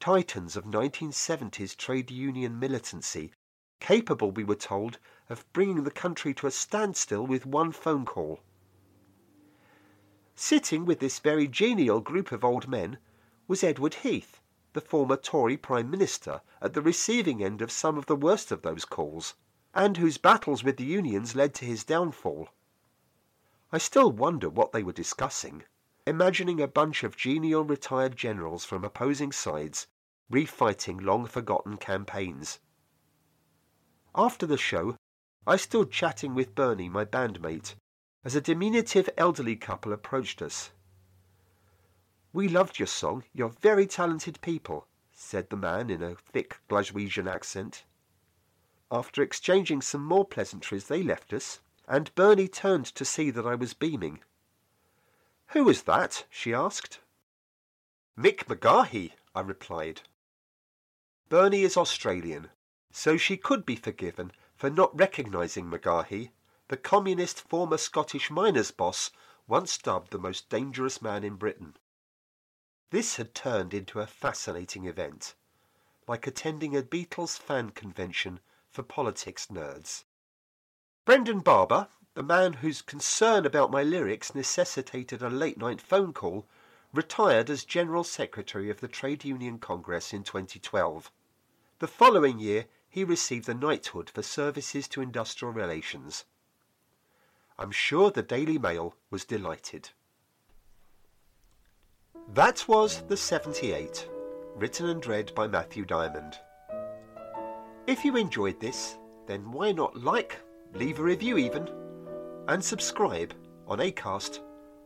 titans 0.00 0.56
of 0.56 0.64
1970s 0.64 1.76
trade 1.76 2.10
union 2.10 2.58
militancy, 2.58 3.32
capable, 3.80 4.30
we 4.30 4.44
were 4.44 4.54
told, 4.54 4.98
of 5.28 5.44
bringing 5.52 5.84
the 5.84 5.90
country 5.90 6.32
to 6.32 6.46
a 6.46 6.50
standstill 6.50 7.26
with 7.26 7.44
one 7.44 7.70
phone 7.70 8.06
call. 8.06 8.40
Sitting 10.34 10.86
with 10.86 11.00
this 11.00 11.18
very 11.18 11.46
genial 11.46 12.00
group 12.00 12.32
of 12.32 12.42
old 12.42 12.66
men 12.66 12.96
was 13.46 13.62
Edward 13.62 13.94
Heath, 13.94 14.40
the 14.72 14.80
former 14.80 15.16
Tory 15.16 15.56
Prime 15.56 15.90
Minister, 15.90 16.40
at 16.62 16.72
the 16.72 16.80
receiving 16.80 17.42
end 17.42 17.60
of 17.60 17.70
some 17.70 17.98
of 17.98 18.06
the 18.06 18.16
worst 18.16 18.50
of 18.50 18.62
those 18.62 18.84
calls, 18.84 19.34
and 19.74 19.96
whose 19.96 20.16
battles 20.16 20.64
with 20.64 20.76
the 20.78 20.84
unions 20.84 21.34
led 21.34 21.54
to 21.56 21.64
his 21.66 21.84
downfall. 21.84 22.48
I 23.70 23.78
still 23.78 24.10
wonder 24.10 24.48
what 24.48 24.72
they 24.72 24.82
were 24.82 24.92
discussing, 24.92 25.64
imagining 26.06 26.60
a 26.60 26.66
bunch 26.66 27.04
of 27.04 27.16
genial 27.16 27.64
retired 27.64 28.16
generals 28.16 28.64
from 28.64 28.82
opposing 28.82 29.32
sides 29.32 29.86
refighting 30.30 31.02
long 31.02 31.26
forgotten 31.26 31.76
campaigns. 31.76 32.60
After 34.14 34.46
the 34.46 34.58
show, 34.58 34.96
I 35.46 35.56
stood 35.56 35.90
chatting 35.90 36.34
with 36.34 36.54
Bernie, 36.54 36.88
my 36.88 37.04
bandmate, 37.04 37.74
as 38.24 38.34
a 38.34 38.40
diminutive 38.40 39.08
elderly 39.16 39.56
couple 39.56 39.92
approached 39.92 40.42
us. 40.42 40.70
We 42.32 42.48
loved 42.48 42.78
your 42.78 42.86
song. 42.86 43.24
You're 43.32 43.48
very 43.48 43.86
talented 43.86 44.40
people, 44.42 44.86
said 45.12 45.48
the 45.48 45.56
man 45.56 45.88
in 45.88 46.02
a 46.02 46.14
thick 46.14 46.60
Glaswegian 46.68 47.26
accent. 47.26 47.84
After 48.90 49.22
exchanging 49.22 49.82
some 49.82 50.04
more 50.04 50.26
pleasantries, 50.26 50.88
they 50.88 51.02
left 51.02 51.32
us, 51.32 51.60
and 51.88 52.14
Bernie 52.14 52.48
turned 52.48 52.84
to 52.84 53.04
see 53.04 53.30
that 53.30 53.46
I 53.46 53.54
was 53.54 53.72
beaming. 53.72 54.20
Who 55.48 55.68
is 55.70 55.84
that? 55.84 56.26
she 56.28 56.52
asked. 56.52 57.00
Mick 58.16 58.44
McGahey, 58.44 59.12
I 59.34 59.40
replied. 59.40 60.02
Bernie 61.30 61.62
is 61.62 61.76
Australian, 61.76 62.50
so 62.92 63.16
she 63.16 63.38
could 63.38 63.64
be 63.64 63.76
forgiven 63.76 64.32
for 64.54 64.68
not 64.68 64.96
recognising 64.98 65.70
McGahey 65.70 66.30
the 66.68 66.76
communist 66.76 67.40
former 67.40 67.78
Scottish 67.78 68.30
miners' 68.30 68.70
boss 68.70 69.10
once 69.46 69.78
dubbed 69.78 70.10
the 70.10 70.18
most 70.18 70.50
dangerous 70.50 71.00
man 71.00 71.24
in 71.24 71.36
Britain. 71.36 71.74
This 72.90 73.16
had 73.16 73.34
turned 73.34 73.72
into 73.72 74.00
a 74.00 74.06
fascinating 74.06 74.84
event, 74.84 75.34
like 76.06 76.26
attending 76.26 76.76
a 76.76 76.82
Beatles 76.82 77.38
fan 77.38 77.70
convention 77.70 78.40
for 78.68 78.82
politics 78.82 79.46
nerds. 79.46 80.04
Brendan 81.08 81.40
Barber, 81.40 81.88
the 82.12 82.22
man 82.22 82.52
whose 82.52 82.82
concern 82.82 83.46
about 83.46 83.70
my 83.70 83.82
lyrics 83.82 84.34
necessitated 84.34 85.22
a 85.22 85.30
late 85.30 85.56
night 85.56 85.80
phone 85.80 86.12
call, 86.12 86.44
retired 86.92 87.48
as 87.48 87.64
General 87.64 88.04
Secretary 88.04 88.68
of 88.68 88.80
the 88.80 88.88
Trade 88.88 89.24
Union 89.24 89.58
Congress 89.58 90.12
in 90.12 90.22
2012. 90.22 91.10
The 91.78 91.86
following 91.86 92.38
year, 92.38 92.66
he 92.90 93.04
received 93.04 93.46
the 93.46 93.54
knighthood 93.54 94.10
for 94.10 94.22
services 94.22 94.86
to 94.88 95.00
industrial 95.00 95.54
relations. 95.54 96.26
I'm 97.58 97.70
sure 97.70 98.10
the 98.10 98.22
Daily 98.22 98.58
Mail 98.58 98.94
was 99.08 99.24
delighted. 99.24 99.88
That 102.34 102.68
was 102.68 103.00
The 103.08 103.16
78, 103.16 104.06
written 104.56 104.90
and 104.90 105.06
read 105.06 105.34
by 105.34 105.46
Matthew 105.46 105.86
Diamond. 105.86 106.38
If 107.86 108.04
you 108.04 108.14
enjoyed 108.18 108.60
this, 108.60 108.98
then 109.26 109.50
why 109.52 109.72
not 109.72 109.96
like, 109.96 110.42
leave 110.74 110.98
a 110.98 111.02
review 111.02 111.38
even, 111.38 111.68
and 112.48 112.62
subscribe 112.62 113.34
on 113.66 113.78
Acast 113.78 114.40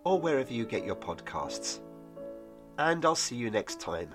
or 0.05 0.21
wherever 0.21 0.53
you 0.53 0.65
get 0.65 0.85
your 0.85 0.97
podcasts. 0.97 1.81
And 2.79 3.05
I'll 3.05 3.15
see 3.15 3.37
you 3.37 3.51
next 3.51 3.81
time. 3.81 4.15